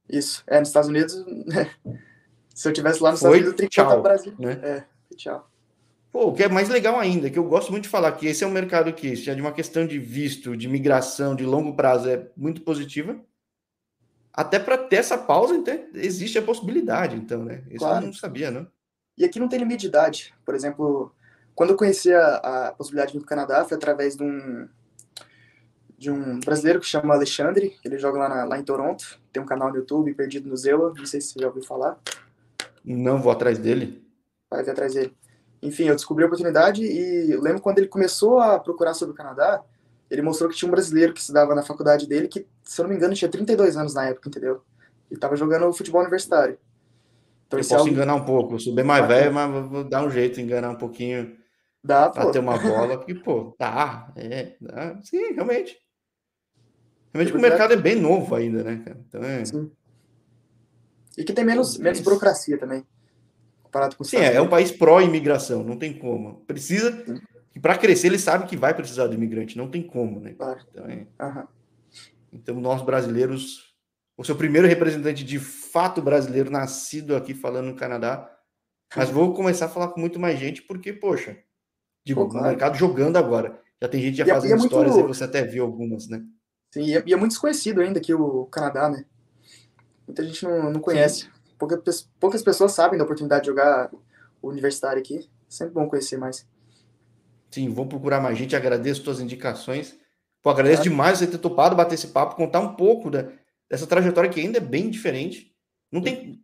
Isso. 0.09 0.43
É, 0.47 0.59
nos 0.59 0.69
Estados 0.69 0.89
Unidos, 0.89 1.15
se 2.55 2.69
eu 2.69 2.73
tivesse 2.73 3.03
lá 3.03 3.11
nos 3.11 3.21
Foi, 3.21 3.39
Estados 3.39 3.49
Unidos, 3.49 3.49
eu 3.49 3.69
teria 3.69 3.97
que 3.97 4.03
Brasil. 4.03 4.35
Né? 4.39 4.53
É, 4.63 4.85
tchau. 5.17 5.51
Pô, 6.11 6.29
o 6.29 6.35
que 6.35 6.43
é 6.43 6.49
mais 6.49 6.71
legal 6.71 6.99
ainda, 6.99 7.29
que 7.29 7.39
eu 7.39 7.45
gosto 7.45 7.71
muito 7.71 7.85
de 7.85 7.91
falar 7.91 8.13
que 8.13 8.27
esse 8.27 8.43
é 8.43 8.47
um 8.47 8.51
mercado 8.51 8.93
que, 8.95 9.15
se 9.15 9.29
é 9.29 9.35
de 9.35 9.43
uma 9.43 9.53
questão 9.53 9.87
de 9.87 9.99
visto, 9.99 10.57
de 10.57 10.67
migração, 10.67 11.37
de 11.37 11.45
longo 11.45 11.77
prazo, 11.77 12.09
é 12.09 12.27
muito 12.35 12.63
positiva. 12.63 13.21
Até 14.39 14.61
para 14.61 14.79
ter 14.79 14.95
essa 14.95 15.19
pausa, 15.19 15.53
então, 15.53 15.77
existe 15.95 16.39
a 16.39 16.43
possibilidade, 16.43 17.17
então, 17.17 17.45
né? 17.45 17.65
Isso 17.69 17.79
claro. 17.79 18.05
eu 18.05 18.07
não 18.07 18.13
sabia, 18.13 18.53
não. 18.53 18.69
E 19.17 19.25
aqui 19.25 19.41
não 19.41 19.49
tem 19.49 19.59
limite 19.59 19.81
de 19.81 19.87
idade. 19.89 20.33
Por 20.45 20.55
exemplo, 20.55 21.13
quando 21.57 21.71
eu 21.71 21.77
conheci 21.77 22.15
a, 22.15 22.69
a 22.69 22.73
possibilidade 22.73 23.11
de 23.11 23.19
ir 23.19 23.21
para 23.21 23.27
o 23.27 23.29
Canadá, 23.29 23.65
foi 23.65 23.77
através 23.77 24.17
de 24.17 24.23
um, 24.23 24.69
de 25.99 26.09
um 26.09 26.39
brasileiro 26.39 26.79
que 26.79 26.87
chama 26.87 27.15
Alexandre. 27.15 27.77
Ele 27.85 27.99
joga 27.99 28.17
lá, 28.17 28.29
na, 28.29 28.45
lá 28.45 28.57
em 28.61 28.63
Toronto. 28.63 29.19
Tem 29.33 29.43
um 29.43 29.47
canal 29.47 29.71
no 29.71 29.77
YouTube, 29.79 30.15
Perdido 30.15 30.49
no 30.49 30.57
Zewa. 30.57 30.95
Não 30.97 31.05
sei 31.05 31.21
se 31.21 31.33
você 31.33 31.41
já 31.41 31.49
ouviu 31.49 31.65
falar. 31.65 31.99
Não 32.85 33.21
vou 33.21 33.33
atrás 33.33 33.59
dele. 33.59 34.07
Vai 34.49 34.63
ver 34.63 34.71
atrás 34.71 34.95
dele. 34.95 35.13
Enfim, 35.61 35.89
eu 35.89 35.97
descobri 35.97 36.23
a 36.23 36.29
oportunidade 36.29 36.85
e 36.85 37.33
eu 37.33 37.43
lembro 37.43 37.61
quando 37.61 37.79
ele 37.79 37.89
começou 37.89 38.39
a 38.39 38.61
procurar 38.61 38.95
sobre 38.95 39.15
o 39.15 39.17
Canadá, 39.17 39.65
ele 40.11 40.23
mostrou 40.23 40.49
que 40.51 40.57
tinha 40.57 40.69
um 40.69 40.73
brasileiro 40.73 41.13
que 41.13 41.21
estudava 41.21 41.55
na 41.55 41.63
faculdade 41.63 42.07
dele 42.07 42.29
que, 42.29 42.47
se 42.65 42.81
eu 42.81 42.85
não 42.85 42.91
me 42.91 42.97
engano, 42.97 43.15
tinha 43.15 43.31
32 43.31 43.77
anos 43.77 43.95
na 43.95 44.07
época, 44.07 44.29
entendeu? 44.29 44.63
E 45.11 45.15
estava 45.15 45.37
jogando 45.37 45.73
futebol 45.73 46.01
universitário. 46.01 46.59
Então, 47.47 47.59
eu 47.59 47.65
posso 47.65 47.75
é 47.75 47.79
algo... 47.79 47.91
enganar 47.91 48.15
um 48.15 48.25
pouco, 48.25 48.55
eu 48.55 48.59
sou 48.59 48.75
bem 48.75 48.85
mais 48.85 49.07
velho, 49.07 49.33
mas 49.33 49.71
vou 49.71 49.85
dar 49.85 50.05
um 50.05 50.11
jeito 50.11 50.41
enganar 50.41 50.71
um 50.71 50.77
pouquinho 50.77 51.37
Dá, 51.83 52.11
pra 52.11 52.31
ter 52.31 52.41
uma 52.41 52.57
bola, 52.59 52.99
porque, 52.99 53.15
pô, 53.15 53.55
dá, 53.59 54.13
é, 54.17 54.57
dá, 54.61 54.99
sim, 55.03 55.33
realmente. 55.33 55.79
Realmente 57.13 57.37
o 57.37 57.41
mercado 57.41 57.73
é 57.73 57.77
bem 57.77 57.95
novo 57.95 58.35
ainda, 58.35 58.63
né, 58.63 58.83
cara? 58.85 59.01
Então 59.09 59.23
é... 59.23 59.45
Sim. 59.45 59.71
E 61.17 61.25
que 61.25 61.33
tem 61.33 61.45
menos, 61.45 61.79
menos 61.79 62.01
burocracia 62.01 62.59
também 62.59 62.85
comparado 63.69 63.97
com 63.97 64.05
Sim, 64.05 64.17
é, 64.17 64.35
é 64.35 64.41
um 64.41 64.49
país 64.49 64.73
pró-imigração, 64.73 65.63
não 65.63 65.79
tem 65.79 65.93
como. 65.93 66.43
Precisa, 66.47 67.05
e 67.59 67.61
para 67.61 67.77
crescer 67.77 68.07
ele 68.07 68.19
sabe 68.19 68.47
que 68.47 68.57
vai 68.57 68.73
precisar 68.73 69.09
de 69.09 69.15
imigrante, 69.15 69.59
não 69.59 69.69
tem 69.69 69.83
como, 69.83 70.21
né? 70.21 70.35
Claro. 70.35 70.61
Então, 70.71 70.87
é... 70.87 71.07
então, 72.33 72.61
nós 72.61 72.83
brasileiros, 72.83 73.75
o 74.17 74.25
seu 74.25 74.37
primeiro 74.37 74.69
representante 74.69 75.25
de 75.25 75.39
fato 75.39 76.01
brasileiro, 76.01 76.51
nascido 76.51 77.17
aqui 77.17 77.35
falando 77.35 77.67
no 77.67 77.77
Canadá, 77.77 78.31
mas 78.97 79.11
vou 79.11 79.35
começar 79.35 79.67
a 79.67 79.69
falar 79.69 79.89
com 79.89 80.01
muito 80.01 80.19
mais 80.19 80.39
gente, 80.39 80.63
porque, 80.63 80.93
poxa, 80.93 81.37
digo, 82.07 82.23
Pô, 82.23 82.29
claro. 82.29 82.47
no 82.47 82.51
mercado 82.51 82.79
jogando 82.79 83.17
agora. 83.17 83.61
Já 83.81 83.89
tem 83.89 84.01
gente 84.01 84.17
já 84.17 84.27
e 84.27 84.31
é, 84.31 84.35
fazendo 84.35 84.55
é, 84.55 84.65
histórias 84.65 84.95
muito... 84.95 85.07
aí, 85.07 85.15
você 85.15 85.25
até 85.25 85.45
viu 85.45 85.65
algumas, 85.65 86.09
né? 86.09 86.25
Sim, 86.73 86.83
e 86.83 86.97
é, 86.97 87.03
e 87.07 87.13
é, 87.13 87.17
muito 87.17 87.33
desconhecido 87.33 87.81
ainda 87.81 87.99
aqui 87.99 88.15
o 88.15 88.47
Canadá, 88.47 88.89
né? 88.89 89.05
Muita 90.07 90.25
gente 90.25 90.43
não, 90.45 90.73
não 90.73 90.81
conhece. 90.81 91.25
Sim 91.25 91.39
poucas, 91.59 92.09
poucas 92.19 92.43
pessoas 92.43 92.73
sabem 92.73 92.97
da 92.97 93.05
oportunidade 93.05 93.43
de 93.43 93.49
jogar 93.49 93.91
o 94.41 94.49
universitário 94.49 95.01
aqui. 95.01 95.29
Sempre 95.49 95.75
bom 95.75 95.89
conhecer 95.89 96.17
mais. 96.17 96.47
Sim, 97.51 97.69
vou 97.71 97.87
procurar 97.87 98.21
mais 98.21 98.37
gente. 98.37 98.55
Agradeço 98.55 99.03
suas 99.03 99.21
indicações. 99.21 99.97
Pô, 100.43 100.51
agradeço 100.51 100.83
claro. 100.83 100.91
demais 100.91 101.19
você 101.19 101.27
ter 101.27 101.39
topado 101.39 101.77
bater 101.77 101.95
esse 101.95 102.09
papo, 102.09 102.37
contar 102.37 102.61
um 102.61 102.75
pouco 102.75 103.11
da, 103.11 103.27
dessa 103.69 103.87
trajetória 103.87 104.31
que 104.31 104.41
ainda 104.41 104.59
é 104.59 104.61
bem 104.61 104.91
diferente. 104.91 105.55
Não 105.91 106.01
tem. 106.01 106.43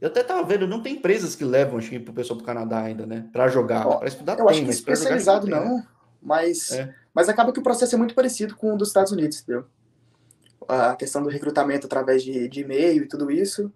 Eu 0.00 0.08
até 0.08 0.22
tava 0.22 0.42
vendo, 0.42 0.66
não 0.66 0.82
tem 0.82 0.96
empresas 0.96 1.36
que 1.36 1.44
levam 1.44 1.78
acho 1.78 1.88
que 1.88 2.00
pro 2.00 2.12
pessoal 2.12 2.36
pro 2.36 2.46
Canadá 2.46 2.82
ainda, 2.82 3.06
né? 3.06 3.28
Para 3.32 3.48
jogar, 3.48 3.86
para 3.86 4.08
estudar 4.08 4.32
eu 4.32 4.46
tem, 4.46 4.48
acho 4.48 4.64
que 4.64 4.70
especializado 4.70 5.46
não, 5.46 5.64
não, 5.64 5.86
mas 6.20 6.72
é. 6.72 6.92
mas 7.14 7.28
acaba 7.28 7.52
que 7.52 7.60
o 7.60 7.62
processo 7.62 7.94
é 7.94 7.98
muito 7.98 8.14
parecido 8.14 8.56
com 8.56 8.74
o 8.74 8.76
dos 8.76 8.88
Estados 8.88 9.12
Unidos, 9.12 9.40
entendeu? 9.40 9.64
A 10.68 10.96
questão 10.96 11.22
do 11.22 11.28
recrutamento 11.28 11.86
através 11.86 12.22
de, 12.22 12.48
de 12.48 12.60
e-mail 12.60 13.04
e 13.04 13.08
tudo 13.08 13.30
isso. 13.30 13.72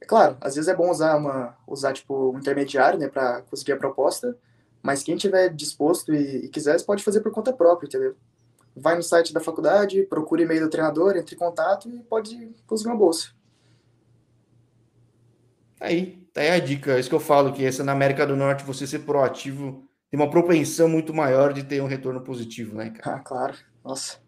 É 0.00 0.06
claro, 0.06 0.38
às 0.40 0.54
vezes 0.54 0.68
é 0.68 0.74
bom 0.74 0.90
usar 0.90 1.16
uma 1.16 1.54
usar 1.66 1.92
tipo 1.92 2.32
um 2.32 2.38
intermediário, 2.38 2.98
né, 2.98 3.08
para 3.08 3.42
conseguir 3.42 3.72
a 3.72 3.76
proposta, 3.76 4.36
mas 4.84 5.02
quem 5.02 5.16
tiver 5.16 5.48
disposto 5.48 6.12
e, 6.12 6.44
e 6.44 6.48
quiser, 6.50 6.78
pode 6.84 7.02
fazer 7.02 7.22
por 7.22 7.32
conta 7.32 7.54
própria, 7.54 7.86
entendeu? 7.88 8.14
Vai 8.76 8.94
no 8.94 9.02
site 9.02 9.32
da 9.32 9.40
faculdade, 9.40 10.02
procura 10.02 10.42
e-mail 10.42 10.60
do 10.60 10.68
treinador, 10.68 11.16
entre 11.16 11.34
em 11.34 11.38
contato 11.38 11.88
e 11.88 12.02
pode 12.02 12.54
conseguir 12.66 12.90
uma 12.90 12.98
bolsa. 12.98 13.30
Aí, 15.80 16.28
tá 16.34 16.42
aí 16.42 16.50
a 16.50 16.58
dica. 16.58 16.92
É 16.92 17.00
isso 17.00 17.08
que 17.08 17.14
eu 17.14 17.20
falo, 17.20 17.54
que 17.54 17.64
essa 17.64 17.82
na 17.82 17.92
América 17.92 18.26
do 18.26 18.36
Norte, 18.36 18.62
você 18.62 18.86
ser 18.86 18.98
proativo, 19.00 19.82
tem 20.10 20.20
uma 20.20 20.28
propensão 20.28 20.86
muito 20.86 21.14
maior 21.14 21.54
de 21.54 21.64
ter 21.64 21.80
um 21.80 21.86
retorno 21.86 22.20
positivo, 22.20 22.76
né, 22.76 22.90
cara? 22.90 23.16
Ah, 23.16 23.20
claro. 23.20 23.54
Nossa. 23.82 24.18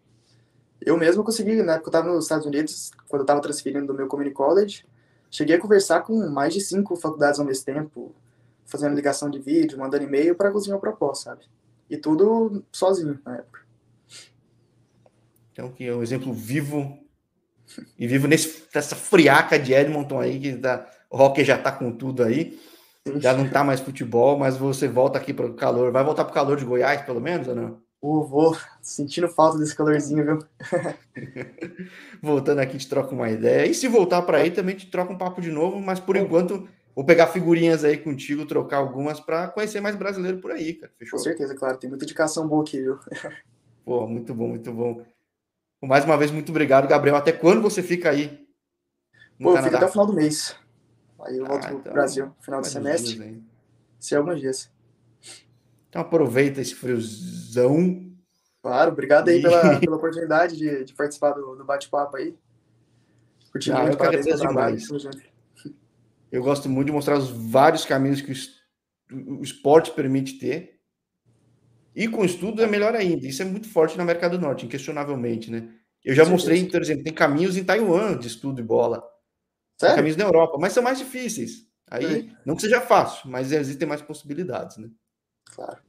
Eu 0.81 0.97
mesmo 0.97 1.23
consegui, 1.23 1.61
né, 1.61 1.75
porque 1.75 1.87
eu 1.87 1.91
estava 1.91 2.07
nos 2.07 2.25
Estados 2.25 2.47
Unidos, 2.47 2.89
quando 3.07 3.21
eu 3.21 3.25
estava 3.25 3.41
transferindo 3.41 3.85
do 3.85 3.93
meu 3.93 4.07
community 4.07 4.35
college, 4.35 4.85
Cheguei 5.29 5.55
a 5.55 5.59
conversar 5.59 6.01
com 6.01 6.29
mais 6.29 6.53
de 6.53 6.61
cinco 6.61 6.95
faculdades 6.95 7.39
ao 7.39 7.45
mesmo 7.45 7.65
tempo, 7.65 8.15
fazendo 8.67 8.95
ligação 8.95 9.29
de 9.29 9.39
vídeo, 9.39 9.79
mandando 9.79 10.03
e-mail 10.03 10.35
para 10.35 10.51
conseguir 10.51 10.73
uma 10.73 10.79
proposta, 10.79 11.31
sabe? 11.31 11.45
E 11.89 11.97
tudo 11.97 12.63
sozinho 12.71 13.19
na 13.25 13.37
época. 13.37 13.61
Então, 15.51 15.71
que 15.71 15.85
é 15.85 15.95
um 15.95 16.03
exemplo 16.03 16.31
vivo 16.31 16.99
e 17.97 18.05
vivo 18.05 18.27
nesse, 18.27 18.63
nessa 18.73 18.95
friaca 18.95 19.57
de 19.57 19.73
Edmonton 19.73 20.19
aí, 20.19 20.39
que 20.39 20.55
tá, 20.57 20.87
o 21.09 21.17
hockey 21.17 21.43
já 21.43 21.57
tá 21.57 21.71
com 21.71 21.91
tudo 21.91 22.23
aí. 22.23 22.59
Já 23.15 23.33
não 23.33 23.49
tá 23.49 23.63
mais 23.63 23.79
futebol, 23.79 24.37
mas 24.37 24.57
você 24.57 24.87
volta 24.87 25.17
aqui 25.17 25.33
para 25.33 25.45
o 25.45 25.53
calor. 25.53 25.91
Vai 25.91 26.03
voltar 26.03 26.25
para 26.25 26.31
o 26.31 26.33
calor 26.33 26.57
de 26.57 26.65
Goiás, 26.65 27.01
pelo 27.03 27.21
menos, 27.21 27.47
ou 27.47 27.55
não? 27.55 27.81
Pô, 28.01 28.23
vou 28.23 28.55
sentindo 28.81 29.27
falta 29.29 29.57
desse 29.57 29.75
calorzinho, 29.75 30.23
viu? 30.23 30.39
Voltando 32.21 32.59
aqui, 32.59 32.77
te 32.77 32.87
troca 32.87 33.15
uma 33.15 33.29
ideia. 33.29 33.65
E 33.65 33.73
se 33.73 33.87
voltar 33.87 34.21
para 34.23 34.39
aí, 34.39 34.51
também 34.51 34.75
te 34.75 34.87
troca 34.87 35.13
um 35.13 35.17
papo 35.17 35.41
de 35.41 35.49
novo, 35.49 35.79
mas 35.79 35.99
por 35.99 36.15
enquanto 36.17 36.67
vou 36.97 37.05
pegar 37.05 37.27
figurinhas 37.27 37.83
aí 37.83 37.95
contigo, 37.95 38.43
trocar 38.43 38.77
algumas 38.77 39.19
para 39.19 39.47
conhecer 39.49 39.79
mais 39.79 39.95
brasileiro 39.95 40.39
por 40.39 40.51
aí, 40.51 40.73
cara. 40.73 40.91
Fechou? 40.97 41.19
Com 41.19 41.23
certeza, 41.23 41.53
claro. 41.53 41.77
Tem 41.77 41.87
muita 41.87 42.05
indicação 42.05 42.47
boa 42.47 42.63
aqui, 42.63 42.81
viu? 42.81 42.97
Pô, 43.85 44.07
muito 44.07 44.33
bom, 44.33 44.47
muito 44.47 44.73
bom. 44.73 45.05
Mais 45.83 46.03
uma 46.03 46.17
vez, 46.17 46.31
muito 46.31 46.49
obrigado, 46.49 46.87
Gabriel. 46.87 47.15
Até 47.15 47.31
quando 47.31 47.61
você 47.61 47.83
fica 47.83 48.09
aí? 48.09 48.43
Pô, 49.39 49.55
eu 49.55 49.61
fico 49.61 49.75
até 49.75 49.85
o 49.85 49.89
final 49.89 50.07
do 50.07 50.13
mês. 50.13 50.55
Aí 51.21 51.37
eu 51.37 51.45
volto 51.45 51.65
ah, 51.65 51.67
pro 51.67 51.77
então, 51.77 51.93
Brasil, 51.93 52.31
final 52.41 52.61
do 52.61 52.67
semestre. 52.67 53.43
Se 53.99 54.15
é 54.15 54.17
alguns 54.17 54.41
dias. 54.41 54.71
Então 55.87 56.01
aproveita 56.01 56.61
esse 56.61 56.73
friozão. 56.73 58.11
Claro, 58.63 58.91
obrigado 58.91 59.29
aí 59.29 59.39
pela, 59.39 59.77
pela 59.79 59.95
oportunidade 59.97 60.57
de, 60.57 60.83
de 60.83 60.93
participar 60.95 61.33
do, 61.33 61.55
do 61.55 61.63
bate-papo 61.63 62.17
aí. 62.17 62.35
Curti 63.51 63.71
ah, 63.71 63.81
muito, 63.81 63.93
eu 63.93 63.97
parabéns 63.97 64.25
pelo 64.25 64.39
trabalho. 64.39 64.77
Eu 66.31 66.43
gosto 66.43 66.69
muito 66.69 66.87
de 66.87 66.91
mostrar 66.91 67.17
os 67.17 67.29
vários 67.29 67.85
caminhos 67.85 68.21
que 68.21 68.33
o, 69.13 69.41
esporte 69.41 69.91
permite 69.91 70.37
ter. 70.37 70.79
E 71.95 72.07
com 72.07 72.23
estudo 72.23 72.61
é 72.61 72.67
melhor 72.67 72.95
ainda. 72.95 73.25
Isso 73.25 73.41
é 73.41 73.45
muito 73.45 73.67
forte 73.67 73.97
na 73.97 74.03
América 74.03 74.29
do 74.29 74.39
Norte, 74.39 74.65
inquestionavelmente, 74.65 75.49
né? 75.49 75.73
Eu 76.03 76.13
já 76.13 76.25
mostrei, 76.25 76.65
por 76.69 76.81
exemplo, 76.81 77.03
tem 77.03 77.13
caminhos 77.13 77.57
em 77.57 77.63
Taiwan 77.63 78.17
de 78.17 78.27
estudo 78.27 78.61
e 78.61 78.63
bola. 78.63 79.03
Sério? 79.77 79.95
Tem 79.95 79.95
caminhos 79.95 80.17
na 80.17 80.25
Europa, 80.25 80.57
mas 80.59 80.73
são 80.73 80.83
mais 80.83 80.99
difíceis. 80.99 81.67
Aí, 81.89 82.29
é. 82.29 82.37
não 82.45 82.55
que 82.55 82.61
seja 82.61 82.81
fácil, 82.81 83.29
mas 83.29 83.51
existem 83.51 83.87
mais 83.87 84.01
possibilidades, 84.01 84.77
né? 84.77 84.89
Claro. 85.45 85.79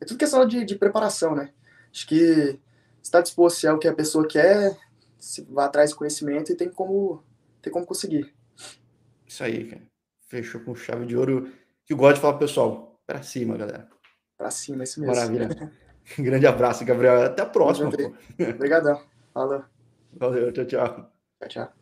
É 0.00 0.04
tudo 0.04 0.18
questão 0.18 0.46
de, 0.46 0.64
de 0.64 0.74
preparação, 0.74 1.34
né? 1.34 1.52
Acho 1.92 2.06
que 2.06 2.58
está 3.02 3.20
disposto 3.20 3.60
se 3.60 3.66
é 3.66 3.72
o 3.72 3.78
que 3.78 3.86
a 3.86 3.94
pessoa 3.94 4.26
quer, 4.26 4.76
se 5.18 5.42
vai 5.42 5.66
atrás 5.66 5.90
de 5.90 5.96
conhecimento 5.96 6.50
e 6.50 6.56
tem 6.56 6.68
como, 6.68 7.22
tem 7.60 7.72
como 7.72 7.86
conseguir. 7.86 8.34
Isso 9.32 9.42
aí, 9.42 9.64
cara. 9.64 9.82
Fechou 10.28 10.60
com 10.60 10.74
chave 10.74 11.06
de 11.06 11.16
ouro. 11.16 11.50
Que 11.86 11.94
eu 11.94 11.96
gosto 11.96 12.16
de 12.16 12.20
falar 12.20 12.34
pro 12.34 12.46
pessoal. 12.46 13.00
Pra 13.06 13.22
cima, 13.22 13.56
galera. 13.56 13.88
Pra 14.36 14.50
cima, 14.50 14.84
isso 14.84 15.00
mesmo. 15.00 15.14
Maravilha. 15.14 15.72
Grande 16.18 16.46
abraço, 16.46 16.84
Gabriel. 16.84 17.22
Até 17.22 17.40
a 17.40 17.46
próxima. 17.46 17.88
Obrigadão. 17.88 19.02
Falou. 19.32 19.64
Valeu, 20.12 20.52
tchau, 20.52 20.66
tchau. 20.66 21.12
Tchau, 21.40 21.48
tchau. 21.48 21.81